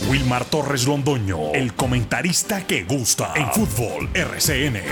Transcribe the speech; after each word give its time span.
Wilmar 0.00 0.44
Torres 0.44 0.86
Londoño, 0.86 1.52
el 1.52 1.74
comentarista 1.74 2.66
que 2.66 2.82
gusta 2.84 3.32
en 3.36 3.48
fútbol 3.52 4.10
RCN. 4.12 4.82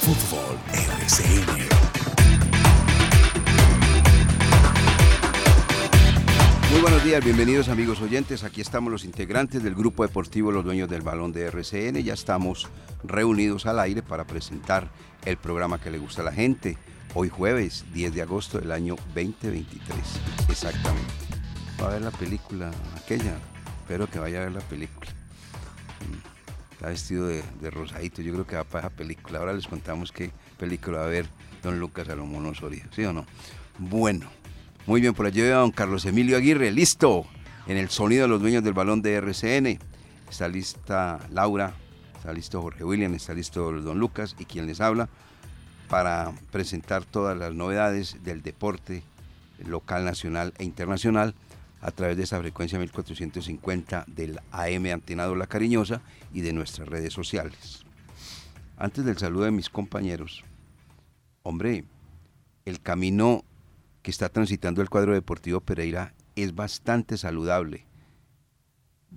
Fútbol 0.00 0.58
RCN. 0.72 1.68
Muy 6.70 6.80
buenos 6.80 7.04
días, 7.04 7.24
bienvenidos 7.24 7.68
amigos 7.68 8.00
oyentes. 8.00 8.44
Aquí 8.44 8.60
estamos 8.60 8.92
los 8.92 9.04
integrantes 9.04 9.64
del 9.64 9.74
grupo 9.74 10.04
deportivo 10.04 10.52
Los 10.52 10.64
Dueños 10.64 10.88
del 10.88 11.02
Balón 11.02 11.32
de 11.32 11.46
RCN. 11.46 12.02
Ya 12.04 12.14
estamos 12.14 12.68
reunidos 13.02 13.66
al 13.66 13.80
aire 13.80 14.02
para 14.02 14.24
presentar 14.24 14.88
el 15.24 15.36
programa 15.36 15.80
que 15.80 15.90
le 15.90 15.98
gusta 15.98 16.22
a 16.22 16.24
la 16.24 16.32
gente. 16.32 16.78
Hoy 17.14 17.30
jueves 17.30 17.86
10 17.94 18.14
de 18.14 18.22
agosto 18.22 18.58
del 18.58 18.70
año 18.70 18.94
2023. 19.14 19.98
Exactamente. 20.50 21.14
Va 21.80 21.86
a 21.86 21.92
ver 21.92 22.02
la 22.02 22.10
película 22.10 22.70
aquella. 22.96 23.34
Espero 23.80 24.08
que 24.08 24.18
vaya 24.18 24.42
a 24.42 24.44
ver 24.44 24.52
la 24.52 24.60
película. 24.60 25.10
Mm, 26.00 26.72
Está 26.72 26.88
vestido 26.88 27.26
de, 27.26 27.42
rosadito. 27.70 28.20
Yo 28.20 28.34
creo 28.34 28.46
que 28.46 28.56
va 28.56 28.64
para 28.64 28.88
esa 28.88 28.96
película. 28.96 29.38
Ahora 29.38 29.54
les 29.54 29.66
contamos 29.66 30.12
qué 30.12 30.30
película 30.58 30.98
va 30.98 31.04
a 31.04 31.08
ver 31.08 31.26
don 31.62 31.80
Lucas 31.80 32.06
Salomón 32.06 32.44
Osorio. 32.44 32.84
¿Sí 32.94 33.04
o 33.04 33.12
no? 33.12 33.24
Bueno. 33.78 34.28
Muy 34.86 35.00
bien, 35.00 35.14
por 35.14 35.26
allí 35.26 35.40
veo 35.40 35.56
a 35.56 35.60
don 35.60 35.70
Carlos 35.70 36.06
Emilio 36.06 36.36
Aguirre, 36.36 36.70
listo, 36.70 37.26
en 37.66 37.76
el 37.76 37.90
sonido 37.90 38.22
de 38.22 38.28
los 38.28 38.40
dueños 38.40 38.64
del 38.64 38.72
balón 38.72 39.02
de 39.02 39.14
RCN. 39.14 39.78
Está 40.30 40.48
lista 40.48 41.20
Laura, 41.30 41.74
está 42.16 42.32
listo 42.32 42.62
Jorge 42.62 42.84
William, 42.84 43.12
está 43.12 43.34
listo 43.34 43.70
don 43.70 43.98
Lucas 43.98 44.34
y 44.38 44.46
quien 44.46 44.66
les 44.66 44.80
habla 44.80 45.10
para 45.88 46.32
presentar 46.50 47.04
todas 47.04 47.36
las 47.36 47.54
novedades 47.54 48.18
del 48.22 48.42
deporte 48.42 49.02
local, 49.64 50.04
nacional 50.04 50.52
e 50.58 50.64
internacional 50.64 51.34
a 51.80 51.90
través 51.90 52.16
de 52.16 52.24
esa 52.24 52.38
frecuencia 52.38 52.78
1450 52.78 54.04
del 54.06 54.40
AM 54.50 54.86
Antenado 54.86 55.34
La 55.34 55.46
Cariñosa 55.46 56.00
y 56.32 56.42
de 56.42 56.52
nuestras 56.52 56.88
redes 56.88 57.12
sociales. 57.12 57.84
Antes 58.76 59.04
del 59.04 59.18
saludo 59.18 59.44
de 59.44 59.50
mis 59.50 59.70
compañeros, 59.70 60.44
hombre, 61.42 61.84
el 62.64 62.80
camino 62.80 63.44
que 64.02 64.10
está 64.10 64.28
transitando 64.28 64.82
el 64.82 64.90
cuadro 64.90 65.14
deportivo 65.14 65.60
Pereira 65.60 66.14
es 66.36 66.54
bastante 66.54 67.16
saludable. 67.16 67.86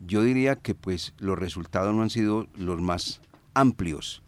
Yo 0.05 0.23
diría 0.23 0.55
que 0.55 0.73
pues 0.73 1.13
los 1.17 1.37
resultados 1.37 1.93
no 1.93 2.01
han 2.01 2.09
sido 2.09 2.47
los 2.55 2.81
más 2.81 3.21
amplios 3.53 4.23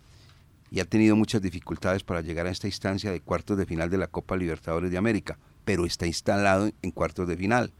y 0.73 0.79
ha 0.79 0.85
tenido 0.85 1.15
muchas 1.15 1.39
dificultades 1.39 2.03
para 2.03 2.21
llegar 2.21 2.47
a 2.47 2.49
esta 2.49 2.65
instancia 2.65 3.11
de 3.11 3.21
cuartos 3.21 3.59
de 3.59 3.67
final 3.67 3.91
de 3.91 3.99
la 3.99 4.07
Copa 4.07 4.35
Libertadores 4.35 4.89
de 4.89 4.97
América, 4.97 5.37
pero 5.65 5.85
está 5.85 6.07
instalado 6.07 6.71
en 6.81 6.89
cuartos 6.89 7.27
de 7.27 7.37
final. 7.37 7.71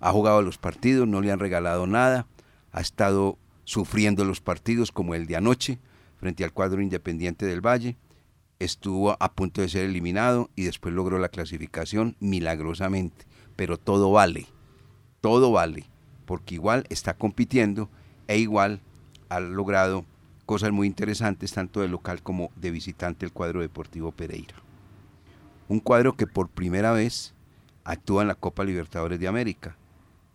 Ha 0.00 0.10
jugado 0.10 0.42
los 0.42 0.58
partidos, 0.58 1.06
no 1.06 1.20
le 1.20 1.30
han 1.30 1.38
regalado 1.38 1.86
nada, 1.86 2.26
ha 2.72 2.80
estado 2.80 3.38
sufriendo 3.62 4.24
los 4.24 4.40
partidos 4.40 4.90
como 4.90 5.14
el 5.14 5.28
de 5.28 5.36
anoche 5.36 5.78
frente 6.18 6.42
al 6.42 6.52
cuadro 6.52 6.82
independiente 6.82 7.46
del 7.46 7.64
Valle, 7.64 7.96
estuvo 8.58 9.16
a 9.20 9.32
punto 9.32 9.60
de 9.60 9.68
ser 9.68 9.84
eliminado 9.84 10.50
y 10.56 10.64
después 10.64 10.92
logró 10.92 11.20
la 11.20 11.28
clasificación 11.28 12.16
milagrosamente. 12.18 13.24
Pero 13.54 13.78
todo 13.78 14.10
vale, 14.10 14.46
todo 15.20 15.52
vale, 15.52 15.84
porque 16.24 16.56
igual 16.56 16.86
está 16.88 17.14
compitiendo 17.14 17.88
e 18.26 18.38
igual 18.38 18.80
ha 19.28 19.38
logrado 19.38 20.04
cosas 20.46 20.70
muy 20.70 20.86
interesantes 20.86 21.52
tanto 21.52 21.80
de 21.80 21.88
local 21.88 22.22
como 22.22 22.50
de 22.56 22.70
visitante 22.70 23.26
el 23.26 23.32
cuadro 23.32 23.60
deportivo 23.60 24.12
Pereira. 24.12 24.54
Un 25.68 25.80
cuadro 25.80 26.16
que 26.16 26.28
por 26.28 26.48
primera 26.48 26.92
vez 26.92 27.34
actúa 27.84 28.22
en 28.22 28.28
la 28.28 28.36
Copa 28.36 28.64
Libertadores 28.64 29.18
de 29.20 29.28
América. 29.28 29.76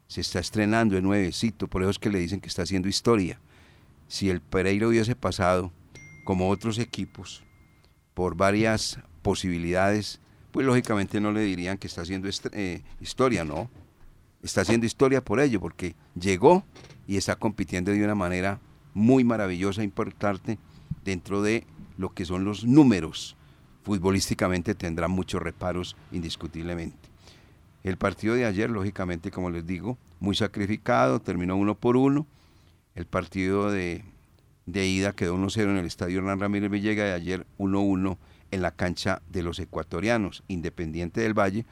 Se 0.08 0.22
está 0.22 0.40
estrenando 0.40 0.96
de 0.96 1.02
nuevecito, 1.02 1.68
por 1.68 1.82
eso 1.82 1.92
es 1.92 2.00
que 2.00 2.10
le 2.10 2.20
dicen 2.20 2.42
que 2.42 2.50
está 2.50 2.64
haciendo 2.64 2.90
historia. 2.90 3.40
Si 4.10 4.30
el 4.30 4.42
Pereira 4.42 4.88
hubiese 4.88 5.16
pasado 5.16 5.72
como 6.26 6.50
otros 6.50 6.78
equipos, 6.78 7.44
por 8.14 8.36
varias 8.36 9.00
posibilidades, 9.22 10.20
pues 10.52 10.66
lógicamente 10.66 11.22
no 11.22 11.32
le 11.32 11.42
dirían 11.42 11.78
que 11.78 11.88
está 11.88 12.02
haciendo 12.02 12.30
eh, 12.52 12.82
historia, 13.00 13.46
no. 13.46 13.70
Está 14.44 14.62
haciendo 14.62 14.86
historia 14.86 15.24
por 15.24 15.40
ello, 15.40 15.62
porque 15.62 15.96
llegó 16.20 16.66
y 17.08 17.18
está 17.18 17.36
compitiendo 17.36 17.92
de 17.92 18.04
una 18.04 18.16
manera 18.16 18.60
muy 18.94 19.24
maravillosa, 19.24 19.84
importante, 19.84 20.58
dentro 21.04 21.42
de 21.42 21.66
lo 21.98 22.14
que 22.14 22.26
son 22.26 22.44
los 22.44 22.66
números. 22.66 23.36
Futbolísticamente 23.84 24.76
tendrá 24.76 25.08
muchos 25.08 25.42
reparos, 25.42 25.96
indiscutiblemente. 26.12 27.10
El 27.84 27.98
partido 27.98 28.36
de 28.36 28.46
ayer, 28.46 28.70
lógicamente, 28.70 29.32
como 29.32 29.50
les 29.50 29.66
digo, 29.66 29.98
muy 30.20 30.36
sacrificado, 30.36 31.20
terminó 31.20 31.56
uno 31.56 31.76
por 31.76 31.98
uno. 31.98 32.28
El 32.94 33.06
partido 33.06 33.72
de, 33.72 34.04
de 34.68 34.88
ida 34.88 35.14
quedó 35.14 35.36
1-0 35.36 35.64
en 35.64 35.78
el 35.78 35.86
estadio 35.86 36.20
Hernán 36.20 36.40
Ramírez 36.40 36.70
Villega 36.70 37.08
y 37.08 37.12
ayer 37.12 37.48
1-1 37.58 38.18
en 38.52 38.62
la 38.62 38.72
cancha 38.72 39.22
de 39.30 39.44
los 39.44 39.60
ecuatorianos, 39.60 40.44
Independiente 40.48 41.22
del 41.22 41.38
Valle, 41.38 41.66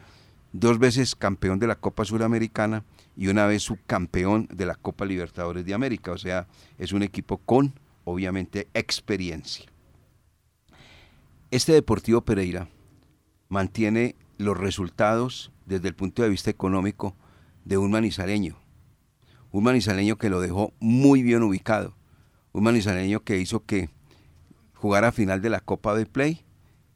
dos 0.54 0.80
veces 0.80 1.16
campeón 1.16 1.60
de 1.60 1.68
la 1.68 1.76
Copa 1.76 2.06
Suramericana 2.06 2.84
y 3.20 3.28
una 3.28 3.46
vez 3.46 3.64
subcampeón 3.64 4.48
de 4.50 4.66
la 4.66 4.76
Copa 4.76 5.04
Libertadores 5.04 5.66
de 5.66 5.74
América, 5.74 6.14
o 6.14 6.18
sea, 6.18 6.48
es 6.78 6.94
un 6.94 7.04
equipo 7.04 7.38
con, 7.38 7.78
obviamente, 8.06 8.70
experiencia. 8.74 9.66
Este 11.52 11.74
Deportivo 11.74 12.22
Pereira 12.22 12.70
mantiene 13.50 14.16
los 14.38 14.58
resultados 14.58 15.52
desde 15.66 15.90
el 15.90 15.96
punto 15.96 16.24
de 16.24 16.30
vista 16.30 16.50
económico 16.50 17.14
de 17.66 17.78
un 17.78 17.92
manizaleño, 17.92 18.58
un 19.52 19.66
manizaleño 19.66 20.18
que 20.18 20.30
lo 20.30 20.40
dejó 20.40 20.72
muy 20.80 21.22
bien 21.22 21.44
ubicado 21.44 22.00
un 22.54 22.64
manizaleño 22.64 23.20
que 23.24 23.38
hizo 23.38 23.66
que 23.66 23.90
jugara 24.74 25.12
final 25.12 25.42
de 25.42 25.50
la 25.50 25.60
Copa 25.60 25.94
de 25.94 26.06
Play 26.06 26.46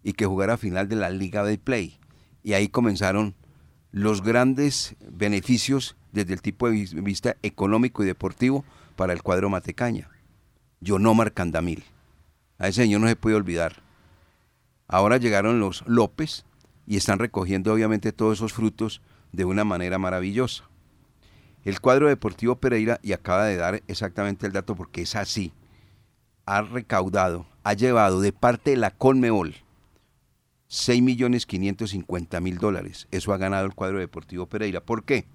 y 0.03 0.13
que 0.13 0.25
jugara 0.25 0.57
final 0.57 0.87
de 0.87 0.95
la 0.95 1.09
Liga 1.09 1.43
de 1.43 1.57
Play. 1.57 1.99
Y 2.43 2.53
ahí 2.53 2.69
comenzaron 2.69 3.35
los 3.93 4.23
grandes 4.23 4.95
beneficios 5.07 5.95
desde 6.11 6.33
el 6.33 6.41
tipo 6.41 6.67
de 6.67 6.87
vista 6.95 7.37
económico 7.43 8.03
y 8.03 8.07
deportivo 8.07 8.65
para 8.95 9.13
el 9.13 9.21
cuadro 9.21 9.51
Matecaña. 9.51 10.09
Yonomar 10.81 11.31
Candamil. 11.31 11.83
A 12.57 12.67
ese 12.67 12.81
señor 12.81 13.01
no 13.01 13.07
se 13.07 13.15
puede 13.15 13.35
olvidar. 13.35 13.83
Ahora 14.87 15.17
llegaron 15.17 15.59
los 15.59 15.83
López 15.85 16.43
y 16.87 16.97
están 16.97 17.19
recogiendo 17.19 17.71
obviamente 17.71 18.11
todos 18.11 18.39
esos 18.39 18.51
frutos 18.51 19.01
de 19.31 19.45
una 19.45 19.63
manera 19.63 19.99
maravillosa. 19.99 20.63
El 21.63 21.79
cuadro 21.79 22.07
deportivo 22.09 22.55
Pereira, 22.55 22.99
y 23.03 23.13
acaba 23.13 23.45
de 23.45 23.57
dar 23.57 23.83
exactamente 23.87 24.47
el 24.47 24.53
dato 24.53 24.75
porque 24.75 25.03
es 25.03 25.15
así, 25.15 25.53
ha 26.47 26.63
recaudado, 26.63 27.45
ha 27.63 27.73
llevado 27.73 28.21
de 28.21 28.33
parte 28.33 28.71
de 28.71 28.77
la 28.77 28.89
Conmebol 30.73 31.31
6.550.000 31.31 32.57
dólares. 32.57 33.07
Eso 33.11 33.33
ha 33.33 33.37
ganado 33.37 33.65
el 33.65 33.75
cuadro 33.75 33.99
deportivo 33.99 34.47
Pereira. 34.47 34.81
¿Por 34.81 35.03
qué? 35.03 35.25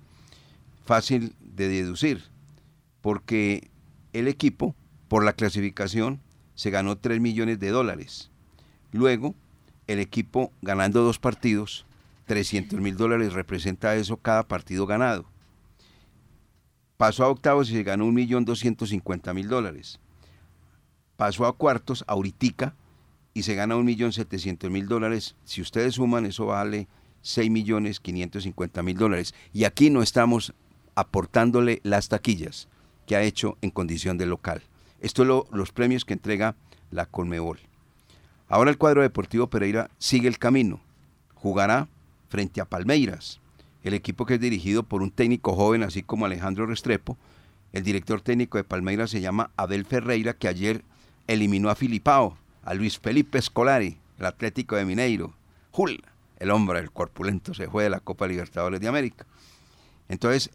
Fácil 0.84 1.34
de 1.40 1.68
deducir. 1.68 2.24
Porque 3.00 3.70
el 4.12 4.26
equipo, 4.26 4.74
por 5.06 5.24
la 5.24 5.34
clasificación, 5.34 6.20
se 6.54 6.70
ganó 6.70 6.98
3 6.98 7.20
millones 7.20 7.60
de 7.60 7.70
dólares. 7.70 8.30
Luego, 8.90 9.34
el 9.86 10.00
equipo 10.00 10.52
ganando 10.60 11.02
dos 11.02 11.18
partidos, 11.18 11.86
300 12.26 12.80
mil 12.80 12.96
dólares 12.96 13.32
representa 13.32 13.96
eso 13.96 14.18
cada 14.18 14.46
partido 14.46 14.86
ganado 14.86 15.26
Pasó 16.98 17.24
a 17.24 17.28
octavos 17.28 17.70
y 17.70 17.74
se 17.74 17.84
ganó 17.84 18.06
1.250.000 18.06 19.46
dólares. 19.46 20.00
Pasó 21.16 21.46
a 21.46 21.56
cuartos, 21.56 22.04
ahorita, 22.08 22.74
y 23.38 23.42
se 23.44 23.54
gana 23.54 23.76
1.700.000 23.76 24.86
dólares. 24.86 25.36
Si 25.44 25.60
ustedes 25.60 25.94
suman, 25.94 26.26
eso 26.26 26.46
vale 26.46 26.88
6.550.000 27.22 28.94
dólares. 28.96 29.34
Y 29.52 29.64
aquí 29.64 29.90
no 29.90 30.02
estamos 30.02 30.52
aportándole 30.96 31.80
las 31.84 32.08
taquillas 32.08 32.68
que 33.06 33.14
ha 33.14 33.22
hecho 33.22 33.56
en 33.62 33.70
condición 33.70 34.18
de 34.18 34.26
local. 34.26 34.62
Esto 35.00 35.22
es 35.22 35.28
los 35.52 35.70
premios 35.70 36.04
que 36.04 36.14
entrega 36.14 36.56
la 36.90 37.06
Conmebol. 37.06 37.60
Ahora 38.48 38.70
el 38.70 38.78
cuadro 38.78 39.02
deportivo 39.02 39.46
Pereira 39.48 39.88
sigue 39.98 40.26
el 40.26 40.38
camino. 40.38 40.80
Jugará 41.34 41.88
frente 42.28 42.60
a 42.60 42.64
Palmeiras 42.64 43.40
el 43.84 43.94
equipo 43.94 44.26
que 44.26 44.34
es 44.34 44.40
dirigido 44.40 44.82
por 44.82 45.02
un 45.02 45.12
técnico 45.12 45.54
joven, 45.54 45.84
así 45.84 46.02
como 46.02 46.26
Alejandro 46.26 46.66
Restrepo. 46.66 47.16
El 47.72 47.84
director 47.84 48.20
técnico 48.20 48.58
de 48.58 48.64
Palmeiras 48.64 49.10
se 49.10 49.20
llama 49.20 49.52
Abel 49.56 49.84
Ferreira, 49.84 50.34
que 50.34 50.48
ayer 50.48 50.82
eliminó 51.28 51.70
a 51.70 51.76
Filipao, 51.76 52.36
a 52.68 52.74
Luis 52.74 52.98
Felipe 52.98 53.40
Scolari, 53.40 53.96
el 54.18 54.26
Atlético 54.26 54.76
de 54.76 54.84
Mineiro. 54.84 55.32
Jul, 55.70 56.04
el 56.38 56.50
hombre, 56.50 56.80
el 56.80 56.92
corpulento, 56.92 57.54
se 57.54 57.66
fue 57.66 57.84
de 57.84 57.88
la 57.88 58.00
Copa 58.00 58.26
Libertadores 58.26 58.78
de 58.78 58.88
América. 58.88 59.24
Entonces, 60.10 60.50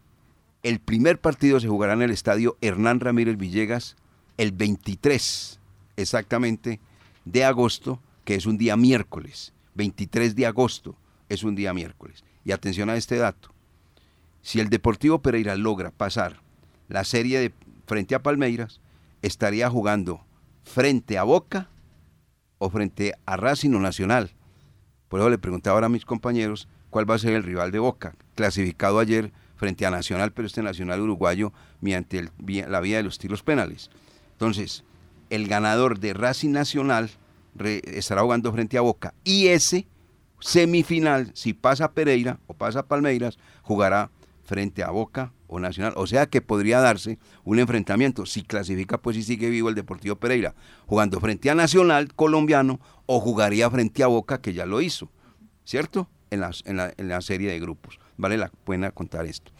el 0.61 0.79
primer 0.79 1.19
partido 1.19 1.59
se 1.59 1.67
jugará 1.67 1.93
en 1.93 2.03
el 2.03 2.11
estadio 2.11 2.55
Hernán 2.61 2.99
Ramírez 2.99 3.37
Villegas 3.37 3.95
el 4.37 4.51
23 4.51 5.59
exactamente 5.97 6.79
de 7.25 7.45
agosto, 7.45 7.99
que 8.25 8.35
es 8.35 8.45
un 8.45 8.59
día 8.59 8.77
miércoles. 8.77 9.51
23 9.73 10.35
de 10.35 10.45
agosto 10.45 10.95
es 11.29 11.41
un 11.41 11.55
día 11.55 11.73
miércoles. 11.73 12.23
Y 12.45 12.51
atención 12.51 12.91
a 12.91 12.95
este 12.95 13.17
dato. 13.17 13.49
Si 14.43 14.59
el 14.59 14.69
Deportivo 14.69 15.23
Pereira 15.23 15.55
logra 15.55 15.89
pasar 15.89 16.41
la 16.89 17.05
serie 17.05 17.39
de 17.39 17.51
frente 17.87 18.13
a 18.13 18.21
Palmeiras, 18.21 18.81
estaría 19.23 19.67
jugando 19.67 20.23
frente 20.63 21.17
a 21.17 21.23
Boca 21.23 21.69
o 22.63 22.69
frente 22.69 23.13
a 23.25 23.35
Racing 23.35 23.71
Nacional. 23.71 24.31
Por 25.09 25.19
eso 25.19 25.29
le 25.29 25.37
preguntaba 25.37 25.75
ahora 25.75 25.87
a 25.87 25.89
mis 25.89 26.05
compañeros 26.05 26.69
cuál 26.89 27.09
va 27.09 27.15
a 27.15 27.19
ser 27.19 27.33
el 27.33 27.43
rival 27.43 27.71
de 27.71 27.79
Boca, 27.79 28.15
clasificado 28.35 28.99
ayer 28.99 29.33
frente 29.57 29.85
a 29.85 29.91
Nacional, 29.91 30.31
pero 30.31 30.47
este 30.47 30.63
Nacional 30.63 31.01
uruguayo 31.01 31.51
mediante 31.81 32.29
la 32.39 32.79
vía 32.79 32.97
de 32.97 33.03
los 33.03 33.19
tiros 33.19 33.43
penales. 33.43 33.89
Entonces, 34.31 34.85
el 35.29 35.49
ganador 35.49 35.99
de 35.99 36.13
Racing 36.13 36.51
Nacional 36.51 37.11
estará 37.59 38.21
jugando 38.21 38.53
frente 38.53 38.77
a 38.77 38.81
Boca 38.81 39.13
y 39.25 39.47
ese 39.47 39.85
semifinal, 40.39 41.31
si 41.33 41.53
pasa 41.53 41.91
Pereira 41.91 42.39
o 42.47 42.53
pasa 42.53 42.87
Palmeiras, 42.87 43.37
jugará 43.61 44.09
frente 44.43 44.83
a 44.83 44.91
Boca 44.91 45.33
o 45.47 45.59
Nacional. 45.59 45.93
O 45.95 46.07
sea 46.07 46.27
que 46.27 46.41
podría 46.41 46.79
darse 46.79 47.17
un 47.43 47.59
enfrentamiento, 47.59 48.25
si 48.25 48.43
clasifica 48.43 49.01
pues 49.01 49.17
y 49.17 49.23
sigue 49.23 49.49
vivo 49.49 49.69
el 49.69 49.75
Deportivo 49.75 50.15
Pereira, 50.15 50.55
jugando 50.85 51.19
frente 51.19 51.49
a 51.49 51.55
Nacional 51.55 52.13
colombiano 52.13 52.79
o 53.05 53.19
jugaría 53.19 53.69
frente 53.69 54.03
a 54.03 54.07
Boca, 54.07 54.41
que 54.41 54.53
ya 54.53 54.65
lo 54.65 54.81
hizo, 54.81 55.09
¿cierto? 55.63 56.09
En 56.29 56.39
la, 56.39 56.51
en 56.65 57.07
la, 57.09 57.21
serie 57.21 57.51
de 57.51 57.59
grupos. 57.59 57.99
Vale 58.17 58.37
la 58.37 58.49
pena 58.49 58.91
contar 58.91 59.25
esto. 59.25 59.51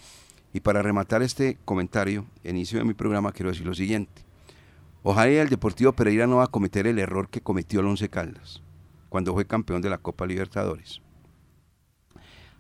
Y 0.54 0.60
para 0.60 0.82
rematar 0.82 1.22
este 1.22 1.58
comentario, 1.66 2.26
inicio 2.44 2.80
de 2.80 2.86
mi 2.86 2.96
programa, 2.96 3.32
quiero 3.32 3.52
decir 3.52 3.66
lo 3.66 3.76
siguiente. 3.76 4.24
Ojalá 5.04 5.30
el 5.30 5.50
Deportivo 5.50 5.94
Pereira 5.94 6.26
no 6.26 6.38
va 6.38 6.46
a 6.46 6.48
cometer 6.48 6.88
el 6.88 6.98
error 6.98 7.30
que 7.30 7.42
cometió 7.42 7.82
el 7.82 7.88
Once 7.88 8.10
Caldas 8.10 8.62
cuando 9.10 9.34
fue 9.34 9.46
campeón 9.46 9.84
de 9.84 9.92
la 9.92 10.00
Copa 10.00 10.26
Libertadores. 10.26 11.00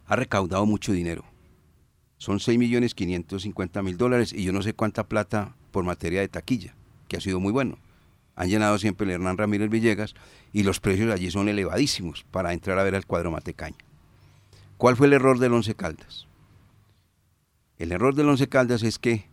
Ha 0.05 0.15
recaudado 0.15 0.67
mucho 0.67 0.91
dinero 0.91 1.23
son 2.23 2.39
6 2.39 2.57
millones 2.57 2.95
550 2.95 3.83
mil 3.83 3.97
dólares 3.97 4.31
y 4.31 4.45
yo 4.45 4.53
no 4.53 4.61
sé 4.61 4.73
cuánta 4.73 5.09
plata 5.09 5.57
por 5.71 5.83
materia 5.83 6.21
de 6.21 6.29
taquilla, 6.29 6.73
que 7.09 7.17
ha 7.17 7.19
sido 7.19 7.41
muy 7.41 7.51
bueno. 7.51 7.77
Han 8.37 8.47
llenado 8.47 8.77
siempre 8.77 9.03
el 9.03 9.11
Hernán 9.11 9.37
Ramírez 9.37 9.69
Villegas 9.69 10.15
y 10.53 10.63
los 10.63 10.79
precios 10.79 11.11
allí 11.11 11.31
son 11.31 11.49
elevadísimos 11.49 12.23
para 12.31 12.53
entrar 12.53 12.79
a 12.79 12.83
ver 12.83 12.95
al 12.95 13.05
cuadro 13.05 13.29
Matecaña. 13.29 13.75
¿Cuál 14.77 14.95
fue 14.95 15.07
el 15.07 15.13
error 15.13 15.37
del 15.37 15.51
Once 15.51 15.75
Caldas? 15.75 16.25
El 17.77 17.91
error 17.91 18.15
del 18.15 18.29
Once 18.29 18.47
Caldas 18.47 18.83
es 18.83 18.99
que 18.99 19.25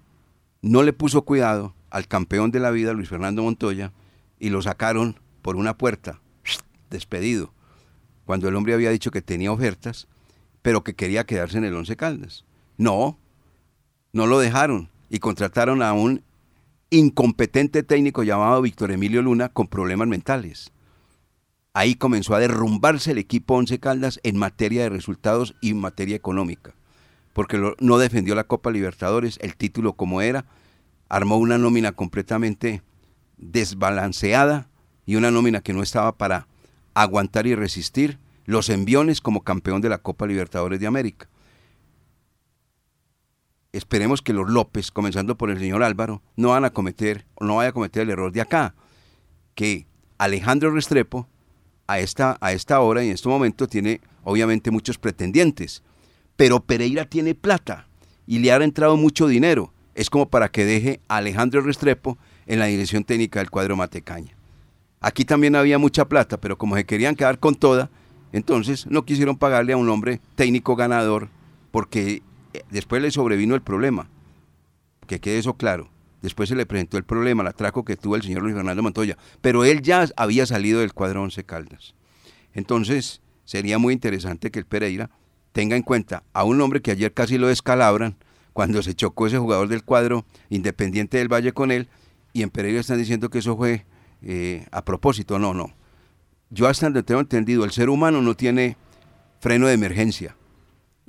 no 0.61 0.83
le 0.83 0.93
puso 0.93 1.23
cuidado 1.23 1.77
al 1.91 2.09
campeón 2.09 2.51
de 2.51 2.59
la 2.59 2.73
vida, 2.73 2.93
Luis 2.93 3.09
Fernando 3.09 3.45
Montoya, 3.45 3.93
y 4.41 4.51
lo 4.51 4.63
sacaron 4.63 5.15
por 5.43 5.55
una 5.55 5.79
puerta, 5.79 6.19
despedido, 6.91 7.53
cuando 8.25 8.49
el 8.49 8.57
hombre 8.57 8.75
había 8.75 8.91
dicho 8.91 9.13
que 9.13 9.23
tenía 9.23 9.53
ofertas, 9.53 10.09
pero 10.61 10.83
que 10.83 10.95
quería 10.95 11.25
quedarse 11.25 11.57
en 11.57 11.65
el 11.67 11.77
Once 11.77 11.95
Caldas. 11.95 12.45
No, 12.81 13.19
no 14.15 14.27
lo 14.27 14.39
dejaron 14.39 14.89
y 15.11 15.19
contrataron 15.19 15.83
a 15.83 15.93
un 15.93 16.23
incompetente 16.89 17.83
técnico 17.83 18.23
llamado 18.23 18.63
Víctor 18.63 18.91
Emilio 18.91 19.21
Luna 19.21 19.51
con 19.51 19.67
problemas 19.67 20.09
mentales. 20.09 20.73
Ahí 21.75 21.95
comenzó 21.95 22.35
a 22.35 22.39
derrumbarse 22.39 23.11
el 23.11 23.19
equipo 23.19 23.53
Once 23.53 23.79
Caldas 23.79 24.19
en 24.23 24.39
materia 24.39 24.83
de 24.83 24.89
resultados 24.89 25.55
y 25.61 25.73
en 25.73 25.79
materia 25.79 26.17
económica, 26.17 26.73
porque 27.35 27.61
no 27.81 27.99
defendió 27.99 28.35
la 28.35 28.45
Copa 28.45 28.71
Libertadores, 28.71 29.39
el 29.43 29.57
título 29.57 29.93
como 29.93 30.23
era, 30.23 30.47
armó 31.11 31.37
una 31.37 31.59
nómina 31.59 31.93
completamente 31.93 32.83
desbalanceada 33.37 34.71
y 35.05 35.17
una 35.17 35.31
nómina 35.31 35.61
que 35.61 35.75
no 35.75 35.83
estaba 35.83 36.17
para 36.17 36.49
aguantar 36.95 37.47
y 37.47 37.55
resistir 37.55 38.19
los 38.47 38.71
enviones 38.71 39.21
como 39.21 39.43
campeón 39.43 39.83
de 39.83 39.91
la 39.91 39.99
Copa 39.99 40.27
Libertadores 40.27 40.81
de 40.81 40.87
América 40.87 41.30
esperemos 43.73 44.23
que 44.23 44.33
los 44.33 44.51
López, 44.51 44.91
comenzando 44.91 45.37
por 45.37 45.51
el 45.51 45.59
señor 45.59 45.83
Álvaro, 45.83 46.23
no 46.37 46.49
van 46.51 46.65
a 46.65 46.71
cometer, 46.71 47.27
no 47.41 47.57
vaya 47.57 47.71
a 47.71 47.73
cometer 47.73 48.03
el 48.03 48.11
error 48.11 48.33
de 48.33 48.41
acá, 48.41 48.75
que 49.55 49.87
Alejandro 50.19 50.71
Restrepo 50.71 51.29
a 51.87 51.99
esta, 51.99 52.37
a 52.41 52.53
esta 52.53 52.81
hora 52.81 53.03
y 53.03 53.09
en 53.09 53.15
este 53.15 53.29
momento 53.29 53.67
tiene 53.67 54.01
obviamente 54.25 54.71
muchos 54.71 54.99
pretendientes, 54.99 55.83
pero 56.37 56.61
Pereira 56.61 57.05
tiene 57.05 57.35
plata 57.35 57.89
y 58.27 58.39
le 58.39 58.53
ha 58.53 58.57
entrado 58.57 58.97
mucho 58.97 59.27
dinero. 59.27 59.73
Es 59.95 60.09
como 60.09 60.31
para 60.31 60.51
que 60.51 60.65
deje 60.65 61.01
a 61.09 61.17
Alejandro 61.17 61.61
Restrepo 61.63 62.17
en 62.47 62.59
la 62.59 62.67
dirección 62.67 63.05
técnica 63.05 63.41
del 63.41 63.51
cuadro 63.51 63.77
Matecaña. 63.77 64.37
Aquí 65.01 65.25
también 65.25 65.57
había 65.57 65.79
mucha 65.79 66.07
plata, 66.07 66.41
pero 66.41 66.57
como 66.59 66.77
se 66.77 66.85
querían 66.85 67.17
quedar 67.17 67.39
con 67.39 67.55
toda, 67.55 67.91
entonces 68.33 68.87
no 68.87 69.05
quisieron 69.05 69.37
pagarle 69.37 69.73
a 69.73 69.77
un 69.77 69.89
hombre 69.89 70.21
técnico 70.37 70.77
ganador 70.77 71.29
porque 71.71 72.23
después 72.71 73.03
le 73.03 73.11
sobrevino 73.11 73.55
el 73.55 73.63
problema, 73.63 74.09
que 75.07 75.21
quede 75.21 75.39
eso 75.39 75.55
claro. 75.55 75.91
Después 76.23 76.49
se 76.51 76.55
le 76.55 76.67
presentó 76.67 76.99
el 76.99 77.05
problema, 77.05 77.43
el 77.43 77.49
atraco 77.49 77.85
que 77.85 77.97
tuvo 77.97 78.17
el 78.17 78.23
señor 78.23 78.43
Luis 78.43 78.55
Fernando 78.55 78.83
Montoya, 78.83 79.17
pero 79.41 79.65
él 79.65 79.81
ya 79.81 80.07
había 80.17 80.45
salido 80.45 80.81
del 80.81 80.93
cuadro 80.93 81.23
Once 81.23 81.43
Caldas. 81.45 81.95
Entonces, 82.53 83.23
sería 83.45 83.79
muy 83.79 83.95
interesante 83.95 84.51
que 84.51 84.59
el 84.59 84.67
Pereira 84.67 85.11
tenga 85.53 85.77
en 85.77 85.83
cuenta 85.83 86.23
a 86.33 86.45
un 86.45 86.61
hombre 86.61 86.83
que 86.83 86.91
ayer 86.91 87.13
casi 87.13 87.39
lo 87.39 87.49
descalabran 87.49 88.17
cuando 88.53 88.83
se 88.83 88.95
chocó 88.95 89.27
ese 89.27 89.39
jugador 89.39 89.69
del 89.69 89.85
cuadro 89.85 90.27
Independiente 90.51 91.19
del 91.19 91.33
Valle 91.33 91.53
con 91.53 91.71
él, 91.71 91.89
y 92.33 92.43
en 92.43 92.51
Pereira 92.51 92.81
están 92.81 92.99
diciendo 92.99 93.31
que 93.31 93.39
eso 93.39 93.57
fue 93.57 93.87
eh, 94.23 94.67
a 94.71 94.85
propósito. 94.85 95.39
No, 95.39 95.55
no. 95.55 95.73
Yo 96.51 96.69
hasta 96.69 96.87
donde 96.87 97.03
tengo 97.03 97.21
entendido, 97.21 97.65
el 97.65 97.71
ser 97.71 97.89
humano 97.89 98.21
no 98.21 98.35
tiene 98.35 98.77
freno 99.41 99.67
de 99.67 99.75
emergencia. 99.75 100.37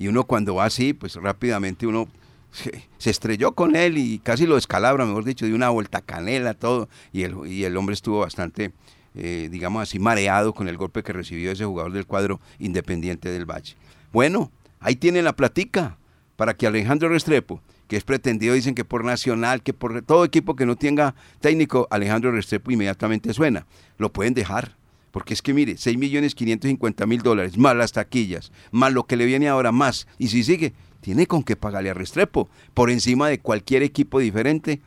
Y 0.02 0.08
uno 0.08 0.24
cuando 0.24 0.56
va 0.56 0.64
así, 0.64 0.94
pues 0.94 1.14
rápidamente 1.14 1.86
uno 1.86 2.08
se, 2.50 3.08
estrelló 3.08 3.52
con 3.52 3.76
él 3.76 3.98
y 3.98 4.18
casi 4.18 4.48
lo 4.48 4.56
descalabra, 4.56 5.06
mejor 5.06 5.24
dicho, 5.24 5.46
de 5.46 5.54
una 5.54 5.68
vuelta 5.68 6.00
canela, 6.00 6.54
todo. 6.54 6.88
Y 7.12 7.22
el, 7.22 7.46
y 7.46 7.62
el 7.62 7.76
hombre 7.76 7.94
estuvo 7.94 8.18
bastante, 8.18 8.72
eh, 9.14 9.48
digamos 9.48 9.80
así, 9.80 10.00
mareado 10.00 10.54
con 10.54 10.66
el 10.66 10.76
golpe 10.76 11.04
que 11.04 11.12
recibió 11.12 11.52
ese 11.52 11.66
jugador 11.66 11.92
del 11.92 12.04
cuadro 12.04 12.40
Independiente 12.58 13.30
del 13.30 13.48
Valle. 13.48 13.76
Bueno, 14.12 14.50
ahí 14.80 14.96
tiene 14.96 15.22
la 15.22 15.36
platica 15.36 15.98
para 16.34 16.54
que 16.54 16.66
Alejandro 16.66 17.08
Restrepo, 17.08 17.62
que 17.86 17.96
es 17.96 18.02
pretendido, 18.02 18.54
dicen 18.54 18.74
que 18.74 18.84
por 18.84 19.04
Nacional, 19.04 19.62
que 19.62 19.72
por 19.72 20.02
todo 20.02 20.24
equipo 20.24 20.56
que 20.56 20.66
no 20.66 20.74
tenga 20.74 21.14
técnico, 21.38 21.86
Alejandro 21.92 22.32
Restrepo 22.32 22.72
inmediatamente 22.72 23.32
suena. 23.32 23.66
Lo 23.98 24.12
pueden 24.12 24.34
dejar 24.34 24.74
porque 25.12 25.34
es 25.34 25.42
que 25.42 25.54
mire, 25.54 25.76
6 25.76 25.96
millones 25.96 26.34
550 26.34 27.06
mil 27.06 27.22
dólares, 27.22 27.56
más 27.56 27.76
las 27.76 27.92
taquillas, 27.92 28.50
más 28.72 28.92
lo 28.92 29.04
que 29.04 29.16
le 29.16 29.26
viene 29.26 29.48
ahora 29.48 29.70
más. 29.70 30.08
Y 30.18 30.28
si 30.28 30.42
sigue, 30.42 30.72
tiene 31.00 31.26
con 31.26 31.44
qué 31.44 31.54
pagarle 31.54 31.90
a 31.90 31.94
Restrepo, 31.94 32.48
por 32.74 32.90
encima 32.90 33.28
de 33.28 33.38
cualquier 33.38 33.82
equipo 33.82 34.18
diferente, 34.18 34.80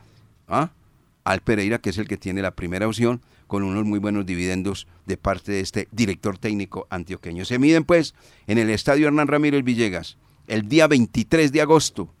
¿ah? 0.48 0.70
al 1.24 1.40
Pereira, 1.40 1.78
que 1.78 1.90
es 1.90 1.98
el 1.98 2.08
que 2.08 2.16
tiene 2.16 2.42
la 2.42 2.50
primera 2.50 2.86
opción, 2.86 3.22
con 3.46 3.62
unos 3.62 3.84
muy 3.84 4.00
buenos 4.00 4.26
dividendos 4.26 4.88
de 5.06 5.16
parte 5.16 5.52
de 5.52 5.60
este 5.60 5.88
director 5.92 6.36
técnico 6.36 6.86
antioqueño. 6.90 7.44
Se 7.44 7.58
miden 7.58 7.84
pues 7.84 8.14
en 8.48 8.58
el 8.58 8.70
estadio 8.70 9.06
Hernán 9.06 9.28
Ramírez 9.28 9.62
Villegas, 9.62 10.16
el 10.48 10.68
día 10.68 10.88
23 10.88 11.52
de 11.52 11.60
agosto, 11.60 12.12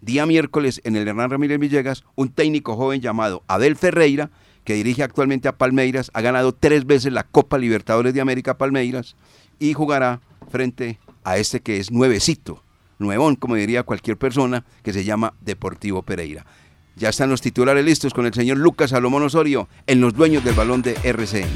día 0.00 0.24
miércoles 0.24 0.80
en 0.84 0.96
el 0.96 1.06
Hernán 1.06 1.30
Ramírez 1.30 1.58
Villegas, 1.58 2.04
un 2.14 2.30
técnico 2.30 2.76
joven 2.76 3.02
llamado 3.02 3.42
Abel 3.46 3.76
Ferreira, 3.76 4.30
que 4.64 4.74
dirige 4.74 5.02
actualmente 5.02 5.48
a 5.48 5.56
Palmeiras, 5.56 6.10
ha 6.14 6.20
ganado 6.20 6.54
tres 6.54 6.86
veces 6.86 7.12
la 7.12 7.24
Copa 7.24 7.58
Libertadores 7.58 8.14
de 8.14 8.20
América 8.20 8.58
Palmeiras 8.58 9.16
y 9.58 9.74
jugará 9.74 10.20
frente 10.50 10.98
a 11.22 11.36
este 11.36 11.60
que 11.60 11.78
es 11.78 11.90
nuevecito, 11.90 12.62
nuevón, 12.98 13.36
como 13.36 13.54
diría 13.54 13.82
cualquier 13.82 14.16
persona, 14.16 14.64
que 14.82 14.92
se 14.92 15.04
llama 15.04 15.34
Deportivo 15.40 16.02
Pereira. 16.02 16.46
Ya 16.96 17.08
están 17.08 17.28
los 17.28 17.40
titulares 17.40 17.84
listos 17.84 18.14
con 18.14 18.24
el 18.24 18.32
señor 18.32 18.58
Lucas 18.58 18.90
Salomón 18.90 19.24
Osorio 19.24 19.68
en 19.86 20.00
los 20.00 20.14
dueños 20.14 20.44
del 20.44 20.54
balón 20.54 20.80
de 20.82 20.96
RCN. 21.02 21.48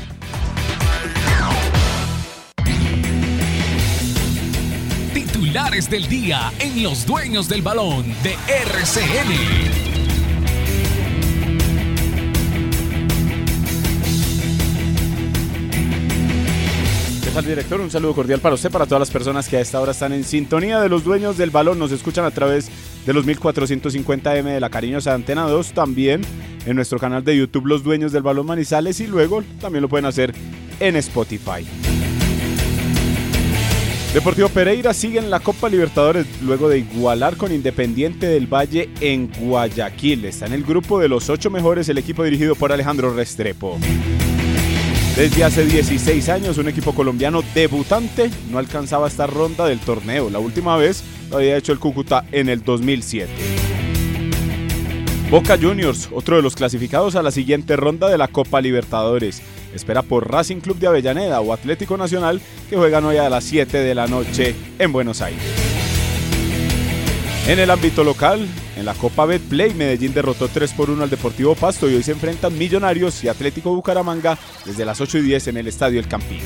Titulares 5.15 5.89
del 5.89 6.09
día 6.09 6.53
en 6.59 6.83
los 6.83 7.07
dueños 7.07 7.49
del 7.49 7.63
balón 7.63 8.05
de 8.23 8.35
RCN. 8.49 9.88
Director, 17.35 17.81
un 17.81 17.91
saludo 17.91 18.15
cordial 18.15 18.41
para 18.41 18.55
usted, 18.55 18.71
para 18.71 18.87
todas 18.87 19.01
las 19.01 19.11
personas 19.11 19.49
que 19.49 19.57
a 19.57 19.61
esta 19.61 19.81
hora 19.81 19.93
están 19.93 20.13
en 20.13 20.25
sintonía 20.25 20.81
de 20.81 20.89
los 20.89 21.05
dueños 21.05 21.39
del 21.39 21.51
balón, 21.51 21.79
nos 21.79 21.93
escuchan 21.93 22.25
a 22.25 22.31
través 22.31 22.69
de 23.07 23.13
los 23.13 23.27
1450M 23.27 24.43
de 24.43 24.61
la 24.61 24.71
cariñosa 24.71 25.15
Antena 25.15 25.43
2, 25.43 25.73
también 25.73 26.23
en 26.67 26.77
nuestro 26.77 26.99
canal 26.99 27.25
de 27.25 27.37
YouTube 27.37 27.67
Los 27.67 27.83
Dueños 27.83 28.13
del 28.13 28.23
Balón 28.23 28.47
Manizales 28.47 29.01
y 29.01 29.07
luego 29.07 29.43
también 29.61 29.83
lo 29.83 29.89
pueden 29.89 30.07
hacer 30.07 30.35
en 30.81 30.97
Spotify. 30.97 31.65
Deportivo 34.13 34.49
Pereira 34.49 34.93
sigue 34.95 35.19
en 35.19 35.31
la 35.31 35.41
Copa 35.41 35.69
Libertadores 35.69 36.27
luego 36.43 36.69
de 36.69 36.79
igualar 36.79 37.37
con 37.37 37.53
Independiente 37.53 38.27
del 38.27 38.47
Valle 38.47 38.89
en 39.01 39.31
Guayaquil. 39.39 40.25
Está 40.25 40.47
en 40.47 40.55
el 40.55 40.65
grupo 40.65 40.99
de 40.99 41.09
los 41.09 41.29
ocho 41.29 41.51
mejores 41.51 41.89
el 41.89 41.99
equipo 41.99 42.25
dirigido 42.25 42.55
por 42.55 42.73
Alejandro 42.73 43.15
Restrepo. 43.15 43.79
Desde 45.19 45.43
hace 45.43 45.65
16 45.65 46.29
años, 46.29 46.59
un 46.59 46.69
equipo 46.69 46.95
colombiano 46.95 47.43
debutante 47.53 48.31
no 48.53 48.59
alcanzaba 48.59 49.09
esta 49.09 49.27
ronda 49.27 49.67
del 49.67 49.81
torneo. 49.81 50.31
La 50.31 50.39
última 50.39 50.77
vez 50.77 51.03
lo 51.29 51.39
había 51.39 51.57
hecho 51.57 51.73
el 51.73 51.81
Cúcuta 51.81 52.25
en 52.31 52.49
el 52.49 52.63
2007. 52.63 53.29
Boca 55.29 55.59
Juniors, 55.61 56.09
otro 56.13 56.37
de 56.37 56.43
los 56.43 56.55
clasificados 56.55 57.17
a 57.17 57.25
la 57.25 57.33
siguiente 57.33 57.75
ronda 57.75 58.09
de 58.09 58.17
la 58.17 58.29
Copa 58.29 58.61
Libertadores. 58.61 59.43
Espera 59.75 60.03
por 60.03 60.31
Racing 60.31 60.61
Club 60.61 60.79
de 60.79 60.87
Avellaneda 60.87 61.41
o 61.41 61.53
Atlético 61.53 61.97
Nacional 61.97 62.41
que 62.71 62.77
juegan 62.77 63.05
hoy 63.05 63.17
a 63.17 63.29
las 63.29 63.43
7 63.43 63.77
de 63.77 63.95
la 63.97 64.07
noche 64.07 64.55
en 64.79 64.93
Buenos 64.93 65.21
Aires. 65.21 65.43
En 67.49 67.59
el 67.59 67.73
ámbito 67.73 68.05
local, 68.05 68.47
en 68.79 68.85
la 68.85 68.95
Copa 68.95 69.27
Betplay, 69.27 69.75
Medellín 69.75 70.15
derrotó 70.15 70.49
3 70.49 70.73
por 70.73 70.89
1 70.89 71.03
al 71.03 71.11
Deportivo 71.11 71.55
Pasto 71.55 71.91
y 71.91 71.95
hoy 71.95 72.03
se 72.03 72.13
enfrentan 72.13 72.57
Millonarios 72.57 73.23
y 73.25 73.29
Atlético 73.29 73.75
Bucaramanga 73.75 74.39
desde 74.65 74.85
las 74.85 75.01
8 75.01 75.19
y 75.19 75.23
10 75.23 75.49
en 75.49 75.57
el 75.57 75.67
Estadio 75.67 75.99
El 75.99 76.07
Campín. 76.07 76.41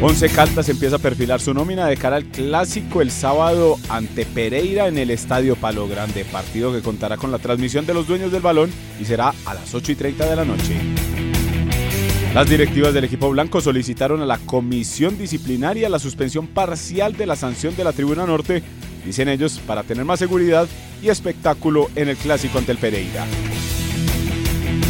Once 0.00 0.28
Caldas 0.28 0.68
empieza 0.68 0.96
a 0.96 0.98
perfilar 0.98 1.40
su 1.40 1.54
nómina 1.54 1.86
de 1.86 1.96
cara 1.96 2.16
al 2.16 2.26
clásico 2.26 3.00
el 3.00 3.10
sábado 3.10 3.78
ante 3.88 4.26
Pereira 4.26 4.88
en 4.88 4.98
el 4.98 5.10
Estadio 5.10 5.56
Palo 5.56 5.88
Grande, 5.88 6.24
partido 6.26 6.72
que 6.72 6.82
contará 6.82 7.16
con 7.16 7.32
la 7.32 7.38
transmisión 7.38 7.86
de 7.86 7.94
los 7.94 8.06
dueños 8.06 8.30
del 8.30 8.42
balón 8.42 8.70
y 9.00 9.04
será 9.06 9.34
a 9.46 9.54
las 9.54 9.74
8 9.74 9.92
y 9.92 9.94
30 9.94 10.28
de 10.28 10.36
la 10.36 10.44
noche. 10.44 10.76
Las 12.34 12.50
directivas 12.50 12.92
del 12.92 13.04
equipo 13.04 13.30
blanco 13.30 13.62
solicitaron 13.62 14.20
a 14.20 14.26
la 14.26 14.36
comisión 14.36 15.16
disciplinaria 15.16 15.88
la 15.88 15.98
suspensión 15.98 16.46
parcial 16.46 17.16
de 17.16 17.24
la 17.24 17.34
sanción 17.34 17.74
de 17.74 17.84
la 17.84 17.94
Tribuna 17.94 18.26
Norte, 18.26 18.62
dicen 19.06 19.28
ellos, 19.28 19.60
para 19.66 19.84
tener 19.84 20.04
más 20.04 20.18
seguridad 20.18 20.68
y 21.00 21.08
espectáculo 21.08 21.88
en 21.94 22.08
el 22.08 22.16
clásico 22.16 22.58
ante 22.58 22.72
el 22.72 22.78
Pereira. 22.78 23.24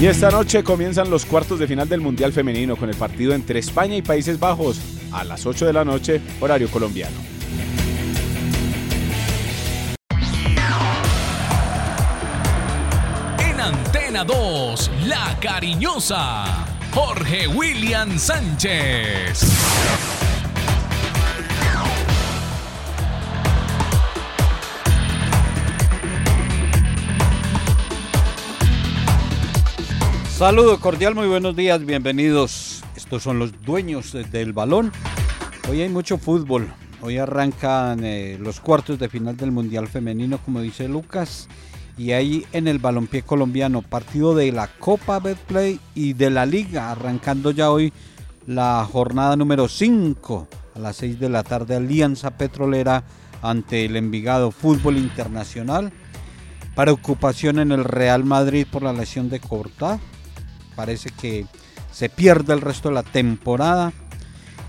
Y 0.01 0.07
esta 0.07 0.31
noche 0.31 0.63
comienzan 0.63 1.11
los 1.11 1.25
cuartos 1.25 1.59
de 1.59 1.67
final 1.67 1.89
del 1.89 2.01
Mundial 2.01 2.33
Femenino 2.33 2.77
con 2.77 2.91
el 2.91 2.97
partido 2.97 3.33
entre 3.35 3.61
España 3.61 3.97
y 3.97 4.03
Países 4.03 4.39
Bajos 4.39 4.79
a 5.13 5.25
las 5.25 5.47
8 5.47 5.67
de 5.67 5.73
la 5.73 5.85
noche, 5.85 6.21
horario 6.41 6.69
colombiano. 6.71 7.17
En 13.39 13.61
Antena 13.61 14.25
2, 14.25 14.91
La 15.07 15.39
Cariñosa, 15.41 16.67
Jorge 16.93 17.49
William 17.49 18.19
Sánchez. 18.19 20.16
Saludo 30.37 30.79
cordial, 30.81 31.15
muy 31.15 31.29
buenos 31.29 31.57
días, 31.57 31.83
bienvenidos. 31.87 32.85
Estos 32.95 33.23
son 33.23 33.39
los 33.39 33.59
dueños 33.63 34.13
del 34.13 34.53
balón. 34.53 34.93
Hoy 35.67 35.81
hay 35.81 35.89
mucho 35.89 36.19
fútbol. 36.19 36.71
Hoy 37.01 37.17
arrancan 37.17 38.05
eh, 38.05 38.37
los 38.39 38.61
cuartos 38.61 38.99
de 38.99 39.09
final 39.09 39.39
del 39.39 39.51
Mundial 39.51 39.89
Femenino, 39.89 40.37
como 40.37 40.61
dice 40.61 40.89
Lucas. 40.89 41.49
Y 41.97 42.13
ahí 42.13 42.45
en 42.53 42.69
el 42.69 42.79
balompié 42.79 43.23
colombiano, 43.23 43.81
partido 43.81 44.35
de 44.35 44.53
la 44.53 44.69
Copa 44.69 45.21
Betplay 45.21 45.81
y 45.95 46.13
de 46.13 46.29
la 46.29 46.45
Liga, 46.45 46.91
arrancando 46.91 47.51
ya 47.51 47.71
hoy 47.71 47.95
la 48.47 48.87
jornada 48.93 49.37
número 49.37 49.69
5 49.69 50.49
a 50.75 50.79
las 50.79 50.97
6 50.97 51.19
de 51.19 51.31
la 51.31 51.45
tarde, 51.45 51.77
Alianza 51.77 52.37
Petrolera 52.37 53.05
ante 53.41 53.87
el 53.87 53.97
Envigado 53.97 54.51
Fútbol 54.51 54.99
Internacional. 54.99 55.95
Preocupación 56.75 57.59
en 57.59 57.73
el 57.73 57.85
Real 57.85 58.25
Madrid 58.25 58.67
por 58.71 58.83
la 58.83 58.93
lesión 58.93 59.31
de 59.31 59.41
Cortá. 59.41 59.99
Parece 60.77 61.11
que 61.11 61.47
se 61.91 62.09
pierde 62.09 62.53
el 62.53 62.61
resto 62.61 62.91
de 62.91 62.95
la 62.95 63.03
temporada. 63.03 63.93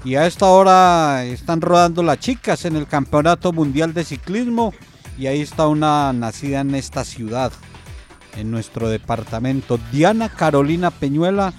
Y 0.05 0.15
a 0.15 0.25
esta 0.25 0.45
hora 0.45 1.25
están 1.25 1.61
rodando 1.61 2.01
las 2.01 2.19
chicas 2.19 2.65
en 2.65 2.77
el 2.77 2.87
Campeonato 2.87 3.51
Mundial 3.51 3.93
de 3.93 4.05
Ciclismo. 4.05 4.73
Y 5.17 5.27
ahí 5.27 5.41
está 5.41 5.67
una 5.67 6.13
nacida 6.13 6.61
en 6.61 6.73
esta 6.75 7.03
ciudad, 7.03 7.51
en 8.37 8.49
nuestro 8.49 8.87
departamento. 8.87 9.77
Diana 9.91 10.29
Carolina 10.29 10.91
Peñuela 10.91 11.53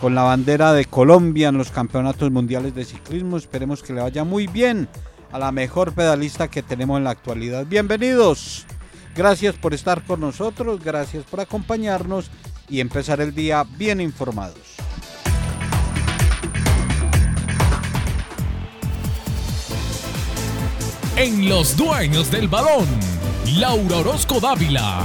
con 0.00 0.14
la 0.14 0.22
bandera 0.22 0.74
de 0.74 0.84
Colombia 0.84 1.48
en 1.48 1.56
los 1.56 1.70
Campeonatos 1.70 2.30
Mundiales 2.30 2.74
de 2.74 2.84
Ciclismo. 2.84 3.38
Esperemos 3.38 3.82
que 3.82 3.94
le 3.94 4.02
vaya 4.02 4.24
muy 4.24 4.46
bien 4.46 4.88
a 5.32 5.38
la 5.38 5.50
mejor 5.50 5.94
pedalista 5.94 6.48
que 6.48 6.62
tenemos 6.62 6.98
en 6.98 7.04
la 7.04 7.10
actualidad. 7.10 7.64
Bienvenidos. 7.64 8.66
Gracias 9.16 9.54
por 9.54 9.72
estar 9.72 10.02
con 10.04 10.20
nosotros, 10.20 10.82
gracias 10.84 11.24
por 11.24 11.40
acompañarnos 11.40 12.30
y 12.68 12.80
empezar 12.80 13.20
el 13.20 13.34
día 13.34 13.64
bien 13.76 14.00
informados. 14.00 14.58
En 21.16 21.48
Los 21.48 21.76
Dueños 21.76 22.30
del 22.30 22.48
Balón, 22.48 22.86
Laura 23.56 23.98
Orozco 23.98 24.40
Dávila. 24.40 25.04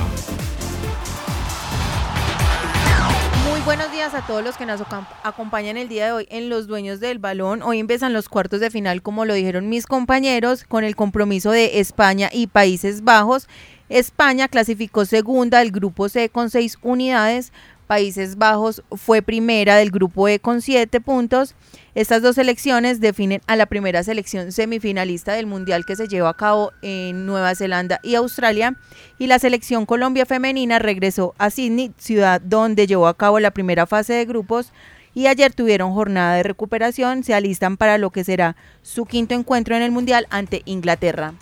Muy 3.59 3.65
buenos 3.75 3.91
días 3.91 4.13
a 4.13 4.25
todos 4.25 4.41
los 4.41 4.55
que 4.55 4.65
nos 4.65 4.79
acom- 4.79 5.05
acompañan 5.21 5.75
el 5.75 5.89
día 5.89 6.05
de 6.05 6.11
hoy 6.13 6.27
en 6.31 6.47
Los 6.47 6.67
Dueños 6.67 7.01
del 7.01 7.19
Balón. 7.19 7.61
Hoy 7.61 7.79
empiezan 7.79 8.13
los 8.13 8.29
cuartos 8.29 8.61
de 8.61 8.71
final, 8.71 9.01
como 9.01 9.25
lo 9.25 9.33
dijeron 9.33 9.67
mis 9.67 9.85
compañeros, 9.85 10.63
con 10.63 10.85
el 10.85 10.95
compromiso 10.95 11.51
de 11.51 11.81
España 11.81 12.29
y 12.31 12.47
Países 12.47 13.03
Bajos. 13.03 13.49
España 13.89 14.47
clasificó 14.47 15.03
segunda 15.03 15.59
del 15.59 15.71
grupo 15.71 16.07
C 16.07 16.29
con 16.29 16.49
seis 16.49 16.77
unidades. 16.83 17.51
Países 17.89 18.37
Bajos 18.37 18.83
fue 18.91 19.23
primera 19.23 19.75
del 19.75 19.89
grupo 19.89 20.27
E 20.27 20.37
con 20.37 20.61
siete 20.61 21.01
puntos. 21.01 21.55
Estas 21.95 22.21
dos 22.21 22.35
selecciones 22.35 22.99
definen 22.99 23.41
a 23.47 23.55
la 23.55 23.65
primera 23.65 24.03
selección 24.03 24.51
semifinalista 24.51 25.33
del 25.33 25.47
Mundial 25.47 25.85
que 25.87 25.95
se 25.95 26.07
lleva 26.07 26.29
a 26.29 26.37
cabo 26.37 26.71
en 26.83 27.25
Nueva 27.25 27.55
Zelanda 27.55 27.99
y 28.03 28.13
Australia. 28.13 28.77
Y 29.17 29.25
la 29.25 29.39
selección 29.39 29.87
Colombia 29.87 30.27
femenina 30.27 30.77
regresó 30.77 31.33
a 31.39 31.49
Sydney, 31.49 31.91
ciudad 31.97 32.39
donde 32.41 32.85
llevó 32.85 33.07
a 33.07 33.17
cabo 33.17 33.39
la 33.39 33.49
primera 33.49 33.87
fase 33.87 34.13
de 34.13 34.25
grupos. 34.25 34.71
Y 35.15 35.25
ayer 35.25 35.51
tuvieron 35.51 35.91
jornada 35.91 36.35
de 36.35 36.43
recuperación, 36.43 37.23
se 37.23 37.33
alistan 37.33 37.75
para 37.75 37.97
lo 37.97 38.11
que 38.11 38.23
será 38.23 38.55
su 38.83 39.07
quinto 39.07 39.33
encuentro 39.33 39.75
en 39.75 39.81
el 39.81 39.89
Mundial 39.89 40.27
ante 40.29 40.61
Inglaterra. 40.65 41.33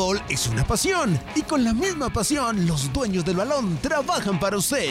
Fútbol 0.00 0.22
es 0.30 0.46
una 0.46 0.64
pasión 0.64 1.18
y 1.34 1.42
con 1.42 1.62
la 1.62 1.74
misma 1.74 2.08
pasión 2.08 2.66
los 2.66 2.90
dueños 2.90 3.22
del 3.22 3.36
balón 3.36 3.76
trabajan 3.82 4.40
para 4.40 4.56
usted. 4.56 4.88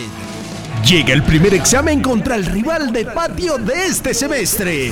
Llega 0.85 1.13
el 1.13 1.23
primer 1.23 1.55
examen 1.55 1.99
contra 1.99 2.35
el 2.35 2.45
rival 2.45 2.93
de 2.93 3.05
patio 3.05 3.57
de 3.57 3.87
este 3.87 4.13
semestre. 4.13 4.91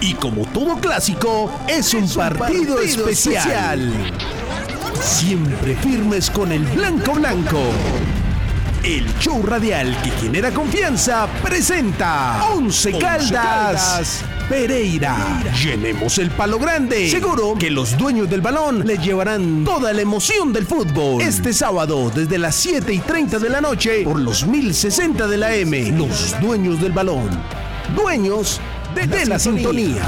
Y 0.00 0.14
como 0.14 0.44
todo 0.46 0.76
clásico, 0.76 1.50
es 1.66 1.94
un, 1.94 2.08
partido, 2.08 2.80
especial. 2.80 3.92
Siempre 5.00 5.74
firmes 5.74 6.30
con 6.30 6.52
el 6.52 6.62
blanco 6.62 7.14
blanco. 7.14 7.60
El 8.84 9.06
show 9.18 9.42
radial 9.44 9.96
que 10.02 10.10
genera 10.10 10.52
confianza 10.52 11.28
presenta 11.42 12.44
Once 12.52 12.96
Caldas, 12.98 14.24
Pereira. 14.48 15.42
Llenemos 15.62 16.18
el 16.18 16.30
palo 16.30 16.58
grande. 16.58 17.08
Seguro 17.08 17.54
que 17.58 17.70
los 17.70 17.96
dueños 17.96 18.28
del 18.28 18.40
balón 18.40 18.86
le 18.86 18.98
llevarán 18.98 19.64
toda 19.64 19.92
la 19.92 20.02
emoción 20.02 20.52
del 20.52 20.66
fútbol. 20.66 21.22
Este 21.22 21.52
sábado, 21.52 22.10
desde 22.14 22.38
las 22.38 22.54
7 22.56 22.92
y 22.92 22.98
30 22.98 23.38
de 23.38 23.48
la 23.48 23.60
noche, 23.60 24.02
por 24.04 24.18
los 24.20 24.46
1060 24.46 25.26
de 25.26 25.36
la 25.36 25.54
M, 25.54 25.92
los 25.92 26.38
dueños 26.40 26.80
del 26.80 26.92
balón. 26.92 27.30
Dueños 27.94 28.60
de, 28.94 29.06
de 29.06 29.26
la, 29.26 29.38
sintonía. 29.38 30.02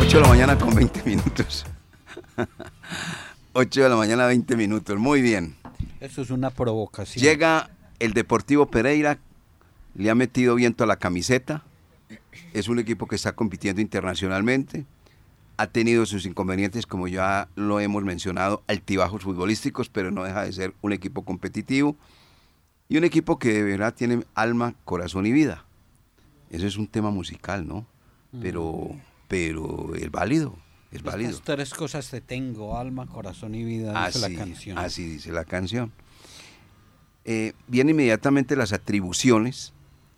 8 0.00 0.16
de 0.16 0.22
la 0.22 0.28
mañana 0.28 0.58
con 0.58 0.74
20 0.74 1.02
minutos. 1.04 1.64
8 3.52 3.82
de 3.82 3.88
la 3.88 3.96
mañana 3.96 4.26
20 4.26 4.56
minutos, 4.56 4.98
muy 4.98 5.22
bien. 5.22 5.56
Eso 6.00 6.22
es 6.22 6.30
una 6.30 6.50
provocación. 6.50 7.22
Llega 7.22 7.70
el 8.00 8.12
Deportivo 8.14 8.66
Pereira, 8.66 9.18
le 9.94 10.10
ha 10.10 10.14
metido 10.14 10.54
viento 10.56 10.84
a 10.84 10.86
la 10.86 10.96
camiseta, 10.96 11.62
es 12.52 12.68
un 12.68 12.78
equipo 12.78 13.06
que 13.06 13.16
está 13.16 13.32
compitiendo 13.32 13.80
internacionalmente, 13.80 14.84
ha 15.56 15.66
tenido 15.66 16.06
sus 16.06 16.24
inconvenientes, 16.24 16.86
como 16.86 17.06
ya 17.06 17.48
lo 17.54 17.80
hemos 17.80 18.02
mencionado, 18.02 18.62
altibajos 18.66 19.22
futbolísticos, 19.22 19.90
pero 19.90 20.10
no 20.10 20.24
deja 20.24 20.44
de 20.44 20.52
ser 20.52 20.74
un 20.80 20.92
equipo 20.92 21.22
competitivo 21.24 21.96
y 22.88 22.96
un 22.96 23.04
equipo 23.04 23.38
que 23.38 23.52
de 23.52 23.62
verdad 23.62 23.94
tiene 23.94 24.24
alma, 24.34 24.74
corazón 24.84 25.26
y 25.26 25.32
vida. 25.32 25.66
Eso 26.50 26.66
es 26.66 26.76
un 26.76 26.88
tema 26.88 27.10
musical, 27.10 27.68
¿no? 27.68 27.86
Pero, 28.40 28.90
pero 29.28 29.94
es 29.94 30.10
válido, 30.10 30.56
es 30.90 31.02
válido. 31.02 31.30
Estas 31.30 31.44
tres 31.44 31.74
cosas 31.74 32.08
te 32.08 32.20
tengo, 32.20 32.78
alma, 32.78 33.06
corazón 33.06 33.54
y 33.54 33.62
vida, 33.62 34.06
dice 34.06 34.18
Así, 34.18 34.32
la 34.32 34.38
canción. 34.38 34.78
así 34.78 35.04
dice 35.04 35.32
la 35.32 35.44
canción. 35.44 35.92
Eh, 37.24 37.52
vienen 37.66 37.94
inmediatamente 37.94 38.56
las 38.56 38.72
atribuciones, 38.72 39.72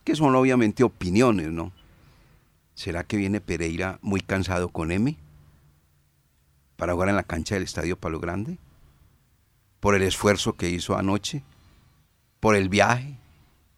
que 0.04 0.16
son 0.16 0.34
obviamente 0.34 0.84
opiniones, 0.84 1.50
¿no? 1.50 1.72
¿Será 2.74 3.04
que 3.04 3.16
viene 3.16 3.40
Pereira 3.40 3.98
muy 4.02 4.20
cansado 4.20 4.68
con 4.70 4.92
M? 4.92 5.16
Para 6.76 6.94
jugar 6.94 7.10
en 7.10 7.16
la 7.16 7.22
cancha 7.22 7.54
del 7.54 7.64
Estadio 7.64 7.96
Palo 7.96 8.18
Grande. 8.18 8.58
Por 9.80 9.94
el 9.94 10.02
esfuerzo 10.02 10.54
que 10.54 10.70
hizo 10.70 10.96
anoche. 10.96 11.42
Por 12.40 12.56
el 12.56 12.68
viaje. 12.68 13.16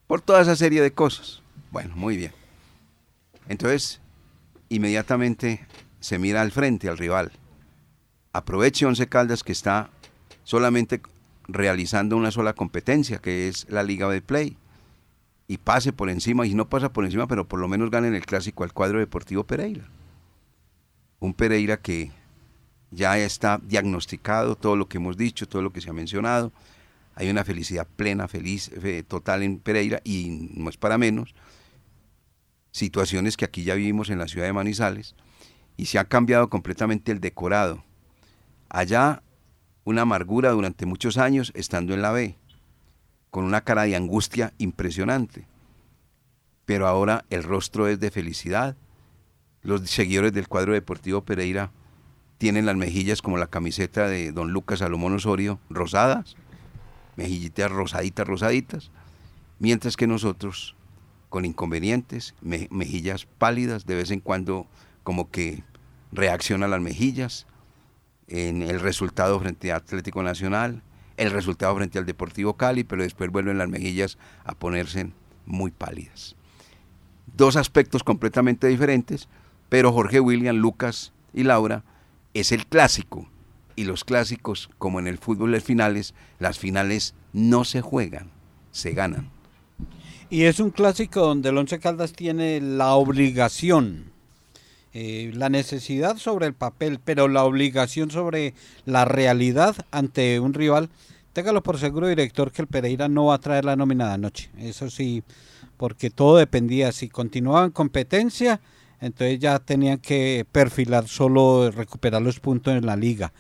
Por 0.07 0.21
toda 0.21 0.43
esa 0.43 0.57
serie 0.57 0.81
de 0.81 0.93
cosas. 0.93 1.43
Bueno, 1.71 1.97
muy 1.97 2.17
bien. 2.17 2.33
Entonces, 3.49 4.01
inmediatamente 4.69 5.67
se 6.01 6.19
mira 6.19 6.41
al 6.41 6.53
frente, 6.53 6.89
al 6.89 6.99
rival. 6.99 7.33
Aproveche 8.33 8.87
Once 8.87 9.07
Caldas 9.09 9.43
que 9.43 9.53
está 9.53 9.91
solamente 10.45 11.01
realizando 11.47 12.17
una 12.17 12.31
sola 12.31 12.55
competencia, 12.55 13.19
que 13.19 13.49
es 13.49 13.67
la 13.69 13.83
Liga 13.83 14.09
de 14.09 14.23
Play. 14.23 14.57
Y 15.47 15.59
pase 15.59 15.93
por 15.93 16.09
encima, 16.09 16.47
y 16.47 16.55
no 16.55 16.69
pasa 16.69 16.93
por 16.93 17.05
encima, 17.05 17.27
pero 17.27 17.47
por 17.47 17.61
lo 17.61 17.69
menos 17.69 17.91
gane 17.91 18.09
en 18.09 18.15
el 18.15 18.25
clásico 18.25 18.65
al 18.65 18.73
cuadro 18.73 18.99
deportivo 18.99 19.45
Pereira. 19.45 19.85
Un 21.21 21.35
Pereira 21.35 21.77
que 21.77 22.13
ya 22.91 23.19
está 23.19 23.61
diagnosticado, 23.63 24.57
todo 24.57 24.77
lo 24.77 24.89
que 24.89 24.99
hemos 24.99 25.17
dicho, 25.17 25.49
todo 25.49 25.61
lo 25.61 25.73
que 25.73 25.81
se 25.81 25.91
ha 25.91 25.93
mencionado. 25.93 26.53
Hay 27.15 27.29
una 27.29 27.45
felicidad 27.45 27.87
plena, 27.97 28.27
feliz, 28.27 28.71
total 29.07 29.43
en 29.43 29.59
Pereira, 29.59 30.01
y 30.03 30.51
no 30.55 30.71
es 30.71 30.77
para 30.79 30.97
menos. 30.97 31.35
Situaciones 32.71 33.37
que 33.37 33.45
aquí 33.45 33.65
ya 33.65 33.75
vivimos 33.75 34.11
en 34.11 34.19
la 34.19 34.29
ciudad 34.29 34.47
de 34.47 34.53
Manizales, 34.53 35.15
y 35.77 35.87
se 35.87 35.99
ha 35.99 36.05
cambiado 36.05 36.49
completamente 36.49 37.13
el 37.13 37.21
decorado. 37.21 37.85
Allá 38.69 39.24
una 39.85 40.03
amargura 40.03 40.51
durante 40.51 40.87
muchos 40.87 41.19
años 41.19 41.53
estando 41.55 41.95
en 41.95 42.03
la 42.03 42.13
B, 42.13 42.37
con 43.31 43.45
una 43.45 43.63
cara 43.63 43.83
de 43.85 43.97
angustia 43.97 44.53
impresionante. 44.59 45.47
Pero 46.65 46.87
ahora 46.87 47.25
el 47.31 47.43
rostro 47.43 47.89
es 47.89 48.01
de 48.01 48.11
felicidad. 48.11 48.77
Los 49.63 49.89
seguidores 49.91 50.33
del 50.33 50.49
cuadro 50.49 50.73
deportivo 50.73 51.23
Pereira 51.25 51.71
tienen 52.39 52.67
las 52.67 52.77
mejillas 52.77 53.23
como 53.23 53.39
la 53.39 53.47
camiseta 53.47 54.09
de 54.09 54.33
don 54.33 54.53
Lucas 54.53 54.81
Salomón 54.81 55.15
Osorio, 55.15 55.59
rosadas, 55.71 56.37
mejillitas 57.17 57.71
rosaditas, 57.71 58.27
rosaditas, 58.27 58.91
mientras 59.59 59.97
que 59.97 60.07
nosotros, 60.07 60.75
con 61.29 61.45
inconvenientes, 61.45 62.35
mejillas 62.41 63.27
pálidas, 63.39 63.87
de 63.87 63.95
vez 63.95 64.11
en 64.11 64.21
cuando 64.21 64.67
como 65.03 65.31
que 65.31 65.63
reacciona 66.13 66.69
las 66.69 66.81
mejillas, 66.81 67.47
en 68.29 68.63
el 68.63 68.81
resultado 68.81 69.39
frente 69.41 69.73
a 69.73 69.77
Atlético 69.77 70.23
Nacional, 70.23 70.83
el 71.17 71.31
resultado 71.31 71.75
frente 71.77 71.99
al 71.99 72.07
Deportivo 72.07 72.55
Cali, 72.55 72.85
pero 72.85 73.03
después 73.03 73.31
vuelven 73.31 73.59
las 73.59 73.69
mejillas 73.69 74.19
a 74.45 74.55
ponerse 74.55 75.11
muy 75.47 75.71
pálidas. 75.71 76.37
Dos 77.37 77.57
aspectos 77.57 78.03
completamente 78.03 78.67
diferentes, 78.67 79.29
pero 79.69 79.93
Jorge 79.93 80.21
William, 80.21 80.57
Lucas 80.57 81.13
y 81.33 81.45
Laura 81.45 81.85
es 82.33 82.53
el 82.53 82.67
clásico. 82.67 83.29
Y 83.77 83.85
los 83.85 84.05
clásicos, 84.05 84.71
como 84.79 85.01
en 85.01 85.09
el 85.09 85.19
fútbol 85.19 85.51
las 85.51 85.65
finales, 85.65 86.15
las 86.39 86.59
finales 86.59 87.15
no 87.33 87.65
se 87.65 87.81
juegan, 87.81 88.31
se 88.71 88.93
ganan. 88.93 89.31
Y 90.31 90.45
es 90.45 90.61
un 90.61 90.71
clásico 90.71 91.21
donde 91.21 91.49
el 91.49 91.59
Once 91.59 91.79
Caldas 91.81 92.13
tiene 92.13 92.61
la 92.61 92.95
obligación 92.95 94.14
eh, 94.97 95.33
la 95.35 95.49
necesidad 95.49 96.19
sobre 96.19 96.47
el 96.47 96.55
papel, 96.55 97.01
pero 97.05 97.27
la 97.27 97.45
obligación 97.45 98.13
sobre 98.13 98.55
la 98.87 99.05
realidad 99.05 99.75
ante 99.91 100.39
un 100.39 100.55
rival. 100.55 100.89
Téngalo 101.33 101.65
por 101.65 101.79
seguro, 101.79 102.07
director, 102.07 102.53
que 102.53 102.63
el 102.63 102.69
Pereira 102.69 103.09
no 103.09 103.27
va 103.27 103.35
a 103.35 103.41
traer 103.41 103.65
la 103.65 103.75
nómina 103.75 104.07
de 104.07 104.15
anoche. 104.15 104.51
Eso 104.57 104.89
sí, 104.89 105.25
porque 105.77 106.11
todo 106.11 106.37
dependía. 106.37 106.93
Si 106.93 107.09
continuaba 107.09 107.65
en 107.65 107.73
competencia, 107.73 108.61
entonces 109.01 109.41
ya 109.41 109.59
tenían 109.59 109.99
que 109.99 110.47
perfilar 110.53 111.09
solo 111.09 111.73
recuperar 111.73 112.23
los 112.23 112.39
puntos 112.39 112.73
en 112.75 112.87
la 112.87 112.95
liga. 112.95 113.33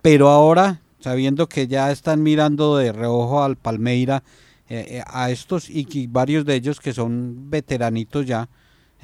Pero 0.00 0.30
ahora, 0.30 0.80
sabiendo 1.00 1.50
que 1.50 1.66
ya 1.66 1.92
están 1.92 2.22
mirando 2.22 2.78
de 2.78 2.92
reojo 2.92 3.42
al 3.42 3.56
Palmeira, 3.56 4.22
eh, 4.70 4.86
eh, 4.88 5.02
a 5.06 5.30
estos 5.30 5.68
y 5.68 6.06
varios 6.06 6.46
de 6.46 6.54
ellos 6.54 6.80
que 6.80 6.94
son 6.94 7.50
veteranitos 7.50 8.24
ya, 8.24 8.48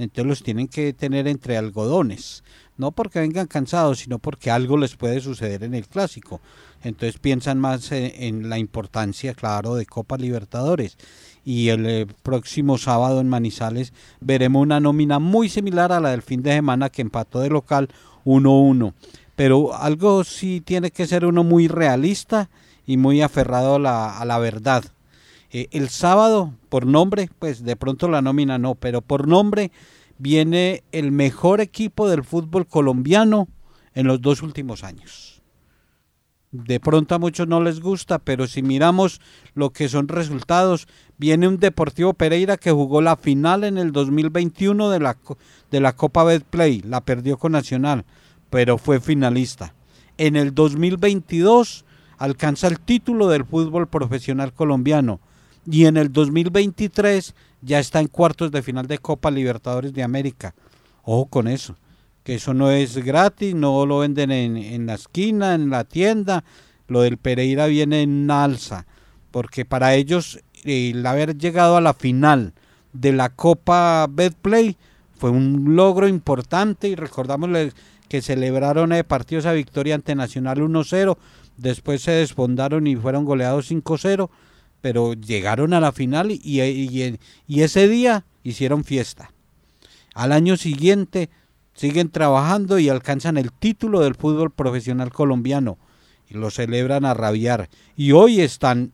entonces 0.01 0.27
los 0.27 0.43
tienen 0.43 0.67
que 0.67 0.95
tener 0.95 1.29
entre 1.29 1.59
algodones, 1.59 2.43
no 2.79 2.91
porque 2.91 3.21
vengan 3.21 3.47
cansados, 3.47 3.99
sino 3.99 4.19
porque 4.19 4.51
algo 4.51 4.79
les 4.79 4.97
puede 4.97 5.21
suceder 5.21 5.63
en 5.63 5.75
el 5.75 5.87
clásico. 5.87 6.41
Entonces 6.83 7.19
piensan 7.19 7.59
más 7.59 7.93
en, 7.93 8.49
la 8.49 8.59
importancia, 8.59 9.35
claro, 9.35 9.75
de 9.75 9.85
Copa 9.85 10.17
Libertadores. 10.17 10.97
Y 11.45 11.69
el 11.69 11.85
eh, 11.85 12.07
próximo 12.23 12.79
sábado 12.79 13.21
en 13.21 13.29
Manizales 13.29 13.93
veremos 14.21 14.63
una 14.63 14.81
nómina 14.81 15.19
muy 15.19 15.51
similar 15.51 15.93
a 15.93 16.01
la 16.01 16.13
del 16.13 16.23
fin 16.23 16.43
de 16.43 16.53
semana 16.53 16.89
que 16.89 17.03
empató 17.03 17.41
de 17.41 17.51
local 17.51 17.91
1-1. 18.25 18.95
Pero 19.37 19.77
algo 19.77 20.25
sí 20.25 20.63
tiene 20.63 20.91
que 20.91 21.07
ser 21.07 21.27
uno 21.27 21.45
muy 21.45 21.69
realista 21.69 22.49
y 22.87 22.97
muy 22.97 23.21
aferrado 23.21 23.75
a 23.75 23.79
la, 23.79 24.19
a 24.19 24.25
la 24.25 24.39
verdad. 24.39 24.83
Eh, 25.53 25.69
el 25.73 25.89
sábado, 25.89 26.55
por 26.69 26.87
nombre, 26.87 27.29
pues 27.39 27.65
de 27.65 27.77
pronto 27.77 28.09
la 28.09 28.23
nómina 28.23 28.59
no, 28.59 28.77
pero 28.77 29.01
por 29.01 29.27
nombre 29.27 29.73
viene 30.19 30.85
el 30.93 31.11
mejor 31.13 31.61
equipo 31.61 32.09
del 32.09 32.23
fútbol 32.23 32.67
colombiano 32.67 33.49
en 33.95 34.07
los 34.07 34.21
dos 34.21 34.43
últimos 34.43 34.85
años. 34.85 35.43
De 36.53 36.81
pronto 36.81 37.15
a 37.15 37.19
muchos 37.19 37.47
no 37.47 37.61
les 37.61 37.81
gusta, 37.81 38.19
pero 38.19 38.47
si 38.47 38.63
miramos 38.63 39.21
lo 39.55 39.71
que 39.71 39.89
son 39.89 40.09
resultados, 40.09 40.89
viene 41.17 41.47
un 41.47 41.59
Deportivo 41.59 42.13
Pereira 42.13 42.57
que 42.57 42.73
jugó 42.73 43.01
la 43.01 43.17
final 43.17 43.63
en 43.63 43.79
el 43.79 43.93
2021 43.93 44.91
de 44.91 44.99
la, 44.99 45.17
de 45.71 45.81
la 45.81 45.95
Copa 45.95 46.25
Betplay, 46.25 46.81
la 46.83 47.03
perdió 47.03 47.39
con 47.39 47.53
Nacional, 47.53 48.05
pero 48.51 48.79
fue 48.79 49.01
finalista. 49.01 49.75
En 50.19 50.35
el 50.35 50.53
2022 50.53 51.85
alcanza 52.19 52.67
el 52.67 52.81
título 52.81 53.29
del 53.29 53.45
fútbol 53.45 53.89
profesional 53.89 54.53
colombiano 54.53 55.21
y 55.67 55.87
en 55.87 55.97
el 55.97 56.13
2023 56.13 57.35
ya 57.63 57.79
está 57.79 58.01
en 58.01 58.09
cuartos 58.09 58.51
de 58.51 58.63
final 58.63 58.87
de 58.87 58.99
Copa 58.99 59.31
Libertadores 59.31 59.93
de 59.93 60.03
América. 60.03 60.55
Ojo 61.03 61.27
con 61.27 61.49
eso, 61.49 61.77
que 62.25 62.37
eso 62.37 62.55
no 62.55 62.71
es 62.71 62.97
gratis, 62.99 63.55
no 63.55 63.85
lo 63.87 63.99
venden 63.99 64.31
en, 64.31 64.87
la 64.87 64.95
esquina, 64.95 65.55
en 65.55 65.71
la 65.71 65.85
tienda, 65.85 66.45
lo 66.89 67.03
del 67.03 67.19
Pereira 67.19 67.67
viene 67.67 68.03
en 68.03 68.31
alza, 68.31 68.87
porque 69.31 69.65
para 69.65 69.95
ellos 69.95 70.41
el 70.65 71.05
haber 71.07 71.37
llegado 71.37 71.77
a 71.77 71.81
la 71.81 71.95
final 71.95 72.53
de 72.93 73.13
la 73.13 73.29
Copa 73.31 74.07
Betplay 74.11 74.77
fue 75.17 75.31
un 75.31 75.77
logro 75.77 76.09
importante. 76.09 76.89
Y 76.89 76.97
recordamos 76.97 77.51
que 78.09 78.23
celebraron 78.23 78.93
el 78.93 79.05
partido 79.05 79.39
esa 79.39 79.53
victoria 79.53 79.95
ante 79.95 80.15
Nacional 80.15 80.59
1-0, 80.59 81.17
después 81.57 82.03
se 82.03 82.11
desfondaron 82.11 82.87
y 82.87 82.97
fueron 82.97 83.25
goleados 83.25 83.71
5-0 83.71 84.29
pero 84.81 85.15
llegaron 85.15 85.73
a 85.73 85.81
la 85.81 85.93
final 85.93 86.31
y, 86.31 87.19
ese 87.49 87.89
día 87.89 88.25
hicieron 88.43 88.85
fiesta. 88.85 89.33
Al 90.15 90.33
año 90.33 90.57
siguiente 90.57 91.31
siguen 91.75 92.11
trabajando 92.11 92.79
y 92.79 92.89
alcanzan 92.89 93.37
el 93.37 93.53
título 93.53 94.01
del 94.01 94.15
fútbol 94.15 94.51
profesional 94.51 95.13
colombiano 95.13 95.79
y 96.29 96.35
lo 96.35 96.51
celebran 96.51 97.05
a 97.05 97.15
rabiar. 97.15 97.69
Y 97.97 98.13
hoy 98.13 98.41
están 98.41 98.93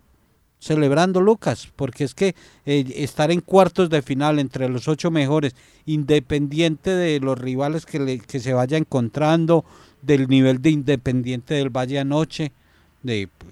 celebrando 0.59 1.21
Lucas, 1.21 1.69
porque 1.77 2.05
es 2.05 2.15
que 2.15 2.35
eh, 2.65 2.85
estar 2.97 3.31
en 3.31 3.41
cuartos 3.41 3.91
de 3.91 4.03
final 4.03 4.39
entre 4.39 4.69
los 4.69 4.89
ocho 4.89 5.11
mejores, 5.11 5.55
independiente 5.85 6.91
de 6.91 7.21
los 7.21 7.39
rivales 7.39 7.87
que, 7.87 8.19
que 8.19 8.41
se 8.41 8.53
vaya 8.53 8.77
encontrando, 8.77 9.65
del 10.03 10.29
nivel 10.29 10.63
de 10.63 10.71
independiente 10.71 11.55
del 11.55 11.71
Valle 11.71 11.99
anoche, 11.99 12.53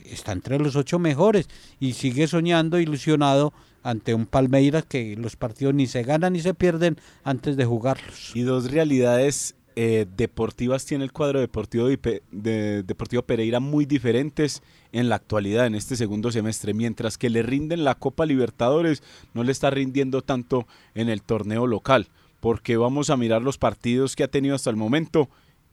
está 0.04 0.32
entre 0.32 0.58
los 0.58 0.76
ocho 0.76 0.98
mejores 0.98 1.48
y 1.80 1.94
sigue 1.94 2.26
soñando, 2.26 2.78
ilusionado 2.78 3.52
ante 3.82 4.14
un 4.14 4.26
Palmeiras 4.26 4.84
que 4.86 5.14
los 5.16 5.36
partidos 5.36 5.74
ni 5.74 5.86
se 5.86 6.02
ganan 6.02 6.32
ni 6.32 6.40
se 6.40 6.54
pierden 6.54 6.96
antes 7.22 7.56
de 7.56 7.64
jugarlos. 7.64 8.32
Y 8.34 8.42
dos 8.42 8.70
realidades 8.70 9.54
eh, 9.76 10.06
deportivas 10.16 10.86
tiene 10.86 11.02
el 11.02 11.12
cuadro 11.12 11.40
deportivo 11.40 11.88
de, 11.88 12.82
Deportivo 12.86 13.22
Pereira 13.22 13.58
muy 13.58 13.86
diferentes 13.86 14.62
en 14.92 15.08
la 15.08 15.16
actualidad, 15.16 15.66
en 15.66 15.74
este 15.74 15.96
segundo 15.96 16.30
semestre. 16.30 16.74
Mientras 16.74 17.18
que 17.18 17.28
le 17.28 17.42
rinden 17.42 17.82
la 17.82 17.96
Copa 17.96 18.24
Libertadores, 18.24 19.02
no 19.34 19.42
le 19.42 19.50
está 19.50 19.70
rindiendo 19.70 20.22
tanto 20.22 20.66
en 20.94 21.08
el 21.08 21.22
torneo 21.22 21.66
local. 21.66 22.08
Porque 22.40 22.76
vamos 22.76 23.10
a 23.10 23.16
mirar 23.16 23.42
los 23.42 23.58
partidos 23.58 24.14
que 24.16 24.22
ha 24.22 24.28
tenido 24.28 24.54
hasta 24.54 24.70
el 24.70 24.76
momento 24.76 25.28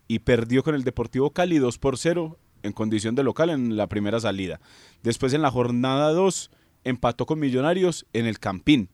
y 0.07 0.19
perdió 0.19 0.63
con 0.63 0.73
el 0.73 0.83
Deportivo 0.83 1.29
Cali 1.29 1.59
2 1.59 1.77
por 1.77 1.97
0 1.97 2.37
en 2.63 2.73
condición 2.73 3.15
de 3.15 3.23
local 3.23 3.49
en 3.49 3.77
la 3.77 3.87
primera 3.87 4.19
salida. 4.19 4.59
Después 5.03 5.33
en 5.33 5.41
la 5.41 5.51
jornada 5.51 6.11
2 6.11 6.51
empató 6.83 7.25
con 7.25 7.39
Millonarios 7.39 8.05
en 8.13 8.25
el 8.25 8.39
Campín. 8.39 8.89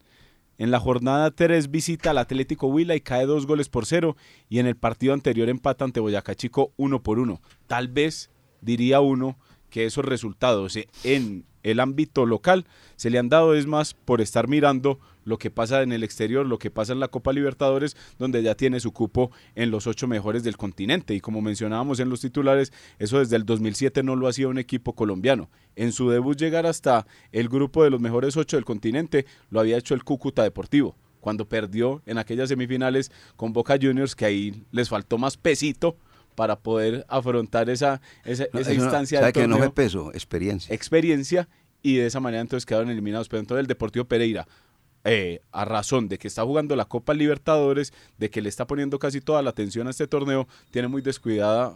En 0.57 0.71
la 0.71 0.79
jornada 0.79 1.31
3 1.31 1.69
visita 1.69 2.09
al 2.11 2.17
Atlético 2.17 2.67
Huila 2.67 2.95
y 2.95 3.01
cae 3.01 3.25
dos 3.25 3.45
goles 3.45 3.69
por 3.69 3.85
cero. 3.85 4.17
Y 4.49 4.59
en 4.59 4.65
el 4.65 4.75
partido 4.75 5.13
anterior 5.13 5.49
empata 5.49 5.85
ante 5.85 5.99
Boyacá 5.99 6.35
Chico 6.35 6.73
uno 6.77 7.03
por 7.03 7.19
uno. 7.19 7.41
Tal 7.67 7.87
vez, 7.87 8.31
diría 8.61 8.99
uno, 8.99 9.37
que 9.69 9.85
esos 9.85 10.05
resultados 10.05 10.77
en 11.03 11.45
el 11.63 11.79
ámbito 11.79 12.25
local 12.25 12.65
se 12.95 13.09
le 13.09 13.19
han 13.19 13.29
dado 13.29 13.53
es 13.53 13.65
más 13.65 13.93
por 13.93 14.21
estar 14.21 14.47
mirando 14.47 14.99
lo 15.25 15.37
que 15.37 15.51
pasa 15.51 15.81
en 15.81 15.91
el 15.91 16.03
exterior, 16.03 16.45
lo 16.45 16.57
que 16.57 16.71
pasa 16.71 16.93
en 16.93 17.01
la 17.01 17.09
Copa 17.09 17.33
Libertadores, 17.33 17.97
donde 18.17 18.41
ya 18.41 18.55
tiene 18.55 18.79
su 18.79 18.93
cupo 18.93 19.31
en 19.55 19.71
los 19.71 19.85
ocho 19.85 20.07
mejores 20.07 20.43
del 20.43 20.55
continente. 20.55 21.13
Y 21.13 21.19
como 21.19 21.41
mencionábamos 21.41 21.99
en 21.99 22.09
los 22.09 22.21
titulares, 22.21 22.71
eso 22.97 23.19
desde 23.19 23.35
el 23.35 23.45
2007 23.45 24.03
no 24.03 24.15
lo 24.15 24.29
hacía 24.29 24.47
un 24.47 24.57
equipo 24.57 24.93
colombiano. 24.93 25.49
En 25.75 25.91
su 25.91 26.09
debut 26.09 26.39
llegar 26.39 26.65
hasta 26.65 27.05
el 27.33 27.49
grupo 27.49 27.83
de 27.83 27.89
los 27.89 27.99
mejores 27.99 28.37
ocho 28.37 28.55
del 28.55 28.63
continente 28.63 29.25
lo 29.49 29.59
había 29.59 29.77
hecho 29.77 29.93
el 29.93 30.05
Cúcuta 30.05 30.43
Deportivo 30.43 30.95
cuando 31.19 31.49
perdió 31.49 32.01
en 32.05 32.19
aquellas 32.19 32.47
semifinales 32.47 33.11
con 33.35 33.51
Boca 33.51 33.77
Juniors, 33.81 34.15
que 34.15 34.23
ahí 34.23 34.63
les 34.71 34.87
faltó 34.87 35.17
más 35.17 35.35
pesito 35.35 35.97
para 36.37 36.59
poder 36.59 37.03
afrontar 37.09 37.67
esa, 37.67 37.99
esa, 38.23 38.45
instancia. 38.71 39.21
¿Sabe 39.21 39.33
que 39.33 39.47
no 39.47 39.57
fue 39.57 39.71
peso? 39.71 40.11
Experiencia. 40.13 40.71
Experiencia 40.71 41.49
y 41.81 41.95
de 41.95 42.05
esa 42.05 42.19
manera 42.19 42.41
entonces 42.41 42.63
quedaron 42.63 42.91
eliminados. 42.91 43.27
Pero 43.27 43.39
entonces 43.39 43.61
el 43.61 43.65
Deportivo 43.65 44.05
Pereira, 44.05 44.47
eh, 45.03 45.41
a 45.51 45.65
razón 45.65 46.07
de 46.07 46.19
que 46.19 46.27
está 46.27 46.43
jugando 46.43 46.75
la 46.75 46.85
Copa 46.85 47.15
Libertadores, 47.15 47.91
de 48.19 48.29
que 48.29 48.43
le 48.43 48.49
está 48.49 48.67
poniendo 48.67 48.99
casi 48.99 49.19
toda 49.19 49.41
la 49.41 49.49
atención 49.49 49.87
a 49.87 49.89
este 49.89 50.05
torneo, 50.05 50.47
tiene 50.69 50.87
muy 50.89 51.01
descuidada 51.01 51.75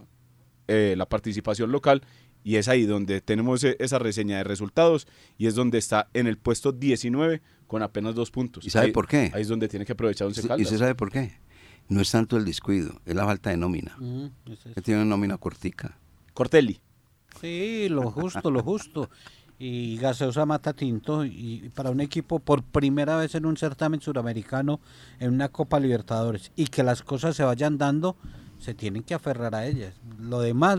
eh, 0.68 0.94
la 0.96 1.06
participación 1.08 1.72
local 1.72 2.02
y 2.44 2.54
es 2.54 2.68
ahí 2.68 2.86
donde 2.86 3.20
tenemos 3.20 3.64
e, 3.64 3.76
esa 3.80 3.98
reseña 3.98 4.36
de 4.36 4.44
resultados 4.44 5.08
y 5.38 5.48
es 5.48 5.56
donde 5.56 5.78
está 5.78 6.08
en 6.14 6.28
el 6.28 6.38
puesto 6.38 6.70
19 6.70 7.42
con 7.66 7.82
apenas 7.82 8.14
dos 8.14 8.30
puntos. 8.30 8.64
¿Y 8.64 8.70
sabe 8.70 8.92
por 8.92 9.08
qué? 9.08 9.32
Ahí 9.34 9.42
es 9.42 9.48
donde 9.48 9.66
tiene 9.66 9.84
que 9.84 9.92
aprovechar 9.94 10.28
un 10.28 10.34
¿Y 10.56 10.62
usted 10.62 10.78
sabe 10.78 10.94
por 10.94 11.10
qué? 11.10 11.32
No 11.92 12.00
es 12.00 12.10
tanto 12.10 12.36
el 12.36 12.44
descuido, 12.44 13.00
es 13.04 13.14
la 13.14 13.24
falta 13.24 13.50
de 13.50 13.56
nómina. 13.56 13.96
que 14.74 14.82
tiene 14.82 15.02
una 15.02 15.10
nómina 15.10 15.36
cortica. 15.36 15.96
Cortelli. 16.34 16.80
Sí, 17.40 17.88
lo 17.88 18.10
justo, 18.10 18.50
lo 18.50 18.62
justo. 18.62 19.10
Y 19.58 19.96
Gaseosa 19.98 20.44
mata 20.44 20.72
tinto. 20.72 21.24
Y 21.24 21.70
para 21.74 21.90
un 21.90 22.00
equipo 22.00 22.38
por 22.38 22.62
primera 22.62 23.16
vez 23.16 23.34
en 23.34 23.46
un 23.46 23.56
certamen 23.56 24.00
suramericano, 24.00 24.80
en 25.20 25.32
una 25.32 25.48
Copa 25.50 25.78
Libertadores, 25.78 26.50
y 26.56 26.66
que 26.66 26.82
las 26.82 27.02
cosas 27.02 27.36
se 27.36 27.44
vayan 27.44 27.78
dando, 27.78 28.16
se 28.58 28.74
tienen 28.74 29.02
que 29.02 29.14
aferrar 29.14 29.54
a 29.54 29.66
ellas. 29.66 29.94
Lo 30.18 30.40
demás, 30.40 30.78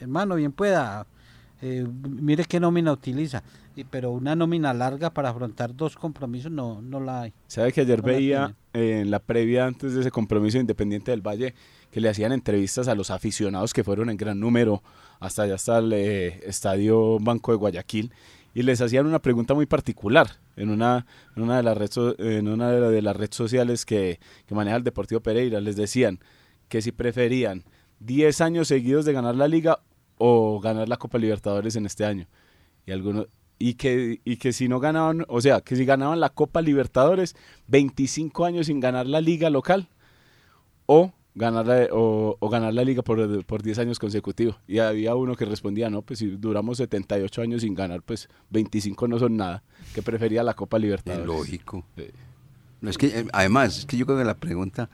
hermano, 0.00 0.36
bien 0.36 0.52
pueda. 0.52 1.06
Eh, 1.62 1.86
mire 2.08 2.44
qué 2.44 2.60
nómina 2.60 2.92
utiliza 2.92 3.42
pero 3.82 4.12
una 4.12 4.36
nómina 4.36 4.72
larga 4.72 5.10
para 5.10 5.30
afrontar 5.30 5.74
dos 5.74 5.96
compromisos 5.96 6.52
no, 6.52 6.80
no 6.80 7.00
la 7.00 7.22
hay. 7.22 7.32
¿Sabe 7.48 7.72
que 7.72 7.80
ayer 7.80 8.02
veía 8.02 8.54
en 8.72 9.10
la 9.10 9.18
previa 9.18 9.66
antes 9.66 9.94
de 9.94 10.02
ese 10.02 10.12
compromiso 10.12 10.58
Independiente 10.58 11.10
del 11.10 11.22
Valle 11.22 11.54
que 11.90 12.00
le 12.00 12.08
hacían 12.08 12.30
entrevistas 12.30 12.86
a 12.86 12.94
los 12.94 13.10
aficionados 13.10 13.72
que 13.72 13.82
fueron 13.82 14.10
en 14.10 14.16
gran 14.16 14.38
número 14.38 14.82
hasta 15.18 15.42
allá 15.42 15.56
hasta 15.56 15.78
el 15.78 15.92
eh, 15.92 16.40
estadio 16.46 17.18
Banco 17.18 17.50
de 17.50 17.58
Guayaquil 17.58 18.12
y 18.54 18.62
les 18.62 18.80
hacían 18.80 19.06
una 19.06 19.18
pregunta 19.18 19.54
muy 19.54 19.66
particular 19.66 20.28
en 20.56 20.70
una, 20.70 21.06
en 21.36 21.42
una 21.42 21.56
de 21.56 21.62
las 21.64 21.76
redes 21.76 21.98
en 22.18 22.46
una 22.46 22.70
de 22.70 23.02
las 23.02 23.16
redes 23.16 23.34
sociales 23.34 23.84
que, 23.84 24.20
que 24.46 24.54
maneja 24.54 24.76
el 24.76 24.84
Deportivo 24.84 25.20
Pereira 25.20 25.60
les 25.60 25.74
decían 25.74 26.20
que 26.68 26.80
si 26.80 26.92
preferían 26.92 27.64
10 28.00 28.40
años 28.40 28.68
seguidos 28.68 29.04
de 29.04 29.12
ganar 29.12 29.34
la 29.34 29.48
liga 29.48 29.80
o 30.18 30.60
ganar 30.60 30.88
la 30.88 30.96
Copa 30.96 31.18
Libertadores 31.18 31.74
en 31.76 31.86
este 31.86 32.04
año 32.04 32.28
y 32.86 32.92
algunos 32.92 33.26
y 33.58 33.74
que, 33.74 34.20
y 34.24 34.36
que 34.36 34.52
si 34.52 34.68
no 34.68 34.80
ganaban, 34.80 35.24
o 35.28 35.40
sea, 35.40 35.60
que 35.60 35.76
si 35.76 35.84
ganaban 35.84 36.20
la 36.20 36.30
Copa 36.30 36.60
Libertadores, 36.60 37.36
25 37.68 38.44
años 38.44 38.66
sin 38.66 38.80
ganar 38.80 39.06
la 39.06 39.20
liga 39.20 39.50
local, 39.50 39.88
o 40.86 41.12
ganar 41.34 41.66
la, 41.66 41.88
o, 41.90 42.48
ganar 42.50 42.74
la 42.74 42.84
liga 42.84 43.02
por, 43.02 43.44
por 43.44 43.62
10 43.62 43.78
años 43.80 43.98
consecutivos. 43.98 44.56
Y 44.66 44.78
había 44.78 45.14
uno 45.14 45.34
que 45.36 45.44
respondía, 45.44 45.90
no, 45.90 46.02
pues 46.02 46.18
si 46.18 46.28
duramos 46.28 46.78
78 46.78 47.42
años 47.42 47.62
sin 47.62 47.74
ganar, 47.74 48.02
pues 48.02 48.28
25 48.50 49.08
no 49.08 49.18
son 49.18 49.36
nada, 49.36 49.62
que 49.94 50.02
prefería 50.02 50.42
la 50.42 50.54
Copa 50.54 50.78
Libertadores. 50.78 51.22
Es 51.22 51.26
lógico. 51.26 51.84
es 52.82 52.98
que, 52.98 53.06
eh, 53.06 53.26
además, 53.32 53.78
es 53.78 53.86
que 53.86 53.96
yo 53.96 54.06
creo 54.06 54.18
que 54.18 54.24
la 54.24 54.36
pregunta, 54.36 54.88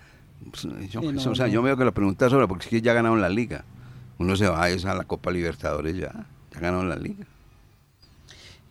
pues, 0.50 0.66
yo, 0.90 1.00
o 1.00 1.34
sea, 1.34 1.48
yo 1.48 1.62
veo 1.62 1.76
que 1.76 1.84
la 1.84 1.92
pregunta 1.92 2.26
es 2.26 2.32
porque 2.32 2.64
es 2.64 2.70
que 2.70 2.82
ya 2.82 2.94
ganaron 2.94 3.20
la 3.20 3.28
liga. 3.28 3.64
Uno 4.18 4.36
se 4.36 4.46
va 4.48 4.64
a 4.64 4.70
esa 4.70 4.92
a 4.92 4.94
la 4.94 5.04
Copa 5.04 5.30
Libertadores 5.30 5.96
ya, 5.96 6.26
ya 6.52 6.60
ganaron 6.60 6.88
la 6.88 6.96
liga. 6.96 7.26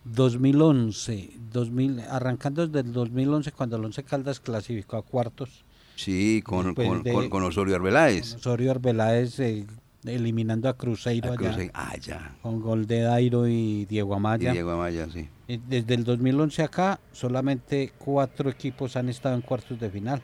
2011, 0.06 1.32
2000, 1.52 2.00
arrancando 2.02 2.68
desde 2.68 2.88
el 2.88 2.94
2011 2.94 3.52
cuando 3.52 3.78
el 3.78 3.86
Once 3.86 4.04
Caldas 4.04 4.40
clasificó 4.40 4.98
a 4.98 5.04
cuartos. 5.04 5.66
Sí, 5.96 6.42
con, 6.46 6.74
con, 6.74 7.44
Osorio 7.44 7.76
Arbeláez. 7.76 8.36
Osorio 8.36 8.72
Arbeláez 8.72 9.40
eh, 9.40 9.68
eliminando 10.06 10.70
a 10.70 10.78
Cruzeiro, 10.78 11.34
allá, 11.74 12.36
Con 12.42 12.62
gol 12.62 12.88
de 12.88 13.02
Dairo 13.02 13.48
y 13.48 13.86
Diego 13.86 14.16
Amaya. 14.16 14.54
Diego 14.54 14.72
Amaya, 14.72 15.08
sí. 15.10 15.28
Desde 15.68 15.96
el 15.96 16.04
2011 16.04 16.64
acá, 16.64 17.00
solamente 17.12 17.92
cuatro 17.98 18.50
equipos 18.50 18.96
han 18.96 19.10
estado 19.10 19.36
en 19.36 19.42
cuartos 19.42 19.80
de 19.80 19.90
final. 19.90 20.22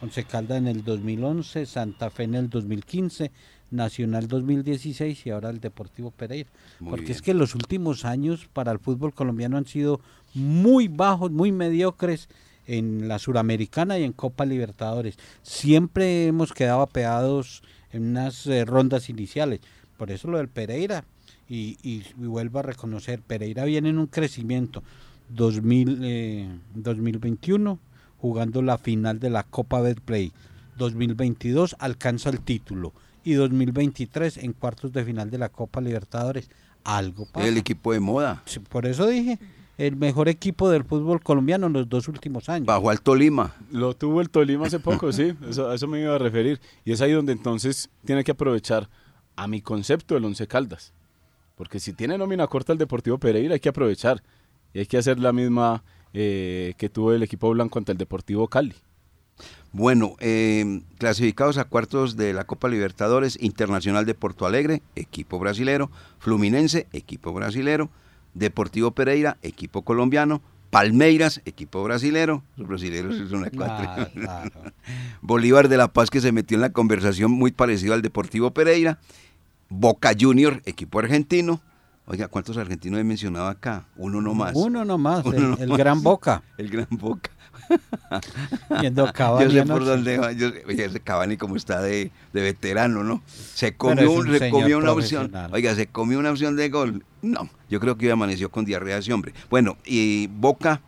Once 0.00 0.24
Caldas 0.24 0.58
en 0.58 0.68
el 0.68 0.82
2011, 0.82 1.66
Santa 1.66 2.10
Fe 2.10 2.24
en 2.24 2.34
el 2.34 2.48
2015, 2.48 3.30
Nacional 3.74 4.28
2016 4.28 5.26
y 5.26 5.30
ahora 5.30 5.50
el 5.50 5.60
Deportivo 5.60 6.10
Pereira. 6.10 6.48
Porque 6.88 7.12
es 7.12 7.22
que 7.22 7.34
los 7.34 7.54
últimos 7.54 8.04
años 8.04 8.48
para 8.52 8.72
el 8.72 8.78
fútbol 8.78 9.12
colombiano 9.12 9.56
han 9.56 9.66
sido 9.66 10.00
muy 10.34 10.88
bajos, 10.88 11.30
muy 11.30 11.52
mediocres 11.52 12.28
en 12.66 13.08
la 13.08 13.18
Suramericana 13.18 13.98
y 13.98 14.04
en 14.04 14.12
Copa 14.12 14.46
Libertadores. 14.46 15.18
Siempre 15.42 16.26
hemos 16.26 16.52
quedado 16.52 16.82
apeados 16.82 17.62
en 17.92 18.08
unas 18.10 18.46
eh, 18.46 18.64
rondas 18.64 19.08
iniciales. 19.08 19.60
Por 19.96 20.10
eso 20.10 20.28
lo 20.28 20.38
del 20.38 20.48
Pereira. 20.48 21.04
Y, 21.46 22.02
vuelvo 22.16 22.60
a 22.60 22.62
reconocer, 22.62 23.20
Pereira 23.20 23.64
viene 23.64 23.90
en 23.90 23.98
un 23.98 24.06
crecimiento. 24.06 24.82
2000, 25.28 26.60
2021 26.74 27.72
eh, 27.72 27.76
jugando 28.18 28.62
la 28.62 28.78
final 28.78 29.20
de 29.20 29.30
la 29.30 29.42
Copa 29.42 29.80
Betplay. 29.80 30.32
2022 30.76 31.76
alcanza 31.78 32.30
el 32.30 32.40
título 32.40 32.92
y 33.24 33.34
2023 33.34 34.38
en 34.38 34.52
cuartos 34.52 34.92
de 34.92 35.04
final 35.04 35.30
de 35.30 35.38
la 35.38 35.48
Copa 35.48 35.80
Libertadores. 35.80 36.48
Algo 36.84 37.26
pasa. 37.26 37.46
El 37.46 37.56
equipo 37.56 37.92
de 37.92 38.00
moda. 38.00 38.42
por 38.68 38.86
eso 38.86 39.06
dije, 39.06 39.38
el 39.78 39.96
mejor 39.96 40.28
equipo 40.28 40.68
del 40.68 40.84
fútbol 40.84 41.22
colombiano 41.22 41.66
en 41.66 41.72
los 41.72 41.88
dos 41.88 42.08
últimos 42.08 42.48
años. 42.48 42.66
Bajo 42.66 42.90
al 42.90 43.00
Tolima. 43.00 43.54
Lo 43.70 43.94
tuvo 43.94 44.20
el 44.20 44.30
Tolima 44.30 44.66
hace 44.66 44.78
poco, 44.78 45.12
sí, 45.12 45.34
eso, 45.48 45.70
a 45.70 45.74
eso 45.74 45.88
me 45.88 46.00
iba 46.00 46.14
a 46.14 46.18
referir. 46.18 46.60
Y 46.84 46.92
es 46.92 47.00
ahí 47.00 47.12
donde 47.12 47.32
entonces 47.32 47.88
tiene 48.04 48.22
que 48.22 48.32
aprovechar 48.32 48.88
a 49.36 49.48
mi 49.48 49.60
concepto 49.60 50.16
el 50.16 50.24
Once 50.24 50.46
Caldas. 50.46 50.92
Porque 51.56 51.80
si 51.80 51.92
tiene 51.92 52.18
nómina 52.18 52.46
corta 52.46 52.72
el 52.72 52.78
Deportivo 52.78 53.18
Pereira 53.18 53.54
hay 53.54 53.60
que 53.60 53.68
aprovechar. 53.68 54.22
Y 54.72 54.80
hay 54.80 54.86
que 54.86 54.98
hacer 54.98 55.18
la 55.18 55.32
misma 55.32 55.84
eh, 56.12 56.74
que 56.76 56.88
tuvo 56.88 57.12
el 57.12 57.22
equipo 57.22 57.50
blanco 57.50 57.78
ante 57.78 57.92
el 57.92 57.98
Deportivo 57.98 58.48
Cali. 58.48 58.74
Bueno, 59.72 60.14
em, 60.20 60.82
clasificados 60.98 61.58
a 61.58 61.64
cuartos 61.64 62.16
de 62.16 62.32
la 62.32 62.44
Copa 62.44 62.68
Libertadores, 62.68 63.36
Internacional 63.40 64.06
de 64.06 64.14
Porto 64.14 64.46
Alegre, 64.46 64.82
equipo 64.94 65.40
brasilero, 65.40 65.90
Fluminense, 66.20 66.86
equipo 66.92 67.32
brasilero, 67.32 67.90
Deportivo 68.34 68.92
Pereira, 68.92 69.36
equipo 69.42 69.82
colombiano, 69.82 70.42
Palmeiras, 70.70 71.40
equipo 71.44 71.82
brasilero, 71.84 72.42
los 72.56 72.68
brasileños 72.68 73.28
son 73.28 73.48
cuatro. 73.56 74.08
Bolívar 75.22 75.68
de 75.68 75.76
La 75.76 75.88
Paz 75.88 76.10
que 76.10 76.20
se 76.20 76.32
metió 76.32 76.56
en 76.56 76.62
la 76.62 76.70
conversación 76.70 77.30
muy 77.30 77.52
parecido 77.52 77.94
al 77.94 78.02
Deportivo 78.02 78.52
Pereira, 78.52 78.98
Boca 79.68 80.12
Junior, 80.18 80.62
equipo 80.66 80.98
argentino. 80.98 81.60
Oiga, 82.06 82.28
¿cuántos 82.28 82.56
argentinos 82.58 83.00
he 83.00 83.04
mencionado 83.04 83.46
acá? 83.48 83.86
Uno 83.96 84.20
nomás. 84.20 84.52
Uno 84.54 84.84
nomás, 84.84 85.24
el, 85.26 85.56
el 85.58 85.76
Gran 85.76 86.02
Boca. 86.02 86.42
El 86.58 86.68
Gran 86.68 86.88
Boca. 86.90 87.30
Yendo 88.82 89.12
Cavani. 89.12 89.44
Yo 89.44 89.50
sé 89.50 89.66
por 89.66 89.84
dónde 89.84 90.18
va. 90.18 90.32
Yo, 90.32 90.50
Cavani 91.02 91.36
como 91.36 91.56
está 91.56 91.80
de, 91.82 92.10
veterano, 92.32 93.02
¿no? 93.04 93.22
Se 93.26 93.76
comió, 93.76 94.12
una 94.12 94.92
opción. 94.92 95.32
Oiga, 95.52 95.74
se 95.74 95.86
comió 95.86 96.18
una 96.18 96.30
opción 96.30 96.56
de 96.56 96.68
gol. 96.68 97.04
No, 97.22 97.48
yo 97.68 97.80
creo 97.80 97.96
que 97.96 98.06
hoy 98.06 98.12
amaneció 98.12 98.50
con 98.50 98.64
diarrea 98.64 98.98
ese 98.98 99.12
hombre. 99.12 99.32
Bueno, 99.50 99.76
y 99.84 100.26
Boca, 100.28 100.80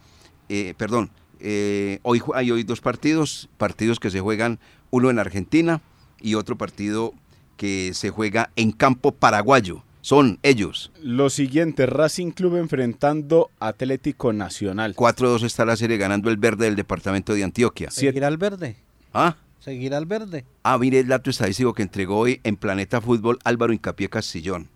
eh, 0.48 0.74
perdón, 0.76 1.10
eh, 1.40 2.00
hoy 2.02 2.22
hay 2.34 2.50
hoy 2.50 2.62
dos 2.62 2.80
partidos, 2.80 3.48
partidos 3.56 4.00
que 4.00 4.10
se 4.10 4.20
juegan, 4.20 4.58
uno 4.90 5.10
en 5.10 5.18
Argentina 5.18 5.80
y 6.20 6.34
otro 6.34 6.56
partido 6.56 7.14
que 7.56 7.92
se 7.94 8.10
juega 8.10 8.50
en 8.56 8.72
campo 8.72 9.12
paraguayo 9.12 9.85
son 10.06 10.38
ellos. 10.44 10.92
Lo 11.02 11.30
siguiente, 11.30 11.84
Racing 11.84 12.30
Club 12.30 12.54
enfrentando 12.58 13.50
Atlético 13.58 14.32
Nacional. 14.32 14.94
4-2 14.94 15.42
está 15.42 15.64
la 15.64 15.74
serie 15.74 15.96
ganando 15.96 16.30
el 16.30 16.36
verde 16.36 16.66
del 16.66 16.76
departamento 16.76 17.34
de 17.34 17.42
Antioquia. 17.42 17.90
¿Seguirá 17.90 18.28
el 18.28 18.36
verde? 18.36 18.76
¿Ah? 19.12 19.34
¿Seguirá 19.58 19.98
el 19.98 20.06
verde? 20.06 20.44
Ah, 20.62 20.78
mire 20.78 21.00
el 21.00 21.08
dato 21.08 21.28
estadístico 21.28 21.74
que 21.74 21.82
entregó 21.82 22.18
hoy 22.18 22.40
en 22.44 22.54
Planeta 22.56 23.00
Fútbol 23.00 23.40
Álvaro 23.42 23.72
Incapié 23.72 24.08
Castillón. 24.08 24.68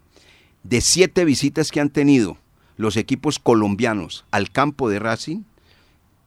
De 0.65 0.81
siete 0.81 1.25
visitas 1.25 1.71
que 1.71 1.79
han 1.79 1.91
tenido 1.91 2.37
los 2.77 2.97
equipos 2.97 3.39
colombianos 3.39 4.25
al 4.33 4.51
campo 4.51 4.91
de 4.91 4.99
Racing, 4.99 5.43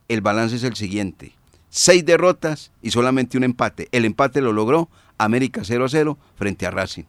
el 0.08 0.22
balance 0.22 0.56
es 0.56 0.64
el 0.64 0.78
siguiente. 0.78 1.34
Seis 1.76 2.06
derrotas 2.06 2.72
y 2.84 2.92
solamente 2.92 3.36
un 3.36 3.44
empate. 3.44 3.88
El 3.92 4.06
empate 4.06 4.42
lo 4.42 4.54
logró 4.54 4.90
América 5.18 5.62
0-0 5.62 6.18
frente 6.36 6.68
a 6.68 6.72
Racing. 6.72 7.06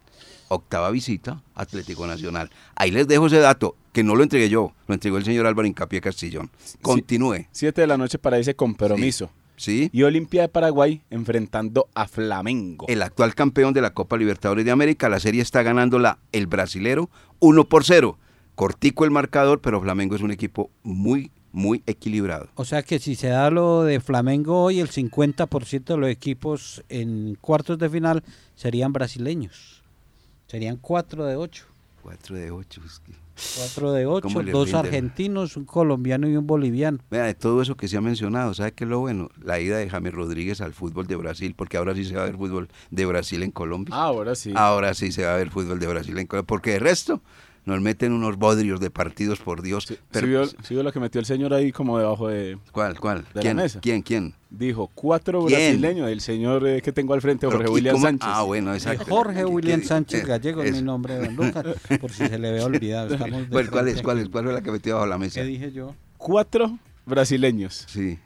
octava 0.48 0.90
visita, 0.90 1.42
Atlético 1.54 2.06
Nacional. 2.06 2.48
Ahí 2.74 2.90
les 2.90 3.06
dejo 3.06 3.26
ese 3.26 3.40
dato, 3.40 3.76
que 3.92 4.02
no 4.02 4.16
lo 4.16 4.22
entregué 4.22 4.48
yo, 4.48 4.72
lo 4.88 4.94
entregó 4.94 5.18
el 5.18 5.24
señor 5.26 5.46
Álvaro 5.46 5.68
Incapié 5.68 6.00
Castillón. 6.00 6.50
Continúe. 6.80 7.44
Siete 7.52 7.82
de 7.82 7.86
la 7.86 7.98
noche 7.98 8.18
para 8.18 8.38
ese 8.38 8.56
compromiso. 8.56 9.30
¿Sí? 9.56 9.90
Y 9.92 10.02
Olimpia 10.02 10.40
de 10.40 10.48
Paraguay 10.48 11.02
enfrentando 11.10 11.90
a 11.94 12.08
Flamengo. 12.08 12.86
El 12.88 13.02
actual 13.02 13.34
campeón 13.34 13.74
de 13.74 13.82
la 13.82 13.92
Copa 13.92 14.16
Libertadores 14.16 14.64
de 14.64 14.70
América, 14.70 15.10
la 15.10 15.20
serie 15.20 15.42
está 15.42 15.62
ganándola 15.62 16.20
el 16.32 16.46
brasilero 16.46 17.10
1 17.40 17.64
por 17.68 17.84
0. 17.84 18.18
Cortico 18.54 19.04
el 19.04 19.10
marcador, 19.10 19.60
pero 19.60 19.82
Flamengo 19.82 20.16
es 20.16 20.22
un 20.22 20.30
equipo 20.30 20.70
muy, 20.82 21.30
muy 21.54 21.84
equilibrado. 21.86 22.48
O 22.56 22.64
sea 22.64 22.82
que 22.82 22.98
si 22.98 23.14
se 23.14 23.28
da 23.28 23.48
lo 23.48 23.84
de 23.84 24.00
Flamengo 24.00 24.64
hoy, 24.64 24.80
el 24.80 24.90
50% 24.90 25.84
de 25.84 25.96
los 25.96 26.10
equipos 26.10 26.82
en 26.88 27.38
cuartos 27.40 27.78
de 27.78 27.88
final 27.88 28.24
serían 28.56 28.92
brasileños. 28.92 29.82
Serían 30.48 30.76
4 30.76 31.24
de 31.24 31.36
8. 31.36 31.64
4 32.02 32.36
de 32.36 32.50
8. 32.50 32.80
Es 32.84 32.98
que... 32.98 33.12
4 33.56 33.92
de 33.92 34.06
8, 34.06 34.22
¿Cómo 34.22 34.42
le 34.42 34.52
dos 34.52 34.66
rinde? 34.66 34.78
argentinos, 34.78 35.56
un 35.56 35.64
colombiano 35.64 36.28
y 36.28 36.36
un 36.36 36.46
boliviano. 36.46 36.98
Vea, 37.10 37.24
de 37.24 37.34
todo 37.34 37.62
eso 37.62 37.76
que 37.76 37.88
se 37.88 37.96
ha 37.96 38.00
mencionado, 38.00 38.54
¿sabe 38.54 38.72
qué 38.72 38.84
es 38.84 38.90
lo 38.90 39.00
bueno? 39.00 39.28
La 39.42 39.58
ida 39.58 39.76
de 39.78 39.90
James 39.90 40.12
Rodríguez 40.12 40.60
al 40.60 40.72
fútbol 40.72 41.06
de 41.08 41.16
Brasil, 41.16 41.54
porque 41.56 41.76
ahora 41.76 41.94
sí 41.94 42.04
se 42.04 42.14
va 42.14 42.22
a 42.22 42.26
ver 42.26 42.36
fútbol 42.36 42.68
de 42.90 43.06
Brasil 43.06 43.42
en 43.42 43.50
Colombia. 43.50 43.94
Ah, 43.96 44.04
ahora 44.04 44.36
sí. 44.36 44.52
Ahora 44.54 44.94
sí 44.94 45.10
se 45.10 45.24
va 45.24 45.34
a 45.34 45.36
ver 45.36 45.50
fútbol 45.50 45.80
de 45.80 45.86
Brasil 45.88 46.16
en 46.18 46.26
Colombia, 46.26 46.46
porque 46.46 46.72
de 46.72 46.78
resto 46.78 47.22
nos 47.66 47.80
meten 47.80 48.12
unos 48.12 48.36
bodrios 48.36 48.78
de 48.80 48.90
partidos, 48.90 49.38
por 49.40 49.62
Dios. 49.62 49.84
Sí, 49.88 49.98
Pero- 50.10 50.26
¿sí 50.26 50.30
vio, 50.30 50.46
sí 50.46 50.74
vio 50.74 50.82
lo 50.82 50.92
que 50.92 51.00
metió 51.00 51.18
el 51.18 51.24
señor 51.26 51.54
ahí 51.54 51.72
como 51.72 51.98
debajo 51.98 52.28
de... 52.28 52.58
¿Cuál, 52.72 52.98
cuál? 53.00 53.24
la 53.32 53.40
¿Quién, 53.40 53.56
mesa. 53.56 53.80
¿Quién, 53.80 54.02
quién? 54.02 54.34
Dijo, 54.50 54.90
cuatro 54.94 55.46
¿Quién? 55.46 55.80
brasileños, 55.80 56.10
el 56.10 56.20
señor 56.20 56.66
eh, 56.68 56.82
que 56.82 56.92
tengo 56.92 57.14
al 57.14 57.20
frente, 57.22 57.46
Jorge 57.46 57.58
Pero, 57.60 57.70
¿y 57.70 57.74
William 57.74 57.94
cómo? 57.94 58.04
Sánchez. 58.06 58.28
Ah, 58.30 58.42
bueno, 58.42 58.74
exacto. 58.74 59.04
Jorge 59.08 59.38
¿Qué- 59.38 59.44
William 59.46 59.80
qué- 59.80 59.86
Sánchez 59.86 60.22
eh, 60.22 60.26
Gallego 60.26 60.62
es 60.62 60.72
mi 60.72 60.82
nombre, 60.82 61.16
don 61.16 61.34
Lucas, 61.36 61.64
por 62.00 62.10
si 62.12 62.26
se 62.26 62.38
le 62.38 62.52
ve 62.52 62.62
olvidado. 62.62 63.14
Estamos 63.14 63.40
de 63.42 63.46
Bueno, 63.48 63.70
¿cuál 63.70 63.88
es, 63.88 64.02
cuál 64.02 64.18
es, 64.18 64.28
cuál 64.28 64.44
fue 64.44 64.52
la 64.52 64.60
que 64.62 64.70
metió 64.70 64.94
bajo 64.96 65.06
la 65.06 65.18
mesa? 65.18 65.40
¿Qué 65.40 65.46
dije 65.46 65.72
yo? 65.72 65.94
Cuatro 66.18 66.78
brasileños, 67.06 67.84
Sí, 67.88 68.18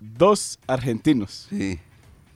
dos 0.00 0.58
argentinos, 0.66 1.46
sí. 1.50 1.78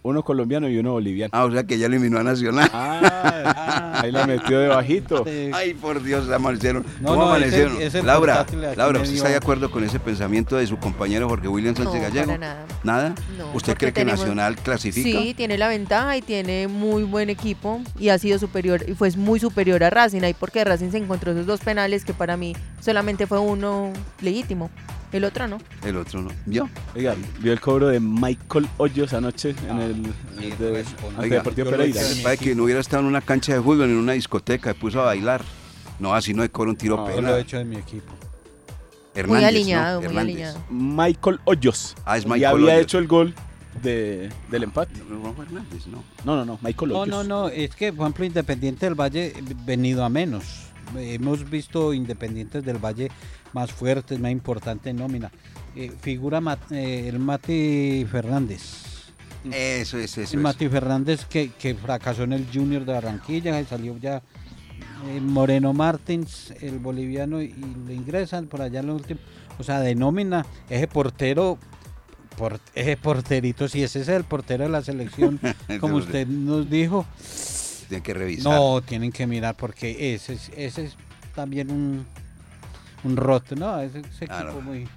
uno 0.02 0.22
colombiano 0.22 0.68
y 0.68 0.76
uno 0.78 0.92
boliviano. 0.92 1.30
Ah, 1.32 1.44
o 1.44 1.50
sea 1.52 1.64
que 1.64 1.78
ya 1.78 1.86
eliminó 1.86 2.18
a 2.18 2.22
Nacional. 2.22 2.68
Ah, 2.72 3.13
ahí 4.02 4.12
la 4.12 4.26
metió 4.26 4.58
de 4.58 4.68
bajito. 4.68 5.24
Ay, 5.52 5.74
por 5.74 6.02
Dios, 6.02 6.28
amanecieron. 6.30 6.84
No, 7.00 7.10
¿Cómo 7.10 7.22
no, 7.22 7.28
amanecieron? 7.30 7.74
ese- 7.76 7.86
ese 7.86 8.02
Laura, 8.02 8.46
Laura, 8.76 9.00
¿usted 9.00 9.14
está 9.16 9.28
de 9.28 9.36
acuerdo 9.36 9.70
con 9.70 9.84
ese 9.84 9.98
pensamiento 10.00 10.56
de 10.56 10.66
su 10.66 10.76
compañero 10.78 11.28
Jorge 11.28 11.48
William 11.48 11.74
Sánchez 11.74 11.94
No, 11.94 12.00
Gallego? 12.02 12.26
para 12.26 12.38
nada. 12.38 12.66
¿Nada? 12.82 13.14
No, 13.38 13.50
¿Usted 13.54 13.76
cree 13.76 13.92
que 13.92 14.00
tenemos- 14.00 14.20
Nacional 14.20 14.56
clasifica? 14.56 15.18
Sí, 15.20 15.34
tiene 15.34 15.58
la 15.58 15.68
ventaja 15.68 16.16
y 16.16 16.22
tiene 16.22 16.68
muy 16.68 17.02
buen 17.04 17.30
equipo 17.30 17.80
y 17.98 18.08
ha 18.10 18.18
sido 18.18 18.38
superior 18.38 18.84
y 18.88 18.94
fue 18.94 19.10
muy 19.16 19.40
superior 19.40 19.82
a 19.84 19.90
Racing 19.90 20.22
ahí 20.22 20.34
porque 20.34 20.64
Racing 20.64 20.90
se 20.90 20.98
encontró 20.98 21.32
esos 21.32 21.46
dos 21.46 21.60
penales 21.60 22.04
que 22.04 22.14
para 22.14 22.36
mí 22.36 22.54
solamente 22.80 23.26
fue 23.26 23.38
uno 23.38 23.92
legítimo, 24.20 24.70
el 25.16 25.24
otro 25.24 25.46
no. 25.48 25.58
El 25.84 25.96
otro 25.96 26.20
no. 26.22 26.30
¿Vio? 26.46 26.68
Oiga, 26.94 27.14
vio 27.40 27.52
el 27.52 27.60
cobro 27.60 27.88
de 27.88 28.00
Michael 28.00 28.68
Hoyos 28.78 29.12
anoche 29.12 29.50
en 29.50 29.70
Ah, 29.70 29.84
el, 29.84 29.94
sí, 30.38 30.46
el 30.52 30.58
de- 30.58 30.78
ante 30.80 31.20
Oiga, 31.20 31.36
Deportivo 31.36 31.70
Pereira. 31.70 32.00
parece 32.22 32.44
que 32.44 32.54
no 32.54 32.64
hubiera 32.64 32.80
estado 32.80 33.00
en 33.02 33.08
una 33.08 33.20
cancha 33.20 33.54
de 33.54 33.60
fútbol, 33.62 33.90
en 33.90 33.96
una 33.96 34.12
discoteca, 34.12 34.72
se 34.72 34.78
puso 34.78 35.00
a 35.00 35.04
bailar. 35.06 35.42
No, 36.00 36.14
así 36.14 36.34
no 36.34 36.42
de 36.42 36.48
cobra 36.50 36.70
un 36.70 36.76
tiro 36.76 36.96
No, 36.96 37.06
penal. 37.06 37.24
lo 37.24 37.36
he 37.36 37.40
hecho 37.42 37.56
de 37.58 37.64
mi 37.64 37.76
equipo. 37.76 38.12
Hernández, 39.14 39.28
muy 39.30 39.40
¿no? 39.42 39.46
alineado, 39.46 40.00
muy 40.00 40.06
Hernández. 40.08 40.32
alineado. 40.34 40.60
Michael 40.70 41.40
Hoyos. 41.44 41.94
Ah, 42.04 42.16
es 42.18 42.24
y 42.24 42.26
Michael 42.28 42.46
había 42.54 42.66
Hoyos. 42.74 42.82
hecho 42.82 42.98
el 42.98 43.06
gol 43.06 43.34
de, 43.80 44.28
del 44.50 44.62
empate. 44.64 44.92
No, 45.08 45.32
no, 45.32 45.42
Hernández, 45.42 45.86
no. 45.86 46.02
No, 46.24 46.34
no, 46.36 46.44
no, 46.44 46.58
Michael 46.62 46.90
No, 46.90 46.98
Hoyos. 47.00 47.08
no, 47.08 47.22
no, 47.24 47.48
es 47.48 47.74
que, 47.76 47.92
por 47.92 48.06
ejemplo, 48.06 48.24
Independiente 48.24 48.86
del 48.86 48.96
Valle 48.96 49.26
eh, 49.28 49.42
venido 49.64 50.04
a 50.04 50.08
menos. 50.08 50.44
Hemos 50.98 51.48
visto 51.48 51.94
Independientes 51.94 52.64
del 52.64 52.78
Valle 52.78 53.10
más 53.54 53.72
fuertes, 53.72 54.20
más 54.20 54.30
importantes 54.32 54.90
en 54.90 54.96
nómina. 54.96 55.30
Eh, 55.76 55.90
figura 56.00 56.40
Mat- 56.40 56.70
eh, 56.70 57.08
el 57.08 57.18
Mati 57.18 58.04
Fernández. 58.10 58.60
Eso 59.50 59.98
es, 59.98 60.16
eso 60.18 60.34
El. 60.36 60.42
Mati 60.42 60.68
Fernández 60.68 61.24
que, 61.26 61.50
que 61.50 61.74
fracasó 61.74 62.22
en 62.24 62.32
el 62.32 62.46
Junior 62.52 62.84
de 62.84 62.92
Barranquilla, 62.92 63.60
y 63.60 63.64
salió 63.64 63.96
ya 63.98 64.22
eh, 65.08 65.20
Moreno 65.20 65.72
Martins, 65.72 66.52
el 66.60 66.78
boliviano, 66.78 67.42
y, 67.42 67.46
y 67.46 67.86
le 67.86 67.94
ingresan 67.94 68.46
por 68.46 68.62
allá 68.62 68.80
en 68.80 68.86
lo 68.88 68.94
último. 68.96 69.20
O 69.58 69.62
sea, 69.62 69.80
de 69.80 69.94
nómina, 69.94 70.46
ese 70.70 70.88
portero, 70.88 71.58
por, 72.38 72.58
ese 72.74 72.96
porterito, 72.96 73.68
si 73.68 73.82
ese 73.82 74.00
es 74.00 74.08
el 74.08 74.24
portero 74.24 74.64
de 74.64 74.70
la 74.70 74.82
selección, 74.82 75.38
como 75.80 75.96
usted 75.96 76.26
nos 76.26 76.68
dijo, 76.70 77.04
Tienen 77.88 78.02
que 78.02 78.14
revisar. 78.14 78.52
no, 78.54 78.80
tienen 78.80 79.12
que 79.12 79.26
mirar 79.26 79.56
porque 79.56 80.14
ese 80.14 80.32
es, 80.34 80.50
ese 80.56 80.84
es 80.86 80.96
también 81.34 81.70
un, 81.70 82.06
un 83.04 83.16
roto, 83.16 83.54
¿no? 83.56 83.78
Ese, 83.80 84.00
ese 84.00 84.26
Claro. 84.26 84.50
equipo 84.50 84.62
muy... 84.62 84.88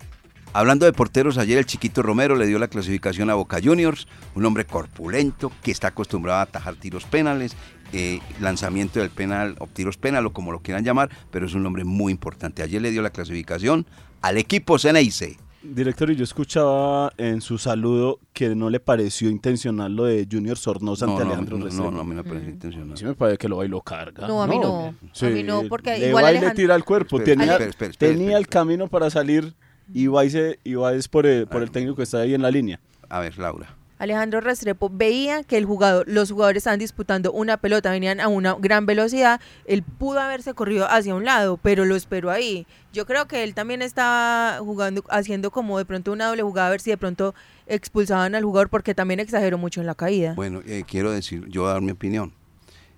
Hablando 0.54 0.86
de 0.86 0.94
porteros, 0.94 1.38
ayer 1.38 1.58
el 1.58 1.66
chiquito 1.66 2.02
Romero 2.02 2.36
le 2.36 2.48
dio 2.48 2.58
la 2.58 2.68
clasificación 2.70 3.30
a 3.30 3.36
Boca 3.36 3.60
Juniors, 3.62 4.08
un 4.34 4.46
hombre 4.46 4.66
corpulento 4.66 5.52
que 5.62 5.72
está 5.72 5.90
acostumbrado 5.90 6.40
a 6.40 6.44
atajar 6.44 6.76
tiros 6.76 7.04
penales, 7.04 7.56
eh, 7.94 8.20
lanzamiento 8.40 9.00
del 9.00 9.10
penal 9.10 9.56
o 9.60 9.68
tiros 9.68 9.98
penal 9.98 10.26
o 10.26 10.34
como 10.34 10.52
lo 10.52 10.60
quieran 10.62 10.84
llamar, 10.84 11.10
pero 11.32 11.46
es 11.46 11.54
un 11.54 11.66
hombre 11.66 11.84
muy 11.84 12.12
importante. 12.12 12.64
Ayer 12.64 12.82
le 12.82 12.92
dio 12.92 13.02
la 13.02 13.10
clasificación 13.12 13.86
al 14.22 14.38
equipo 14.38 14.80
Ceneice. 14.80 15.38
Director, 15.74 16.10
y 16.12 16.16
yo 16.16 16.24
escuchaba 16.24 17.12
en 17.18 17.42
su 17.42 17.58
saludo 17.58 18.20
que 18.34 18.56
no 18.56 18.70
le 18.70 18.80
pareció 18.80 19.30
intencional 19.30 19.96
lo 19.96 20.06
de 20.06 20.28
Junior 20.32 20.58
Sornosa 20.58 21.06
No, 21.06 21.12
ante 21.14 21.24
no, 21.24 21.30
Alejandro 21.30 21.58
no, 21.58 21.66
Restrepo. 21.66 21.92
no, 21.92 22.00
a 22.00 22.04
mí 22.04 22.10
no 22.16 22.24
me 22.24 22.30
parece 22.30 22.50
intencional. 22.50 22.98
Sí 22.98 23.06
me 23.06 23.14
parece 23.16 23.38
que 23.38 23.50
lo 23.50 23.58
bailó 23.58 23.82
carga. 23.82 24.28
No, 24.28 24.42
a 24.44 24.48
mí 24.48 24.58
no. 24.60 24.96
A 25.22 25.26
mí 25.30 25.44
no, 25.44 25.64
porque 25.70 25.98
le 25.98 26.08
igual 26.10 26.24
va 26.24 26.30
y 26.30 26.34
le 26.34 26.40
Alejandro- 26.40 26.56
tira 26.56 26.76
al 26.76 26.84
cuerpo. 26.86 27.18
Espera, 27.18 27.38
tenía 27.40 27.52
espera, 27.54 27.70
espera, 27.70 27.92
espera, 27.92 28.14
tenía 28.14 28.38
el 28.38 28.48
camino 28.48 28.88
para 28.88 29.10
salir 29.10 29.54
y 29.94 30.08
va, 30.08 30.26
y 30.26 30.30
se, 30.30 30.60
y 30.64 30.74
va 30.76 30.94
es 30.94 31.08
por, 31.08 31.26
el, 31.26 31.48
por 31.48 31.62
el 31.64 31.72
técnico 31.72 31.96
que 31.96 32.04
está 32.04 32.20
ahí 32.20 32.34
en 32.34 32.42
la 32.42 32.52
línea. 32.52 32.80
A 33.10 33.20
ver, 33.20 33.38
Laura. 33.38 33.76
Alejandro 34.00 34.42
Restrepo 34.42 34.90
veía 34.94 35.44
que 35.44 35.58
el 35.58 35.66
jugador, 35.66 36.06
los 36.08 36.32
jugadores 36.32 36.62
estaban 36.62 36.80
disputando 36.80 37.32
una 37.32 37.58
pelota, 37.58 37.90
venían 37.90 38.20
a 38.20 38.28
una 38.28 38.54
gran 38.60 38.86
velocidad, 38.86 39.42
él 39.66 39.82
pudo 39.84 40.20
haberse 40.20 40.54
corrido 40.54 40.88
hacia 40.90 41.16
un 41.16 41.26
lado, 41.26 41.58
pero 41.58 41.84
lo 41.86 41.96
esperó 41.96 42.30
ahí. 42.30 42.68
Yo 42.94 43.06
creo 43.08 43.28
que 43.28 43.44
él 43.44 43.54
también 43.56 43.82
estaba 43.82 44.60
jugando, 44.60 45.04
haciendo 45.10 45.50
como 45.50 45.78
de 45.80 45.86
pronto 45.86 46.12
una 46.12 46.28
doble 46.28 46.44
jugada, 46.44 46.68
a 46.68 46.72
ver 46.72 46.82
si 46.82 46.92
de 46.92 46.98
pronto 46.98 47.34
expulsaban 47.66 48.36
al 48.36 48.44
jugador, 48.44 48.70
porque 48.70 48.94
también 48.94 49.20
exageró 49.20 49.58
mucho 49.58 49.82
en 49.82 49.88
la 49.88 49.96
caída. 49.96 50.34
Bueno, 50.36 50.62
eh, 50.68 50.84
quiero 50.88 51.12
decir, 51.12 51.46
yo 51.50 51.66
dar 51.68 51.82
mi 51.82 51.92
opinión. 51.92 52.34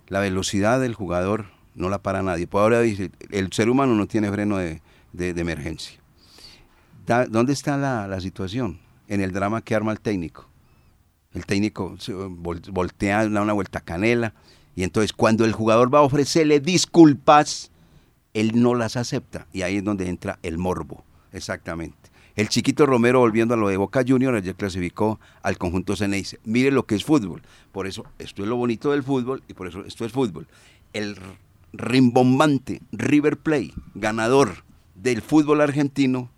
La 0.09 0.19
velocidad 0.19 0.81
del 0.81 0.95
jugador 0.95 1.45
no 1.75 1.87
la 1.89 1.99
para 1.99 2.21
nadie. 2.23 2.45
Por 2.47 2.61
ahora 2.61 2.81
dice, 2.81 3.09
el 3.29 3.53
ser 3.53 3.69
humano 3.69 3.95
no 3.95 4.05
tiene 4.07 4.29
freno 4.31 4.57
de, 4.57 4.81
de- 5.13 5.29
emergencia. 5.39 5.97
¿Dónde 7.29 7.53
está 7.53 7.77
la, 7.77 8.05
la 8.07 8.19
situación? 8.19 8.79
En 9.07 9.21
el 9.21 9.31
drama 9.31 9.61
que 9.61 9.75
arma 9.75 9.91
el 9.93 9.99
técnico. 9.99 10.48
El 11.33 11.45
técnico 11.45 11.95
vol- 11.97 12.71
voltea, 12.71 13.27
da 13.29 13.41
una 13.41 13.53
vuelta 13.53 13.81
canela, 13.81 14.33
y 14.75 14.83
entonces 14.83 15.13
cuando 15.13 15.45
el 15.45 15.53
jugador 15.53 15.93
va 15.93 15.99
a 15.99 16.03
ofrecerle 16.03 16.59
disculpas, 16.59 17.71
él 18.33 18.61
no 18.61 18.75
las 18.75 18.95
acepta. 18.95 19.47
Y 19.53 19.61
ahí 19.63 19.77
es 19.77 19.83
donde 19.83 20.07
entra 20.09 20.39
el 20.43 20.57
morbo, 20.57 21.03
exactamente. 21.33 21.97
El 22.35 22.47
chiquito 22.47 22.85
Romero, 22.85 23.19
volviendo 23.19 23.53
a 23.53 23.57
lo 23.57 23.67
de 23.67 23.75
Boca 23.75 24.03
Junior, 24.07 24.33
ayer 24.33 24.55
clasificó 24.55 25.19
al 25.43 25.57
conjunto 25.57 25.95
Ceneice. 25.97 26.39
Mire 26.45 26.71
lo 26.71 26.85
que 26.85 26.95
es 26.95 27.03
fútbol. 27.03 27.41
Por 27.73 27.85
eso, 27.85 28.05
esto 28.17 28.43
es 28.43 28.47
lo 28.47 28.55
bonito 28.55 28.91
del 28.91 29.03
fútbol 29.03 29.43
y 29.49 29.53
por 29.53 29.67
eso 29.67 29.83
esto 29.85 30.05
es 30.05 30.13
fútbol. 30.13 30.47
El 30.93 31.17
rimbombante 31.73 32.81
River 32.91 33.37
Play, 33.37 33.73
ganador 33.93 34.63
del 34.95 35.21
fútbol 35.21 35.61
argentino, 35.61 36.29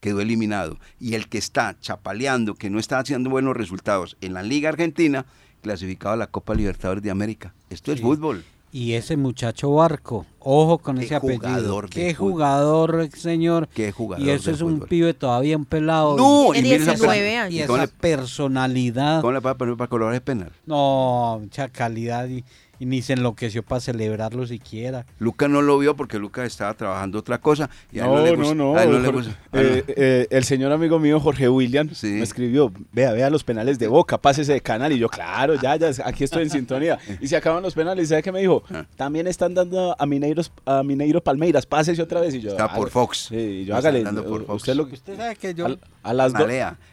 quedó 0.00 0.20
eliminado. 0.20 0.78
Y 0.98 1.14
el 1.14 1.28
que 1.28 1.38
está 1.38 1.76
chapaleando, 1.80 2.54
que 2.54 2.70
no 2.70 2.78
está 2.78 2.98
haciendo 2.98 3.30
buenos 3.30 3.56
resultados 3.56 4.16
en 4.20 4.34
la 4.34 4.42
Liga 4.42 4.68
Argentina, 4.70 5.26
clasificado 5.62 6.14
a 6.14 6.16
la 6.16 6.26
Copa 6.26 6.54
Libertadores 6.54 7.02
de 7.02 7.10
América. 7.10 7.54
Esto 7.68 7.92
es 7.92 8.00
fútbol. 8.00 8.44
Y 8.72 8.92
ese 8.92 9.16
muchacho 9.16 9.72
Barco, 9.74 10.26
ojo 10.38 10.78
con 10.78 10.96
Qué 10.98 11.04
ese 11.06 11.16
apellido. 11.16 11.40
jugador 11.40 11.90
Qué 11.90 12.14
fútbol. 12.14 12.32
jugador, 12.32 13.08
señor. 13.16 13.68
Qué 13.68 13.90
jugador 13.90 14.24
Y 14.24 14.30
eso 14.30 14.52
es 14.52 14.60
un 14.62 14.74
fútbol. 14.76 14.88
pibe 14.88 15.12
todavía 15.14 15.56
un 15.56 15.64
pelado. 15.64 16.16
No, 16.16 16.54
y 16.54 16.62
mire 16.62 16.76
esa 16.76 16.92
19 16.92 17.18
per- 17.20 17.38
años. 17.38 17.64
Y 17.64 17.66
¿Cómo 17.66 17.82
esa 17.82 17.92
personalidad. 17.92 19.20
cómo 19.22 19.32
le 19.32 19.40
va 19.40 19.50
a 19.50 19.54
poner 19.56 19.76
para 19.76 19.88
colorar 19.88 20.14
el 20.14 20.22
penal? 20.22 20.52
No, 20.66 21.38
mucha 21.42 21.68
calidad 21.68 22.28
y, 22.28 22.44
y 22.80 22.86
ni 22.86 23.00
se 23.02 23.12
enloqueció 23.12 23.62
para 23.62 23.80
celebrarlo 23.80 24.44
siquiera. 24.48 25.06
Lucas 25.20 25.48
no 25.48 25.62
lo 25.62 25.78
vio 25.78 25.94
porque 25.94 26.18
Lucas 26.18 26.46
estaba 26.46 26.74
trabajando 26.74 27.20
otra 27.20 27.38
cosa. 27.38 27.70
Y 27.92 28.00
a 28.00 28.06
él 28.06 28.10
No, 28.10 28.24
le 28.24 28.30
no, 28.32 28.36
gusta- 28.38 28.54
no. 28.56 28.76
a 28.76 28.82
él 28.82 28.90
no 28.90 28.98
le 28.98 29.08
gusta- 29.10 29.30
a 29.52 29.56
no- 29.56 29.62
eh, 29.62 29.84
eh, 29.86 30.26
el 30.30 30.42
señor 30.44 30.72
amigo 30.72 30.98
mío, 30.98 31.20
Jorge 31.20 31.48
William, 31.48 31.88
Sí. 31.94 32.08
me 32.08 32.22
escribió, 32.22 32.72
vea, 32.92 33.12
vea 33.12 33.30
los 33.30 33.44
penales 33.44 33.78
de 33.78 33.86
Boca, 33.86 34.18
pásese 34.18 34.54
de 34.54 34.60
canal. 34.60 34.92
Y 34.92 34.98
yo, 34.98 35.08
claro, 35.08 35.54
ya, 35.54 35.76
ya, 35.76 35.90
aquí 36.04 36.24
estoy 36.24 36.42
en 36.44 36.50
sintonía. 36.50 36.98
Y 37.20 37.28
se 37.28 37.36
acaban 37.36 37.62
los 37.62 37.74
penales. 37.74 38.08
¿Sabe 38.08 38.22
qué 38.22 38.32
me 38.32 38.40
dijo? 38.40 38.62
Ah. 38.72 38.86
También 38.96 39.26
están 39.26 39.54
dando 39.54 39.94
a 39.96 40.06
Mineiros, 40.06 40.50
a 40.64 40.82
Mineiro 40.82 41.22
Palmeiras, 41.22 41.66
pásese 41.66 42.00
otra 42.02 42.20
vez. 42.20 42.34
Y 42.34 42.40
yo, 42.40 42.50
Está 42.50 42.64
ah, 42.64 42.74
por 42.74 42.88
Fox. 42.90 43.26
Sí, 43.28 43.36
y 43.36 43.64
yo 43.66 43.76
Está 43.76 43.88
hágale. 43.88 44.02
dando 44.04 44.24
por 44.24 44.40
u- 44.42 44.46
Fox. 44.46 44.62
Usted 44.62 44.74
lo. 44.74 44.84
Usted 44.84 45.16
sabe 45.16 45.36
que 45.36 45.52
yo, 45.54 45.66
Al- 45.66 45.78
A 46.02 46.14
las 46.14 46.32
do- 46.32 46.38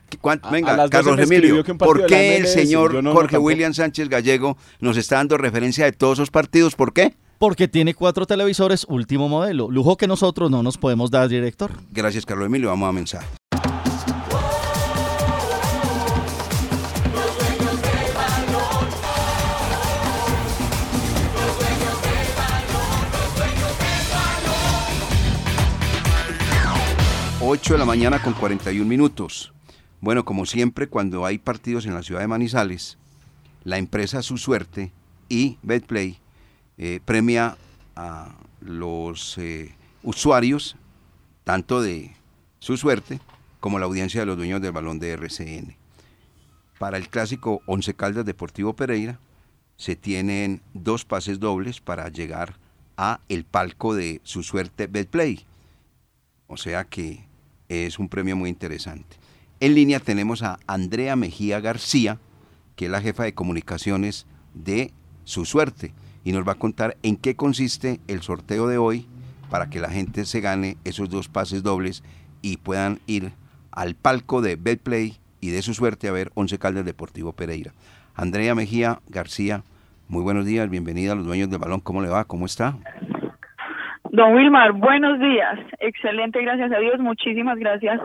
Malea. 0.08 0.22
¿Cuán- 0.22 0.40
A- 0.44 0.48
a 0.48 0.52
Venga, 0.52 0.78
las 0.78 0.90
12 0.90 1.04
Carlos 1.04 1.20
Emilio, 1.20 1.64
¿por 1.78 2.06
qué 2.06 2.38
el 2.38 2.48
señor 2.48 3.04
no, 3.04 3.14
Jorge. 3.14 3.38
William 3.38 3.74
Sánchez 3.74 4.10
Gallego 4.10 4.58
nos 4.80 4.98
está 4.98 5.18
dando 5.18 5.38
referencia 5.38 5.86
de 5.86 5.92
todos 5.92 6.18
esos 6.20 6.32
partidos? 6.32 6.76
¿Por 6.76 6.94
qué? 6.94 7.14
Porque 7.38 7.68
tiene 7.68 7.94
cuatro 7.94 8.26
televisores 8.26 8.86
último 8.90 9.30
modelo, 9.30 9.70
lujo 9.70 9.96
que 9.98 10.08
nosotros 10.08 10.50
no 10.50 10.64
nos 10.64 10.78
podemos 10.78 11.12
dar, 11.12 11.30
director. 11.30 11.72
Gracias, 11.92 12.26
Carlos 12.26 12.48
Emilio. 12.48 12.70
Vamos 12.70 12.90
a 12.90 12.92
mensaje. 12.92 13.28
Ocho 27.40 27.74
de 27.74 27.80
la 27.80 27.86
mañana 27.86 28.22
con 28.22 28.34
41 28.34 28.88
minutos. 28.88 29.54
Bueno, 30.00 30.26
como 30.26 30.46
siempre, 30.46 30.88
cuando 30.88 31.26
hay 31.26 31.38
partidos 31.40 31.86
en 31.86 31.94
la 31.94 32.04
ciudad 32.04 32.22
de 32.22 32.28
Manizales, 32.28 32.98
la 33.64 33.78
empresa 33.78 34.22
Su 34.22 34.38
Suerte 34.38 34.92
y 35.28 35.58
BetPlay 35.64 36.20
eh, 36.78 37.00
premia 37.04 37.58
a 37.96 38.36
los 38.62 39.38
eh, 39.38 39.74
usuarios 40.04 40.76
tanto 41.44 41.82
de 41.82 42.16
su 42.60 42.78
suerte 42.78 43.20
como 43.60 43.80
la 43.80 43.86
audiencia 43.86 44.20
de 44.20 44.28
los 44.28 44.38
dueños 44.38 44.62
del 44.62 44.72
balón 44.72 45.00
de 45.00 45.12
RCN. 45.14 45.76
Para 46.78 46.98
el 46.98 47.10
clásico 47.10 47.62
Once 47.66 47.94
Caldas 47.96 48.26
Deportivo 48.26 48.76
Pereira 48.76 49.20
se 49.78 49.96
tienen 49.96 50.62
dos 50.74 51.06
pases 51.06 51.40
dobles 51.40 51.82
para 51.82 52.10
llegar 52.10 52.56
a 52.98 53.20
el 53.30 53.46
palco 53.46 53.96
de 53.96 54.22
su 54.24 54.44
suerte 54.44 54.88
Betplay. 54.88 55.46
O 56.48 56.58
sea 56.58 56.84
que 56.84 57.26
es 57.68 57.98
un 57.98 58.10
premio 58.10 58.36
muy 58.36 58.50
interesante. 58.50 59.18
En 59.60 59.74
línea 59.74 60.00
tenemos 60.00 60.44
a 60.44 60.60
Andrea 60.68 61.16
Mejía 61.16 61.60
García, 61.60 62.20
que 62.76 62.86
es 62.86 62.92
la 62.92 63.02
jefa 63.02 63.24
de 63.24 63.34
comunicaciones 63.34 64.28
de 64.54 64.92
su 65.24 65.46
suerte, 65.46 65.94
y 66.24 66.32
nos 66.32 66.48
va 66.48 66.52
a 66.52 66.60
contar 66.60 66.96
en 67.02 67.18
qué 67.18 67.36
consiste 67.36 68.00
el 68.08 68.22
sorteo 68.22 68.68
de 68.68 68.78
hoy 68.78 69.08
para 69.50 69.68
que 69.68 69.80
la 69.80 69.90
gente 69.90 70.26
se 70.26 70.42
gane 70.42 70.78
esos 70.84 71.10
dos 71.10 71.28
pases 71.28 71.64
dobles 71.64 72.04
y 72.44 72.58
puedan 72.58 73.00
ir 73.08 73.32
al 73.72 73.96
palco 73.96 74.44
de 74.44 74.58
Betplay 74.58 75.14
y 75.42 75.50
de 75.50 75.64
su 75.64 75.74
suerte 75.74 76.08
a 76.08 76.12
ver 76.12 76.30
Once 76.36 76.60
Caldas 76.60 76.86
Deportivo 76.86 77.34
Pereira. 77.34 77.72
Andrea 78.14 78.54
Mejía 78.54 79.00
García, 79.10 79.64
muy 80.08 80.22
buenos 80.22 80.46
días, 80.46 80.70
bienvenida 80.70 81.14
a 81.14 81.16
los 81.16 81.26
dueños 81.26 81.50
del 81.50 81.60
balón, 81.60 81.80
¿cómo 81.80 82.04
le 82.04 82.10
va? 82.10 82.26
¿Cómo 82.26 82.46
está? 82.46 82.76
Don 84.12 84.36
Wilmar, 84.36 84.74
buenos 84.74 85.20
días. 85.20 85.60
Excelente, 85.80 86.42
gracias 86.44 86.72
a 86.72 86.78
Dios. 86.78 87.00
Muchísimas 87.00 87.58
gracias 87.58 88.00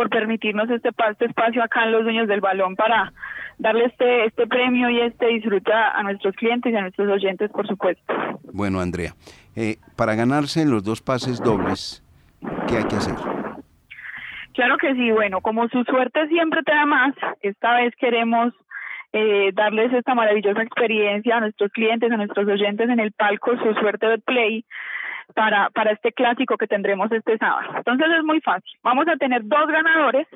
por 0.00 0.08
permitirnos 0.08 0.70
este, 0.70 0.88
este 1.10 1.26
espacio 1.26 1.62
acá 1.62 1.84
en 1.84 1.92
Los 1.92 2.04
Dueños 2.04 2.26
del 2.26 2.40
Balón 2.40 2.74
para 2.74 3.12
darle 3.58 3.84
este, 3.84 4.24
este 4.24 4.46
premio 4.46 4.88
y 4.88 4.98
este 4.98 5.26
disfrute 5.26 5.70
a 5.74 5.90
a 5.90 6.02
nuestros 6.02 6.34
clientes 6.36 6.72
y 6.72 6.76
a 6.76 6.80
nuestros 6.80 7.06
oyentes, 7.06 7.50
por 7.50 7.66
supuesto. 7.66 8.14
Bueno, 8.50 8.80
Andrea, 8.80 9.12
eh, 9.54 9.76
para 9.98 10.14
ganarse 10.14 10.64
los 10.64 10.82
dos 10.84 11.02
pases 11.02 11.38
dobles, 11.42 12.02
¿qué 12.66 12.78
hay 12.78 12.84
que 12.84 12.96
hacer? 12.96 13.14
Claro 14.54 14.78
que 14.78 14.94
sí, 14.94 15.10
bueno, 15.10 15.42
como 15.42 15.68
su 15.68 15.84
suerte 15.84 16.26
siempre 16.28 16.62
te 16.62 16.74
da 16.74 16.86
más, 16.86 17.12
esta 17.42 17.74
vez 17.74 17.94
queremos 17.96 18.54
eh, 19.12 19.50
darles 19.52 19.92
esta 19.92 20.14
maravillosa 20.14 20.62
experiencia 20.62 21.36
a 21.36 21.40
nuestros 21.40 21.70
clientes, 21.72 22.10
a 22.10 22.16
nuestros 22.16 22.48
oyentes 22.48 22.88
en 22.88 23.00
el 23.00 23.12
palco 23.12 23.50
Su 23.58 23.74
Suerte 23.74 24.06
de 24.06 24.16
Play 24.16 24.64
para, 25.34 25.70
para 25.70 25.92
este 25.92 26.12
clásico 26.12 26.56
que 26.56 26.66
tendremos 26.66 27.10
este 27.12 27.38
sábado. 27.38 27.72
Entonces 27.76 28.06
es 28.18 28.24
muy 28.24 28.40
fácil. 28.40 28.70
Vamos 28.82 29.06
a 29.08 29.16
tener 29.16 29.42
dos 29.44 29.66
ganadores. 29.68 30.26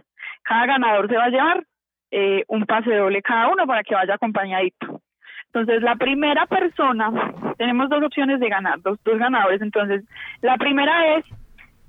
Cada 0.42 0.66
ganador 0.66 1.08
se 1.08 1.16
va 1.16 1.24
a 1.24 1.30
llevar 1.30 1.64
eh, 2.10 2.44
un 2.48 2.64
pase 2.64 2.94
doble 2.94 3.22
cada 3.22 3.48
uno 3.48 3.66
para 3.66 3.82
que 3.82 3.94
vaya 3.94 4.14
acompañadito. 4.14 5.00
Entonces, 5.46 5.82
la 5.82 5.94
primera 5.94 6.46
persona, 6.46 7.12
tenemos 7.56 7.88
dos 7.88 8.02
opciones 8.02 8.40
de 8.40 8.48
ganar, 8.48 8.80
dos, 8.82 8.98
dos 9.04 9.18
ganadores. 9.18 9.62
Entonces, 9.62 10.04
la 10.42 10.56
primera 10.56 11.16
es 11.16 11.24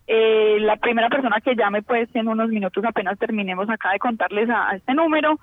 eh, 0.08 0.58
la 0.62 0.76
primera 0.78 1.10
persona 1.10 1.42
que 1.42 1.56
llame, 1.56 1.82
pues 1.82 2.08
en 2.14 2.28
unos 2.28 2.50
minutos 2.50 2.86
apenas 2.86 3.18
terminemos 3.18 3.68
acá 3.70 3.92
de 3.92 4.00
contarles 4.00 4.50
a, 4.52 4.70
a 4.70 4.76
este 4.76 4.94
número, 4.94 5.40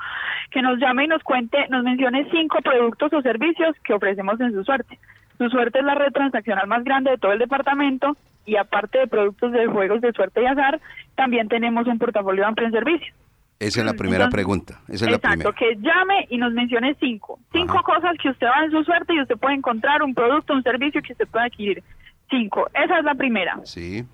que 0.53 0.63
nos 0.63 0.79
llame 0.79 1.05
y 1.05 1.09
nos 1.09 1.23
cuente, 1.25 1.67
nos 1.69 1.83
mencione 1.83 2.29
cinco 2.31 2.61
productos 2.63 3.13
o 3.13 3.23
servicios 3.23 3.75
que 3.85 3.95
ofrecemos 3.95 4.41
en 4.41 4.53
su 4.53 4.63
suerte. 4.63 4.99
Su 5.43 5.51
suerte 5.51 5.81
es 5.81 5.85
la 5.85 5.97
red 5.97 6.13
transaccional 6.13 6.69
más 6.69 6.85
grande 6.85 7.11
de 7.11 7.19
todo 7.19 7.33
el 7.33 7.41
departamento 7.41 8.17
y 8.47 8.55
aparte 8.57 8.99
de 8.99 9.09
productos 9.09 9.51
de 9.51 9.67
juegos 9.67 10.01
de 10.01 10.13
suerte 10.13 10.41
y 10.41 10.47
azar, 10.47 10.81
también 11.17 11.49
tenemos 11.49 11.85
un 11.89 11.99
portafolio 11.99 12.47
amplio 12.47 12.69
en 12.69 12.73
servicios. 12.73 13.13
Esa 13.59 13.81
es 13.81 13.87
la 13.87 13.95
primera 13.95 14.25
Entonces, 14.27 14.35
pregunta. 14.35 14.75
Esa 14.89 15.05
es 15.07 15.11
la 15.11 15.17
Exacto, 15.17 15.53
primera. 15.53 15.59
que 15.59 15.81
llame 15.81 16.27
y 16.31 16.39
nos 16.39 16.53
mencione 16.53 16.95
cinco. 17.01 17.41
Cinco 17.51 17.79
Ajá. 17.79 17.83
cosas 17.83 18.13
que 18.23 18.29
usted 18.31 18.47
va 18.47 18.65
en 18.65 18.71
su 18.71 18.85
suerte 18.85 19.15
y 19.15 19.21
usted 19.21 19.37
puede 19.37 19.55
encontrar 19.57 20.03
un 20.05 20.15
producto, 20.15 20.53
un 20.53 20.63
servicio 20.63 21.03
que 21.03 21.13
usted 21.13 21.27
puede 21.27 21.47
adquirir. 21.47 21.83
Cinco. 22.31 22.69
Esa 22.73 22.99
es 22.99 23.05
la 23.05 23.15
primera. 23.17 23.59
Sí. 23.65 24.05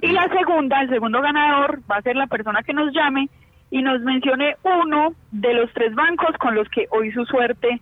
Y 0.00 0.08
la 0.08 0.28
segunda, 0.28 0.80
el 0.80 0.88
segundo 0.88 1.20
ganador 1.22 1.80
va 1.88 1.98
a 1.98 2.02
ser 2.02 2.16
la 2.16 2.26
persona 2.26 2.64
que 2.64 2.72
nos 2.72 2.92
llame 2.92 3.28
y 3.70 3.80
nos 3.80 4.00
mencione 4.02 4.56
uno 4.64 5.14
de 5.30 5.54
los 5.54 5.72
tres 5.72 5.94
bancos 5.94 6.36
con 6.38 6.56
los 6.56 6.68
que 6.68 6.88
hoy 6.90 7.12
su 7.12 7.24
suerte 7.26 7.80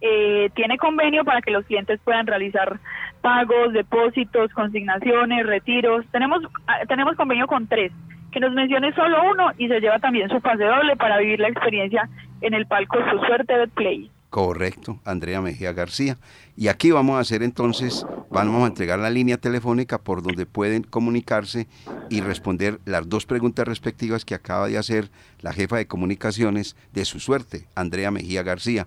eh, 0.00 0.50
tiene 0.54 0.78
convenio 0.78 1.24
para 1.24 1.42
que 1.42 1.50
los 1.50 1.64
clientes 1.66 2.00
puedan 2.04 2.26
realizar 2.26 2.78
pagos, 3.20 3.72
depósitos, 3.72 4.52
consignaciones, 4.52 5.46
retiros. 5.46 6.06
Tenemos 6.10 6.42
ah, 6.66 6.80
tenemos 6.88 7.16
convenio 7.16 7.46
con 7.46 7.66
tres. 7.66 7.92
Que 8.32 8.40
nos 8.40 8.52
mencione 8.52 8.94
solo 8.94 9.18
uno 9.30 9.50
y 9.58 9.66
se 9.66 9.80
lleva 9.80 9.98
también 9.98 10.28
su 10.28 10.40
pase 10.40 10.64
doble 10.64 10.96
para 10.96 11.18
vivir 11.18 11.40
la 11.40 11.48
experiencia 11.48 12.08
en 12.40 12.54
el 12.54 12.66
palco 12.66 12.96
Su 13.10 13.18
Suerte 13.26 13.56
de 13.56 13.66
Play. 13.66 14.10
Correcto, 14.30 15.00
Andrea 15.04 15.40
Mejía 15.40 15.72
García. 15.72 16.16
Y 16.56 16.68
aquí 16.68 16.92
vamos 16.92 17.16
a 17.16 17.20
hacer 17.20 17.42
entonces, 17.42 18.06
vamos 18.30 18.62
a 18.62 18.68
entregar 18.68 19.00
la 19.00 19.10
línea 19.10 19.38
telefónica 19.38 19.98
por 19.98 20.22
donde 20.22 20.46
pueden 20.46 20.84
comunicarse 20.84 21.66
y 22.08 22.20
responder 22.20 22.78
las 22.84 23.08
dos 23.08 23.26
preguntas 23.26 23.66
respectivas 23.66 24.24
que 24.24 24.36
acaba 24.36 24.68
de 24.68 24.78
hacer 24.78 25.10
la 25.40 25.52
jefa 25.52 25.78
de 25.78 25.88
comunicaciones 25.88 26.76
de 26.92 27.04
su 27.04 27.18
suerte, 27.18 27.66
Andrea 27.74 28.12
Mejía 28.12 28.44
García. 28.44 28.86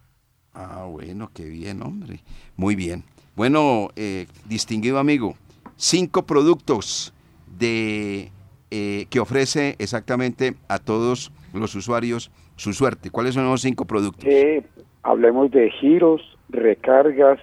Ah, 0.53 0.87
bueno, 0.89 1.29
qué 1.33 1.45
bien, 1.45 1.81
hombre. 1.81 2.21
Muy 2.55 2.75
bien. 2.75 3.03
Bueno, 3.35 3.89
eh, 3.97 4.27
distinguido 4.47 4.97
amigo, 4.97 5.35
cinco 5.75 6.25
productos 6.25 7.13
de 7.59 8.32
eh, 8.71 9.05
que 9.09 9.19
ofrece 9.19 9.75
exactamente 9.77 10.55
a 10.69 10.80
todos 10.80 11.32
los 11.53 11.75
usuarios 11.75 12.32
su 12.55 12.71
suerte. 12.71 13.09
¿Cuáles 13.11 13.34
son 13.34 13.45
los 13.45 13.61
cinco 13.61 13.86
productos? 13.86 14.23
Eh, 14.25 14.63
hablemos 15.03 15.51
de 15.51 15.69
giros, 15.71 16.21
recargas, 16.49 17.39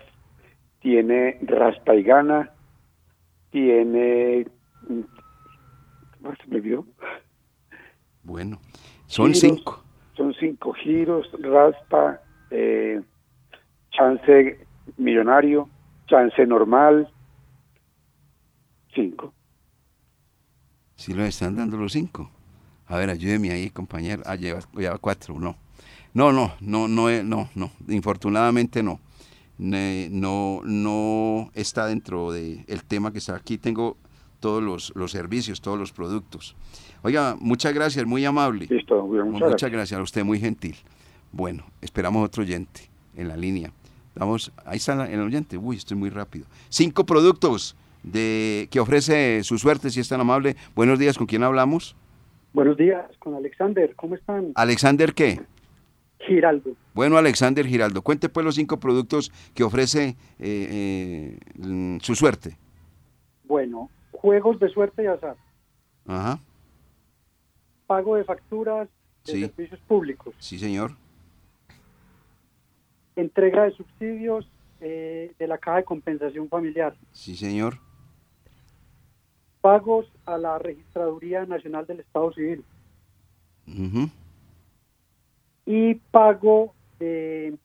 tiene 0.83 1.39
raspa 1.43 1.95
y 1.95 2.03
gana, 2.03 2.51
tiene... 3.51 4.47
¿Cómo 4.89 6.35
se 6.37 6.47
me 6.49 6.57
olvidó? 6.57 6.87
Bueno, 8.23 8.59
son 9.07 9.33
Giros. 9.33 9.41
cinco. 9.41 9.85
Son 10.17 10.35
cinco 10.35 10.73
giros, 10.75 11.27
raspa, 11.41 12.21
eh, 12.51 13.01
chance 13.91 14.67
millonario, 14.99 15.69
chance 16.07 16.47
normal, 16.47 17.11
cinco. 18.95 19.33
Si 20.97 21.15
lo 21.15 21.25
están 21.25 21.57
dando 21.57 21.77
los 21.79 21.93
cinco. 21.93 22.31
A 22.87 22.99
ver, 22.99 23.09
ayúdeme 23.11 23.51
ahí, 23.51 23.71
compañero. 23.71 24.23
Ah, 24.27 24.37
lleva, 24.37 24.61
lleva 24.75 24.99
cuatro, 24.99 25.39
no. 25.39 25.57
No, 26.15 26.31
no, 26.31 26.53
no, 26.61 26.89
no, 26.89 27.09
eh, 27.09 27.25
no, 27.25 27.49
no. 27.55 27.71
Infortunadamente 27.89 28.83
no. 28.83 29.01
No, 29.59 30.61
no 30.65 31.51
está 31.55 31.87
dentro 31.87 32.33
del 32.33 32.65
tema 32.87 33.13
que 33.13 33.19
está 33.19 33.37
aquí. 33.37 33.59
Tengo 33.59 33.97
todos 34.41 34.63
los, 34.63 34.93
los 34.97 35.13
servicios, 35.13 35.61
todos 35.61 35.79
los 35.79 35.93
productos. 35.93 36.57
Oiga, 37.03 37.37
muchas 37.39 37.73
gracias, 37.73 38.05
muy 38.07 38.25
amable. 38.25 38.67
Listo, 38.69 39.07
muchas 39.07 39.27
Muchas 39.27 39.49
gracias. 39.51 39.71
gracias 39.71 40.01
a 40.01 40.03
usted, 40.03 40.25
muy 40.25 40.41
gentil. 40.41 40.77
Bueno, 41.33 41.65
esperamos 41.81 42.25
otro 42.27 42.43
oyente 42.43 42.89
en 43.17 43.29
la 43.29 43.37
línea. 43.37 43.73
Vamos, 44.15 44.53
ahí 44.67 44.77
está 44.77 45.07
el 45.11 45.21
oyente. 45.21 45.57
Uy, 45.57 45.77
estoy 45.77 45.97
muy 45.97 46.11
rápido. 46.11 46.47
Cinco 46.69 47.05
productos 47.07 47.77
de 48.03 48.69
que 48.71 48.81
ofrece 48.81 49.43
su 49.45 49.59
suerte, 49.59 49.91
si 49.91 50.01
es 50.01 50.09
tan 50.09 50.21
amable. 50.21 50.57
Buenos 50.75 50.99
días, 50.99 51.17
¿con 51.17 51.27
quién 51.27 51.43
hablamos? 51.43 51.97
Buenos 52.53 52.77
días, 52.77 53.05
con 53.19 53.35
Alexander. 53.35 53.95
¿Cómo 53.97 54.15
están? 54.15 54.53
Alexander, 54.55 55.15
¿qué? 55.15 55.41
Giraldo. 56.27 56.77
Bueno, 56.95 57.17
Alexander 57.17 57.67
Giraldo, 57.67 58.03
cuente 58.03 58.29
pues 58.29 58.45
los 58.45 58.55
cinco 58.55 58.79
productos 58.79 59.31
que 59.55 59.65
ofrece 59.65 60.17
eh, 60.39 61.37
eh, 61.39 61.39
mm, 61.57 61.99
su 62.01 62.15
suerte. 62.15 62.57
Bueno, 63.45 63.91
juegos 64.13 64.59
de 64.61 64.69
suerte 64.69 65.03
y 65.05 65.07
azar, 65.07 65.37
Ajá, 66.07 66.39
pago 67.87 68.17
de 68.17 68.25
facturas 68.25 68.89
de 69.27 69.33
Sí. 69.33 69.41
servicios 69.41 69.81
públicos, 69.81 70.35
sí, 70.39 70.59
señor. 70.59 70.93
entrega 73.17 73.65
de 73.65 73.73
subsidios 73.73 74.49
eh, 74.81 75.33
de 75.39 75.47
la 75.47 75.59
Caja 75.59 75.79
de 75.79 75.85
Compensación 75.85 76.49
Familiar, 76.49 76.97
Sí, 77.13 77.37
señor. 77.37 77.79
pagos 79.61 80.07
a 80.27 80.39
la 80.39 80.59
Registraduría 80.59 81.45
Nacional 81.47 81.87
del 81.87 82.01
Estado 82.01 82.33
Civil 82.33 82.65
Ujú. 83.69 84.09
Y 85.67 85.95
pago 85.95 86.75
de 86.99 87.57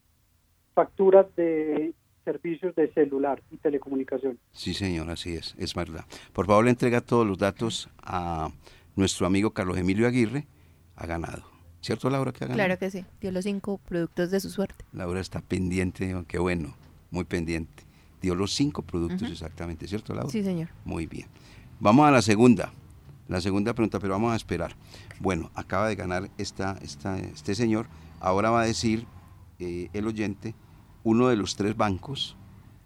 facturas 0.74 1.26
de 1.36 1.94
servicios 2.24 2.76
de 2.76 2.92
celular 2.94 3.42
y 3.52 3.58
telecomunicación. 3.58 4.38
Sí, 4.52 4.74
señor, 4.74 5.10
así 5.10 5.36
es, 5.36 5.56
es 5.58 5.74
verdad. 5.74 6.06
Por 6.34 6.46
favor, 6.46 6.66
le 6.66 6.72
entrega 6.72 7.02
todos 7.02 7.26
los 7.26 7.38
datos 7.38 7.90
a 8.04 8.52
nuestro 8.96 9.26
amigo 9.26 9.52
Carlos 9.52 9.78
Emilio 9.78 10.08
Aguirre, 10.08 10.46
ha 10.96 11.06
ganado. 11.06 11.44
¿Cierto, 11.82 12.10
Laura, 12.10 12.34
que 12.34 12.44
ha 12.44 12.48
ganado? 12.48 12.58
Claro 12.58 12.80
que 12.80 12.92
sí. 12.92 13.06
Dio 13.22 13.32
los 13.32 13.46
cinco 13.46 13.80
productos 13.88 14.32
de 14.32 14.40
su 14.40 14.50
suerte. 14.50 14.84
Laura 14.92 15.22
está 15.22 15.40
pendiente, 15.40 16.16
oh, 16.16 16.26
qué 16.28 16.38
bueno, 16.38 16.76
muy 17.12 17.24
pendiente. 17.24 17.84
Dio 18.22 18.36
los 18.36 18.54
cinco 18.54 18.82
productos 18.82 19.32
exactamente, 19.32 19.88
¿cierto, 19.88 20.14
Laura? 20.14 20.30
Sí, 20.30 20.44
señor. 20.44 20.70
Muy 20.84 21.06
bien. 21.06 21.28
Vamos 21.80 22.08
a 22.08 22.12
la 22.12 22.22
segunda, 22.22 22.72
la 23.28 23.42
segunda 23.42 23.74
pregunta, 23.74 24.00
pero 24.00 24.14
vamos 24.14 24.34
a 24.34 24.36
esperar. 24.36 24.76
Bueno, 25.20 25.52
acaba 25.54 25.88
de 25.88 25.96
ganar 25.96 26.30
esta, 26.38 26.78
esta, 26.82 27.18
este 27.20 27.56
señor. 27.56 27.88
Ahora 28.20 28.50
va 28.50 28.62
a 28.62 28.66
decir 28.66 29.06
eh, 29.60 29.90
el 29.94 30.08
oyente 30.08 30.56
uno 31.04 31.28
de 31.28 31.36
los 31.36 31.56
tres 31.56 31.76
bancos 31.76 32.36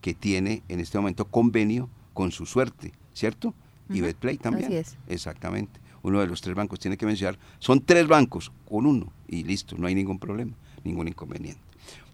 que 0.02 0.14
tiene 0.14 0.64
en 0.68 0.80
este 0.80 0.98
momento 0.98 1.26
convenio 1.26 1.90
con 2.14 2.32
su 2.32 2.46
suerte, 2.46 2.92
¿cierto? 3.14 3.54
Y 3.90 4.02
Betplay 4.02 4.38
también. 4.38 4.66
así 4.66 4.76
es. 4.78 4.98
Exactamente. 5.08 5.80
Uno 6.04 6.20
de 6.20 6.28
los 6.28 6.42
tres 6.42 6.56
bancos 6.56 6.80
tiene 6.80 6.98
que 6.98 7.06
mencionar. 7.06 7.38
Son 7.60 7.82
tres 7.82 8.08
bancos 8.08 8.52
con 8.68 8.86
uno 8.86 9.12
y 9.28 9.44
listo, 9.44 9.76
no 9.78 9.88
hay 9.88 9.96
ningún 9.96 10.18
problema, 10.20 10.56
ningún 10.84 11.08
inconveniente. 11.08 11.62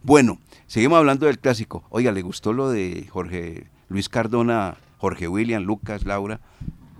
Bueno, 0.04 0.40
seguimos 0.66 0.98
hablando 0.98 1.26
del 1.26 1.40
clásico. 1.40 1.84
Oiga, 1.90 2.12
¿le 2.12 2.22
gustó 2.22 2.54
lo 2.54 2.70
de 2.70 3.08
Jorge 3.10 3.68
Luis 3.90 4.10
Cardona, 4.10 4.78
Jorge 4.98 5.28
William, 5.28 5.64
Lucas, 5.64 6.06
Laura? 6.06 6.40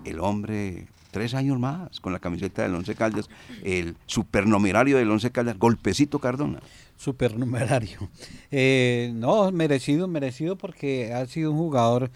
El 0.04 0.20
hombre, 0.20 0.88
tres 1.10 1.34
años 1.34 1.58
más 1.58 2.00
con 2.00 2.12
la 2.12 2.18
camiseta 2.18 2.62
del 2.62 2.74
Once 2.74 2.94
Caldas, 2.94 3.28
el 3.64 3.96
supernumerario 4.06 4.96
del 4.98 5.10
Once 5.10 5.30
Caldas, 5.30 5.58
golpecito 5.58 6.18
Cardona. 6.18 6.60
supernumerario. 6.96 8.08
Eh, 8.50 9.12
no, 9.14 9.50
merecido, 9.52 10.08
merecido 10.08 10.56
porque 10.56 11.12
ha 11.12 11.26
sido 11.26 11.52
un 11.52 11.58
jugador 11.58 12.10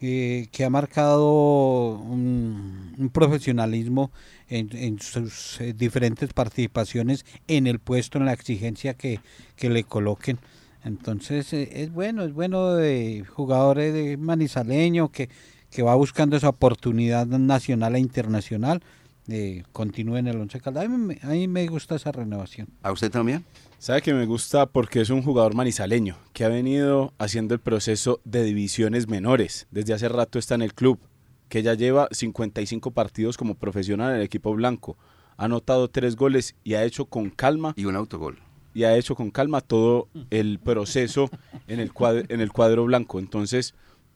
eh, 0.00 0.48
que 0.52 0.64
ha 0.64 0.70
marcado 0.70 1.98
un, 1.98 3.10
profesionalismo 3.12 4.10
en, 4.48 4.68
en 4.76 5.00
sus 5.00 5.60
eh, 5.60 5.72
diferentes 5.72 6.32
participaciones 6.32 7.24
en 7.48 7.66
el 7.66 7.78
puesto, 7.78 8.18
en 8.18 8.26
la 8.26 8.32
exigencia 8.32 8.94
que, 8.94 9.20
que 9.56 9.70
le 9.70 9.84
coloquen. 9.84 10.38
Entonces 10.84 11.52
eh, 11.54 11.70
es 11.72 11.92
bueno, 11.92 12.24
es 12.24 12.34
bueno 12.34 12.74
de 12.74 13.24
jugadores 13.26 13.94
de 13.94 14.16
manizaleño 14.18 15.10
que, 15.10 15.30
que 15.74 15.82
va 15.82 15.96
buscando 15.96 16.36
esa 16.36 16.48
oportunidad 16.50 17.26
nacional 17.26 17.96
e 17.96 17.98
internacional. 17.98 18.80
Eh, 19.26 19.64
continúe 19.72 20.18
en 20.18 20.28
el 20.28 20.36
Once 20.40 20.60
Caldas. 20.60 20.84
A 20.84 20.88
mí, 20.88 20.96
me- 20.96 21.18
a 21.22 21.26
mí 21.28 21.48
me 21.48 21.66
gusta 21.66 21.96
esa 21.96 22.12
renovación. 22.12 22.68
¿A 22.82 22.92
usted 22.92 23.10
también? 23.10 23.44
Sabe 23.78 24.00
que 24.00 24.14
me 24.14 24.24
gusta 24.24 24.66
porque 24.66 25.00
es 25.00 25.10
un 25.10 25.22
jugador 25.22 25.54
manizaleño 25.54 26.16
que 26.32 26.44
ha 26.44 26.48
venido 26.48 27.12
haciendo 27.18 27.54
el 27.54 27.60
proceso 27.60 28.20
de 28.24 28.44
divisiones 28.44 29.08
menores. 29.08 29.66
Desde 29.72 29.94
hace 29.94 30.08
rato 30.08 30.38
está 30.38 30.54
en 30.54 30.62
el 30.62 30.74
club, 30.74 31.00
que 31.48 31.62
ya 31.64 31.74
lleva 31.74 32.06
55 32.12 32.92
partidos 32.92 33.36
como 33.36 33.56
profesional 33.56 34.10
en 34.12 34.16
el 34.18 34.22
equipo 34.22 34.54
blanco. 34.54 34.96
Ha 35.36 35.46
anotado 35.46 35.88
tres 35.88 36.14
goles 36.14 36.54
y 36.62 36.74
ha 36.74 36.84
hecho 36.84 37.06
con 37.06 37.30
calma. 37.30 37.72
Y 37.76 37.86
un 37.86 37.96
autogol. 37.96 38.38
Y 38.74 38.84
ha 38.84 38.96
hecho 38.96 39.16
con 39.16 39.32
calma 39.32 39.60
todo 39.60 40.08
el 40.30 40.60
proceso 40.60 41.28
en 41.66 41.80
el 41.80 41.92
cuadro, 41.92 42.24
en 42.28 42.40
el 42.40 42.52
cuadro 42.52 42.84
blanco. 42.84 43.18
Entonces, 43.18 43.74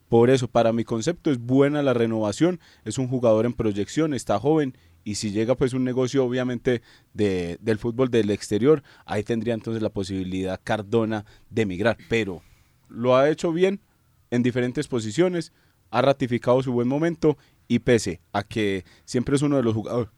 por 0.09 0.30
eso, 0.30 0.48
para 0.48 0.72
mi 0.72 0.84
concepto, 0.84 1.30
es 1.30 1.38
buena 1.38 1.82
la 1.82 1.94
renovación. 1.94 2.61
Es 2.84 2.98
un 2.98 3.09
jugador 3.09 3.46
en 3.46 3.52
proyección, 3.52 4.14
está 4.14 4.38
joven. 4.38 4.76
Y 5.04 5.14
si 5.14 5.30
llega 5.30 5.54
pues 5.54 5.72
un 5.72 5.84
negocio 5.84 6.24
obviamente 6.24 6.82
de, 7.14 7.59
del 7.61 7.78
fútbol 7.78 8.11
del 8.11 8.30
exterior, 8.30 8.82
ahí 9.06 9.22
tendría 9.22 9.54
entonces 9.54 9.82
la 9.82 9.90
posibilidad 9.90 10.61
Cardona 10.62 11.24
de 11.50 11.62
emigrar. 11.62 11.96
Pero 12.09 12.42
lo 12.88 13.16
ha 13.16 13.28
hecho 13.30 13.52
bien 13.52 13.80
en 14.30 14.42
diferentes 14.42 14.88
posiciones, 14.88 15.52
ha 15.90 16.02
ratificado 16.02 16.62
su 16.62 16.72
buen 16.72 16.88
momento 16.88 17.38
y 17.68 17.78
pese 17.78 18.20
a 18.32 18.42
que 18.42 18.84
siempre 19.04 19.36
es 19.36 19.42
uno 19.42 19.56
de 19.56 19.62
los 19.62 19.74
jugador- 19.74 20.11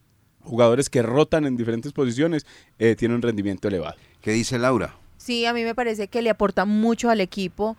jugadores 0.43 0.89
que 0.91 1.03
rotan 1.03 1.45
en 1.47 1.57
diferentes 1.57 1.93
posiciones, 1.93 2.47
eh, 2.79 2.97
tiene 2.97 3.15
un 3.15 3.23
rendimiento 3.23 3.69
elevado. 3.69 3.97
¿Qué 4.21 4.33
dice 4.33 4.59
Laura? 4.59 4.97
Sí, 5.19 5.45
a 5.47 5.53
mí 5.53 5.63
me 5.65 5.75
parece 5.75 6.09
que 6.09 6.23
le 6.23 6.31
aporta 6.31 6.65
mucho 6.65 7.11
al 7.11 7.21
equipo. 7.21 7.77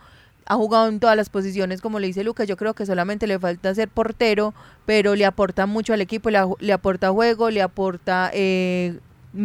Ha 0.48 0.56
jugado 0.56 0.88
en 0.90 1.00
todas 1.00 1.16
las 1.16 1.30
posiciones, 1.30 1.82
como 1.82 2.00
le 2.00 2.08
dice 2.08 2.24
Lucas. 2.24 2.48
Yo 2.48 2.58
creo 2.58 2.74
que 2.74 2.86
solamente 2.86 3.28
le 3.28 3.40
falta 3.40 3.74
ser 3.76 3.88
portero, 3.88 4.54
pero 4.86 5.16
le 5.16 5.26
aporta 5.26 5.66
mucho 5.66 5.94
al 5.94 6.02
equipo. 6.02 6.30
Le, 6.30 6.74
aporta 6.74 7.10
juego, 7.12 7.50
le 7.50 7.62
aporta. 7.62 8.32
eh, 8.34 9.00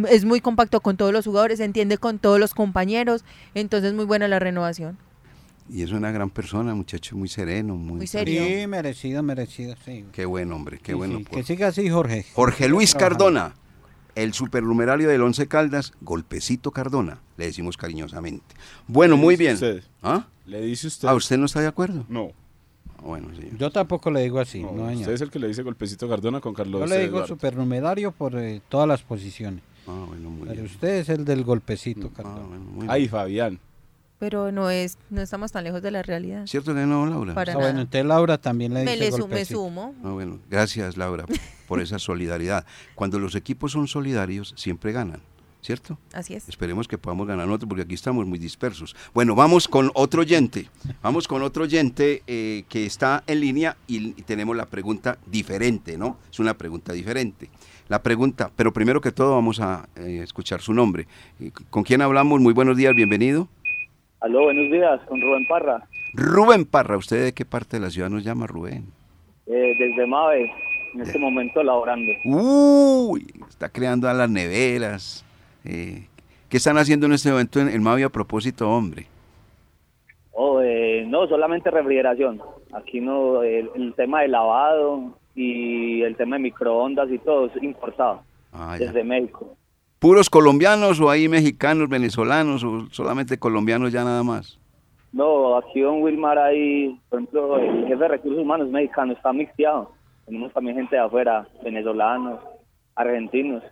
es 0.09 0.25
muy 0.25 0.41
compacto 0.41 0.81
con 0.81 0.97
todos 0.97 1.13
los 1.13 1.23
jugadores, 1.25 1.59
se 1.59 1.63
entiende 1.63 1.97
con 1.97 2.19
todos 2.19 2.39
los 2.39 2.53
compañeros. 2.53 3.23
Entonces, 3.53 3.93
muy 3.93 4.03
buena 4.05 4.27
la 4.27 4.39
renovación. 4.39 4.97
Y 5.69 5.81
es 5.83 5.91
una 5.91 6.11
gran 6.11 6.29
persona, 6.29 6.73
muchacho 6.75 7.15
muy 7.15 7.27
sereno, 7.29 7.75
muy, 7.75 7.97
Muy 7.97 8.07
serio. 8.07 8.43
Sí, 8.45 8.67
merecido, 8.67 9.21
merecido, 9.23 9.75
sí. 9.85 10.05
Qué 10.13 10.25
buen 10.25 10.51
hombre, 10.51 10.79
qué 10.79 10.93
Sí, 10.93 10.97
bueno. 10.97 11.17
sí, 11.19 11.23
por- 11.25 11.37
Que 11.39 11.43
siga 11.43 11.67
así, 11.67 11.89
Jorge. 11.89 12.25
Jorge 12.33 12.67
Luis. 12.69 12.95
Cardona, 12.95 13.53
el 14.23 14.33
supernumerario 14.33 15.07
del 15.09 15.21
Once 15.21 15.47
Caldas, 15.47 15.93
golpecito 16.01 16.71
Cardona, 16.71 17.19
le 17.37 17.45
decimos 17.45 17.77
cariñosamente. 17.77 18.55
Bueno, 18.87 19.15
¿Le 19.15 19.21
muy 19.21 19.35
bien. 19.35 19.53
usted? 19.53 19.83
¿Ah? 20.01 20.25
¿Le 20.45 20.61
dice 20.61 20.87
usted? 20.87 21.07
¿A 21.07 21.13
usted 21.13 21.37
no 21.37 21.45
está 21.45 21.59
de 21.61 21.67
acuerdo? 21.67 22.05
No. 22.09 22.31
Ah, 22.97 23.01
Bueno, 23.03 23.29
sí. 23.39 23.49
Yo 23.59 23.69
tampoco 23.71 24.09
le 24.11 24.21
digo 24.23 24.39
así, 24.39 24.61
no, 24.63 24.71
no, 24.71 24.87
señor. 24.87 25.01
usted 25.01 25.13
es 25.13 25.21
el 25.21 25.29
que 25.29 25.39
le 25.39 25.47
dice 25.47 25.61
golpecito 25.61 26.09
Cardona 26.09 26.41
con 26.41 26.53
Carlos 26.53 26.81
Yo 26.81 26.87
le 26.87 26.97
digo 27.01 27.17
Eduardo. 27.17 27.27
supernumerario 27.27 28.11
por 28.11 28.35
eh, 28.37 28.61
todas 28.69 28.87
las 28.87 29.03
posiciones. 29.03 29.61
Ah, 29.87 30.03
bueno, 30.07 30.29
muy 30.31 30.41
Pero 30.47 30.53
bien. 30.63 30.65
usted 30.65 30.95
es 30.97 31.09
el 31.09 31.23
del 31.23 31.43
golpecito, 31.43 32.07
Ah, 32.11 32.17
Cardona. 32.17 32.47
bueno, 32.47 32.63
muy 32.65 32.87
Ay. 32.89 33.07
Fabián. 33.07 33.59
Pero 34.19 34.51
no 34.51 34.69
es, 34.71 34.97
no 35.11 35.21
estamos 35.21 35.51
tan 35.51 35.63
lejos 35.63 35.81
de 35.83 35.91
la 35.91 36.01
realidad. 36.01 36.47
¿Cierto 36.47 36.73
que 36.73 36.85
no, 36.87 37.05
Laura? 37.05 37.35
Para 37.35 37.51
Ah, 37.51 37.55
nada. 37.55 37.65
bueno, 37.67 37.81
entonces 37.81 38.05
Laura 38.05 38.37
también 38.39 38.73
le 38.73 38.83
Me, 38.83 38.93
dice 38.93 39.03
le 39.05 39.11
su- 39.11 39.17
me 39.17 39.21
golpecito. 39.21 39.59
sumo. 39.59 39.93
Ah, 40.03 40.09
bueno, 40.09 40.39
gracias, 40.49 40.97
Laura, 40.97 41.25
por 41.67 41.79
esa 41.81 41.99
solidaridad. 41.99 42.65
Cuando 42.95 43.19
los 43.19 43.35
equipos 43.35 43.71
son 43.73 43.87
solidarios, 43.87 44.55
siempre 44.57 44.91
ganan, 44.91 45.21
¿cierto? 45.61 45.99
Así 46.13 46.33
es. 46.33 46.49
Esperemos 46.49 46.87
que 46.87 46.97
podamos 46.97 47.27
ganar 47.27 47.45
nosotros 47.45 47.69
porque 47.69 47.83
aquí 47.83 47.93
estamos 47.93 48.25
muy 48.25 48.39
dispersos. 48.39 48.95
Bueno, 49.13 49.35
vamos 49.35 49.67
con 49.67 49.91
otro 49.93 50.21
oyente. 50.21 50.67
Vamos 51.03 51.27
con 51.27 51.43
otro 51.43 51.65
oyente 51.65 52.23
eh, 52.25 52.63
que 52.69 52.87
está 52.87 53.23
en 53.27 53.39
línea 53.41 53.77
y, 53.85 54.19
y 54.19 54.23
tenemos 54.23 54.55
la 54.57 54.65
pregunta 54.65 55.19
diferente, 55.27 55.95
¿no? 55.95 56.17
Es 56.31 56.39
una 56.39 56.57
pregunta 56.57 56.91
diferente. 56.93 57.51
La 57.87 58.01
pregunta, 58.01 58.49
pero 58.55 58.73
primero 58.73 58.99
que 58.99 59.11
todo 59.11 59.35
vamos 59.35 59.59
a 59.59 59.87
eh, 59.95 60.21
escuchar 60.23 60.59
su 60.61 60.73
nombre. 60.73 61.07
Eh, 61.39 61.51
¿Con 61.69 61.83
quién 61.83 62.01
hablamos? 62.01 62.41
Muy 62.41 62.53
buenos 62.53 62.75
días, 62.77 62.95
bienvenido. 62.95 63.47
Aló, 64.19 64.43
buenos 64.43 64.71
días, 64.71 64.99
con 65.07 65.21
Rubén 65.21 65.45
Parra, 65.47 65.83
Rubén 66.13 66.65
Parra, 66.65 66.97
¿usted 66.97 67.23
de 67.25 67.33
qué 67.33 67.45
parte 67.45 67.77
de 67.77 67.83
la 67.83 67.89
ciudad 67.91 68.09
nos 68.09 68.23
llama, 68.23 68.47
Rubén? 68.47 68.85
eh, 69.45 69.75
desde 69.77 70.07
Mave, 70.07 70.51
en 70.95 71.01
este 71.01 71.19
momento 71.19 71.61
laborando. 71.63 72.11
Uy, 72.25 73.27
está 73.47 73.69
creando 73.69 74.09
a 74.09 74.13
las 74.13 74.29
neveras. 74.29 75.23
Eh, 75.63 76.07
¿Qué 76.49 76.57
están 76.57 76.77
haciendo 76.77 77.05
en 77.05 77.13
este 77.13 77.29
momento 77.29 77.59
en, 77.59 77.69
en 77.69 77.83
Mavi 77.83 78.03
a 78.03 78.09
propósito, 78.09 78.69
hombre? 78.69 79.05
Oh, 80.31 80.61
eh, 80.61 81.05
no, 81.07 81.27
solamente 81.27 81.69
refrigeración. 81.69 82.41
Aquí 82.73 82.99
no, 82.99 83.43
el, 83.43 83.69
el 83.75 83.93
tema 83.95 84.21
de 84.21 84.27
lavado 84.29 85.17
y 85.35 86.01
el 86.01 86.15
tema 86.15 86.37
de 86.37 86.43
microondas 86.43 87.09
y 87.11 87.19
todo 87.19 87.45
es 87.47 87.63
importado 87.63 88.21
Ah, 88.51 88.75
desde 88.79 89.03
México. 89.03 89.55
¿Puros 89.99 90.29
colombianos 90.29 90.99
o 90.99 91.09
hay 91.09 91.27
mexicanos, 91.27 91.89
venezolanos 91.89 92.63
o 92.63 92.87
solamente 92.91 93.37
colombianos 93.37 93.91
ya 93.91 94.03
nada 94.03 94.23
más? 94.23 94.59
No, 95.11 95.57
aquí 95.57 95.81
don 95.81 96.01
Wilmar 96.01 96.37
hay, 96.37 96.99
por 97.09 97.19
ejemplo, 97.19 97.57
el 97.57 97.87
jefe 97.87 97.95
de 97.95 98.07
recursos 98.07 98.39
humanos 98.39 98.69
mexicano 98.69 99.13
está 99.13 99.33
mixteado. 99.33 99.91
Tenemos 100.25 100.53
también 100.53 100.75
gente 100.75 100.95
de 100.95 101.01
afuera, 101.01 101.47
venezolanos, 101.63 102.39
argentinos. 102.95 103.63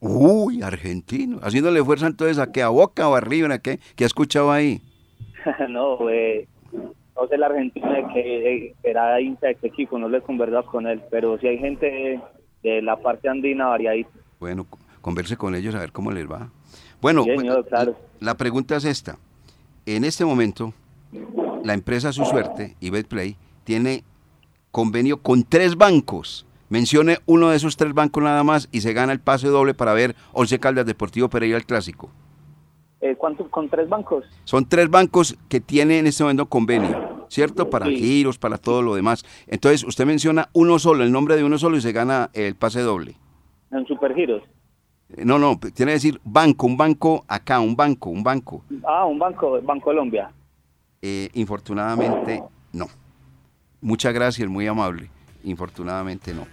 Uy, 0.00 0.62
argentino. 0.62 1.38
Haciéndole 1.42 1.82
fuerza 1.82 2.06
entonces 2.06 2.38
a 2.38 2.52
qué, 2.52 2.62
a 2.62 2.68
Boca 2.68 3.08
o 3.08 3.14
a 3.14 3.20
River, 3.20 3.52
a 3.52 3.58
qué, 3.58 3.78
¿qué 3.96 4.04
ha 4.04 4.06
escuchado 4.06 4.52
ahí? 4.52 4.80
no, 5.68 6.08
eh, 6.10 6.46
no 6.72 7.26
sé 7.28 7.34
el 7.34 7.42
argentino 7.42 7.92
de 7.92 8.06
que 8.12 8.74
era 8.82 9.20
hincha 9.20 9.48
de 9.48 9.54
qué 9.56 9.68
equipo, 9.68 9.98
no 9.98 10.08
le 10.08 10.18
he 10.18 10.22
conversado 10.22 10.66
con 10.66 10.86
él, 10.86 11.00
pero 11.10 11.38
sí 11.38 11.46
hay 11.46 11.58
gente 11.58 12.20
de, 12.62 12.82
la 12.82 12.96
parte 12.96 13.28
andina 13.28 13.68
variadita. 13.68 14.10
Bueno, 14.40 14.66
converse 15.02 15.36
con 15.36 15.54
ellos 15.54 15.74
a 15.74 15.80
ver 15.80 15.92
cómo 15.92 16.10
les 16.10 16.30
va. 16.30 16.48
Bueno, 17.02 17.24
Sí, 17.24 17.36
señor, 17.36 17.66
claro. 17.68 17.94
la 18.20 18.36
pregunta 18.36 18.76
es 18.76 18.84
esta. 18.86 19.18
En 19.84 20.04
este 20.04 20.24
momento, 20.24 20.72
la 21.64 21.74
empresa 21.74 22.12
Su 22.12 22.24
Suerte 22.24 22.76
y 22.80 22.88
Betplay 22.90 23.36
tiene 23.64 24.04
convenio 24.70 25.20
con 25.20 25.42
tres 25.44 25.76
bancos. 25.76 26.46
Mencione 26.70 27.18
uno 27.26 27.50
de 27.50 27.56
esos 27.56 27.76
tres 27.76 27.92
bancos 27.92 28.22
nada 28.22 28.42
más 28.44 28.68
y 28.72 28.80
se 28.80 28.94
gana 28.94 29.12
el 29.12 29.20
pase 29.20 29.48
doble 29.48 29.74
para 29.74 29.92
ver 29.92 30.16
Once 30.32 30.58
Caldas 30.58 30.86
Deportivo 30.86 31.28
Pereira 31.28 31.58
el 31.58 31.66
Clásico. 31.66 32.08
Eh, 33.02 33.16
¿Cuánto? 33.16 33.50
¿Con 33.50 33.68
tres 33.68 33.88
bancos? 33.88 34.24
Son 34.44 34.64
tres 34.66 34.88
bancos 34.88 35.36
que 35.48 35.60
tienen 35.60 35.98
en 35.98 36.06
este 36.06 36.22
momento 36.22 36.46
convenio, 36.46 37.26
¿cierto? 37.28 37.68
Para 37.68 37.86
Sí. 37.86 37.96
giros, 37.96 38.38
para 38.38 38.56
todo 38.58 38.80
lo 38.80 38.94
demás. 38.94 39.24
Entonces, 39.48 39.82
usted 39.84 40.06
menciona 40.06 40.48
uno 40.52 40.78
solo, 40.78 41.02
el 41.02 41.10
nombre 41.12 41.36
de 41.36 41.42
uno 41.44 41.58
solo 41.58 41.76
y 41.76 41.80
se 41.80 41.90
gana 41.92 42.30
el 42.32 42.54
pase 42.54 42.80
doble. 42.80 43.16
En 43.72 43.84
Supergiros. 43.86 44.42
Eh, 45.16 45.24
No, 45.24 45.38
no, 45.38 45.58
tiene 45.58 45.90
que 45.90 45.94
decir 45.94 46.20
banco, 46.24 46.66
un 46.66 46.76
banco 46.76 47.24
acá, 47.28 47.60
un 47.60 47.76
banco, 47.76 48.10
un 48.10 48.22
banco. 48.22 48.64
Ah, 48.84 49.04
un 49.04 49.18
banco, 49.18 49.60
Banco 49.62 49.84
Colombia. 49.84 50.30
Eh, 51.00 51.30
infortunadamente, 51.34 52.42
no. 52.72 52.86
Muchas 53.80 54.14
gracias, 54.14 54.48
muy 54.48 54.66
amable. 54.66 55.10
Infortunadamente, 55.44 56.32
no. 56.32 56.46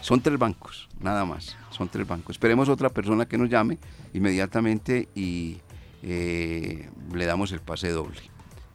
Son 0.00 0.20
tres 0.20 0.38
bancos, 0.38 0.88
nada 1.00 1.24
más. 1.24 1.56
Son 1.70 1.88
tres 1.88 2.06
bancos. 2.06 2.36
Esperemos 2.36 2.68
otra 2.68 2.90
persona 2.90 3.26
que 3.26 3.38
nos 3.38 3.48
llame 3.48 3.78
inmediatamente 4.12 5.08
y 5.14 5.56
eh, 6.02 6.90
le 7.12 7.24
damos 7.24 7.50
el 7.52 7.60
pase 7.60 7.88
doble. 7.88 8.20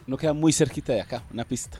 No 0.08 0.18
queda 0.18 0.34
muy 0.34 0.52
cerquita 0.52 0.92
de 0.94 1.02
acá, 1.02 1.22
una 1.32 1.44
pista. 1.44 1.80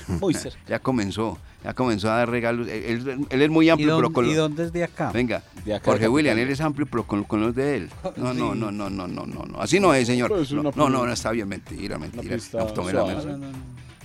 Muy 0.20 0.34
cerca. 0.34 0.58
Ya 0.66 0.78
comenzó, 0.78 1.38
ya 1.64 1.74
comenzó 1.74 2.10
a 2.10 2.16
dar 2.18 2.30
regalos. 2.30 2.68
Él, 2.68 3.08
él- 3.08 3.26
él 3.30 3.42
es 3.42 3.50
muy 3.50 3.66
¿Y, 3.66 3.70
amplio, 3.70 3.92
dónde, 3.92 4.02
pero 4.08 4.12
con 4.14 4.24
y 4.24 4.28
los- 4.28 4.36
dónde 4.36 4.64
es 4.64 4.72
de 4.72 4.84
acá? 4.84 5.10
Venga, 5.12 5.42
De 5.64 5.74
acá 5.74 5.90
Jorge 5.90 6.08
William, 6.08 6.36
él 6.38 6.48
es 6.50 6.60
amplio, 6.60 6.86
pero 6.86 7.04
con, 7.04 7.24
con 7.24 7.40
los 7.40 7.54
de 7.54 7.76
él. 7.76 7.90
No, 8.16 8.32
no, 8.34 8.54
no, 8.54 8.70
no, 8.70 8.88
no, 8.90 9.06
no, 9.08 9.26
no, 9.26 9.44
no. 9.44 9.60
Así 9.60 9.80
no 9.80 9.92
es, 9.94 10.06
señor. 10.06 10.28
Pues 10.30 10.52
No, 10.52 10.62
no, 10.74 10.88
no, 10.88 11.12
está 11.12 11.30
bien, 11.30 11.48
mentira, 11.48 11.98
mentira. 11.98 12.36
No, 12.54 12.66
tome 12.66 12.92
la. 12.92 13.38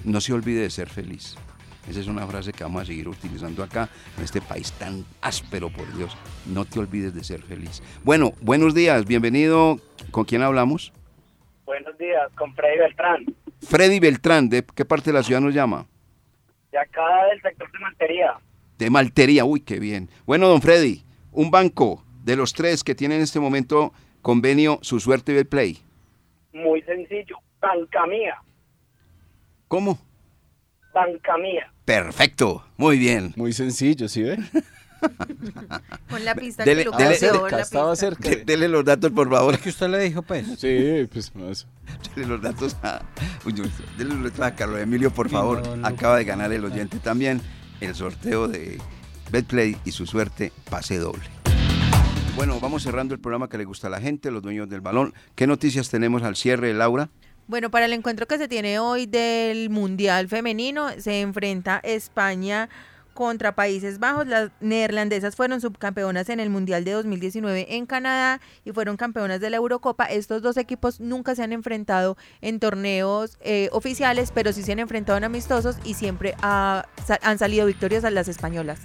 No 0.04 0.20
se 0.22 0.34
olvide 0.34 0.62
de 0.62 0.70
ser 0.70 0.90
feliz. 0.90 1.36
Esa 1.90 2.00
es 2.00 2.08
una 2.08 2.26
frase 2.28 2.54
que 2.54 2.64
vamos 2.64 2.84
a 2.84 2.86
seguir 2.86 3.08
utilizando 3.08 3.64
acá, 3.64 3.90
en 4.18 4.24
este 4.24 4.40
país 4.40 4.72
tan 4.74 5.04
áspero, 5.22 5.70
por 5.72 5.92
Dios. 5.98 6.16
No 6.46 6.64
te 6.66 6.80
olvides 6.80 7.14
de 7.14 7.24
ser 7.24 7.42
feliz. 7.42 7.82
Bueno, 8.04 8.34
buenos 8.42 8.74
días, 8.76 9.06
bienvenido. 9.06 9.80
¿Con 10.12 10.26
quién 10.26 10.44
hablamos? 10.44 10.94
Buenos 11.66 11.98
días, 11.98 12.30
con 12.38 12.54
Freddy 12.54 12.78
Beltrán, 12.80 13.26
Freddy 13.62 14.00
Beltrán, 14.00 14.50
¿de 14.50 14.64
qué 14.76 14.86
parte 14.86 15.12
de 15.12 15.14
la 15.18 15.24
ciudad 15.24 15.42
nos 15.42 15.54
llama? 15.54 15.88
de 16.72 16.80
acá 16.80 17.02
del 17.30 17.42
sector 17.42 17.70
de 17.70 17.80
Mantería. 17.80 18.34
De 18.78 18.90
Maltería, 18.90 19.44
uy, 19.44 19.60
qué 19.60 19.78
bien. 19.78 20.10
Bueno, 20.26 20.48
don 20.48 20.62
Freddy, 20.62 21.04
un 21.34 21.52
banco 21.52 22.06
de 22.24 22.38
los 22.38 22.54
tres 22.54 22.84
que 22.86 22.96
tiene 22.96 23.18
en 23.18 23.22
este 23.22 23.42
momento 23.42 23.92
convenio 24.22 24.80
Su 24.82 25.02
Suerte 25.02 25.34
y 25.34 25.36
Betplay. 25.36 25.78
Muy 26.54 26.82
sencillo, 26.84 27.38
banca 27.60 28.06
mía, 28.08 28.36
¿Cómo? 29.68 30.00
banca 30.94 31.38
mía. 31.38 31.72
Perfecto, 31.86 32.64
muy 32.78 32.98
bien. 32.98 33.34
Muy 33.36 33.52
sencillo, 33.54 34.08
¿sí 34.08 34.24
ve? 34.24 34.38
Con 36.10 36.26
la 36.26 36.36
pista 36.36 36.64
Dele- 36.64 36.84
que 36.84 36.90
dele- 36.92 37.52
la 37.52 37.62
estaba 37.62 37.96
cerca. 37.96 38.30
De- 38.30 38.44
Dele 38.46 38.68
los 38.68 38.84
datos, 38.86 39.12
por 39.12 39.30
favor. 39.30 39.58
¿Qué 39.60 39.70
usted 39.70 39.88
le 39.90 40.00
dijo, 40.00 40.22
pues? 40.22 40.46
Sí, 40.60 41.08
pues 41.12 41.34
no, 41.36 41.50
eso. 41.50 41.68
Dele 42.16 42.28
los 42.28 42.42
datos 42.42 42.76
a, 42.84 43.02
dele 43.98 44.14
los 44.16 44.24
datos 44.24 44.40
a 44.46 44.56
Carlos 44.56 44.80
Emilio, 44.80 45.12
por 45.12 45.28
Sí, 45.28 45.34
favor. 45.34 45.64
Acaba 45.84 46.18
de 46.18 46.24
ganar 46.26 46.52
el 46.52 46.64
oyente 46.66 47.00
también 47.00 47.42
el 47.80 47.96
sorteo 47.96 48.48
de 48.48 48.80
Betplay 49.32 49.78
y 49.86 49.92
su 49.92 50.06
suerte 50.06 50.52
pase 50.70 50.98
doble. 50.98 51.24
Bueno, 52.36 52.60
vamos 52.60 52.84
cerrando 52.84 53.14
el 53.14 53.20
programa 53.20 53.50
que 53.50 53.58
le 53.58 53.66
gusta 53.66 53.88
a 53.88 53.90
la 53.90 54.00
gente, 54.00 54.32
los 54.32 54.42
dueños 54.42 54.70
del 54.70 54.82
balón. 54.82 55.14
¿Qué 55.36 55.48
noticias 55.48 55.90
tenemos 55.90 56.24
al 56.24 56.36
cierre, 56.36 56.74
Laura? 56.74 57.10
Bueno, 57.48 57.70
para 57.70 57.86
el 57.86 57.94
encuentro 57.94 58.28
que 58.28 58.38
se 58.38 58.48
tiene 58.48 58.80
hoy 58.80 59.06
del 59.06 59.70
Mundial 59.70 60.30
Femenino, 60.30 60.90
se 61.00 61.20
enfrenta 61.22 61.80
España 61.84 62.70
contra 63.14 63.56
Países 63.56 64.00
Bajos. 64.00 64.28
Las 64.28 64.52
neerlandesas 64.62 65.36
fueron 65.36 65.62
subcampeonas 65.62 66.30
en 66.30 66.40
el 66.40 66.50
Mundial 66.50 66.84
de 66.84 66.92
2019 66.92 67.76
en 67.76 67.86
Canadá 67.86 68.40
y 68.66 68.72
fueron 68.72 68.98
campeonas 68.98 69.40
de 69.42 69.50
la 69.50 69.58
Eurocopa. 69.58 70.06
Estos 70.06 70.42
dos 70.42 70.58
equipos 70.58 71.00
nunca 71.00 71.36
se 71.36 71.44
han 71.44 71.54
enfrentado 71.54 72.18
en 72.42 72.60
torneos 72.60 73.38
eh, 73.42 73.70
oficiales, 73.72 74.32
pero 74.34 74.54
sí 74.54 74.64
se 74.64 74.72
han 74.72 74.80
enfrentado 74.80 75.18
en 75.18 75.24
amistosos 75.24 75.78
y 75.84 75.94
siempre 75.96 76.36
ha- 76.42 76.86
sa- 77.06 77.20
han 77.22 77.38
salido 77.38 77.66
victoriosas 77.66 78.12
las 78.14 78.28
españolas. 78.28 78.80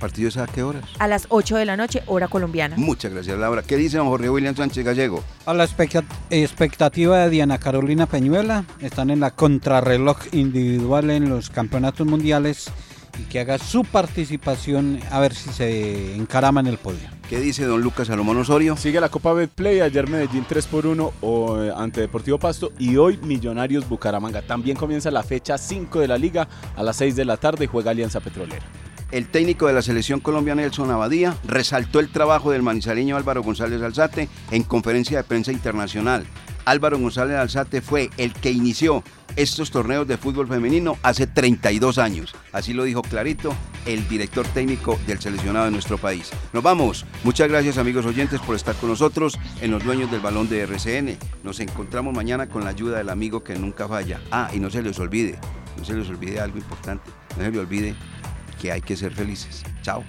¿Partidos 0.00 0.38
a 0.38 0.46
qué 0.46 0.62
horas? 0.62 0.84
A 0.98 1.06
las 1.08 1.26
8 1.28 1.58
de 1.58 1.66
la 1.66 1.76
noche, 1.76 2.02
hora 2.06 2.26
colombiana. 2.26 2.74
Muchas 2.78 3.12
gracias, 3.12 3.38
Laura. 3.38 3.62
¿Qué 3.62 3.76
dice 3.76 3.98
don 3.98 4.08
Jorge 4.08 4.30
William 4.30 4.56
Sánchez 4.56 4.82
Gallego? 4.82 5.22
A 5.44 5.52
la 5.52 5.64
expecta- 5.64 6.02
expectativa 6.30 7.18
de 7.18 7.28
Diana 7.28 7.58
Carolina 7.58 8.06
Peñuela, 8.06 8.64
están 8.80 9.10
en 9.10 9.20
la 9.20 9.30
contrarreloj 9.32 10.16
individual 10.32 11.10
en 11.10 11.28
los 11.28 11.50
campeonatos 11.50 12.06
mundiales 12.06 12.70
y 13.18 13.22
que 13.24 13.40
haga 13.40 13.58
su 13.58 13.84
participación 13.84 15.00
a 15.10 15.20
ver 15.20 15.34
si 15.34 15.50
se 15.50 16.14
encarama 16.16 16.60
en 16.60 16.66
el 16.66 16.78
podio. 16.78 17.08
¿Qué 17.28 17.38
dice 17.38 17.64
don 17.64 17.80
Lucas 17.80 18.08
Salomón 18.08 18.36
Osorio? 18.38 18.76
Sigue 18.76 19.00
la 19.00 19.08
Copa 19.08 19.32
Betplay, 19.32 19.80
ayer 19.80 20.08
Medellín 20.08 20.44
3 20.48 20.66
por 20.66 20.86
1 20.86 21.12
o, 21.20 21.62
eh, 21.62 21.72
ante 21.76 22.00
Deportivo 22.00 22.38
Pasto 22.38 22.72
y 22.78 22.96
hoy 22.96 23.18
Millonarios 23.18 23.88
Bucaramanga. 23.88 24.42
También 24.42 24.76
comienza 24.76 25.10
la 25.10 25.22
fecha 25.22 25.56
5 25.56 26.00
de 26.00 26.08
la 26.08 26.18
liga 26.18 26.48
a 26.76 26.82
las 26.82 26.96
6 26.96 27.14
de 27.14 27.24
la 27.24 27.36
tarde 27.36 27.66
y 27.66 27.68
juega 27.68 27.92
Alianza 27.92 28.20
Petrolera. 28.20 28.64
El 29.12 29.28
técnico 29.28 29.66
de 29.66 29.72
la 29.72 29.82
selección 29.82 30.20
colombiana, 30.20 30.62
Nelson 30.62 30.90
Abadía, 30.90 31.36
resaltó 31.44 31.98
el 31.98 32.10
trabajo 32.10 32.52
del 32.52 32.62
manizaleño 32.62 33.16
Álvaro 33.16 33.42
González 33.42 33.82
Alzate 33.82 34.28
en 34.52 34.62
conferencia 34.62 35.18
de 35.18 35.24
prensa 35.24 35.50
internacional. 35.50 36.26
Álvaro 36.64 36.98
González 36.98 37.36
Alzate 37.36 37.80
fue 37.80 38.10
el 38.16 38.32
que 38.32 38.50
inició 38.50 39.02
estos 39.36 39.70
torneos 39.70 40.06
de 40.06 40.16
fútbol 40.16 40.48
femenino 40.48 40.98
hace 41.02 41.26
32 41.26 41.98
años. 41.98 42.34
Así 42.52 42.72
lo 42.72 42.84
dijo 42.84 43.02
clarito 43.02 43.54
el 43.86 44.06
director 44.08 44.46
técnico 44.48 44.98
del 45.06 45.20
seleccionado 45.20 45.66
de 45.66 45.70
nuestro 45.70 45.98
país. 45.98 46.30
Nos 46.52 46.62
vamos. 46.62 47.06
Muchas 47.24 47.48
gracias 47.48 47.78
amigos 47.78 48.06
oyentes 48.06 48.40
por 48.40 48.56
estar 48.56 48.74
con 48.76 48.90
nosotros 48.90 49.38
en 49.60 49.70
los 49.70 49.84
dueños 49.84 50.10
del 50.10 50.20
balón 50.20 50.48
de 50.48 50.60
RCN. 50.62 51.16
Nos 51.44 51.60
encontramos 51.60 52.14
mañana 52.14 52.48
con 52.48 52.64
la 52.64 52.70
ayuda 52.70 52.98
del 52.98 53.08
amigo 53.08 53.42
que 53.44 53.56
nunca 53.56 53.88
falla. 53.88 54.20
Ah, 54.30 54.50
y 54.52 54.58
no 54.58 54.70
se 54.70 54.82
les 54.82 54.98
olvide, 54.98 55.38
no 55.76 55.84
se 55.84 55.94
les 55.94 56.08
olvide 56.08 56.40
algo 56.40 56.58
importante. 56.58 57.10
No 57.36 57.44
se 57.44 57.50
les 57.50 57.60
olvide 57.60 57.94
que 58.60 58.72
hay 58.72 58.80
que 58.80 58.96
ser 58.96 59.12
felices. 59.12 59.62
Chao. 59.82 60.04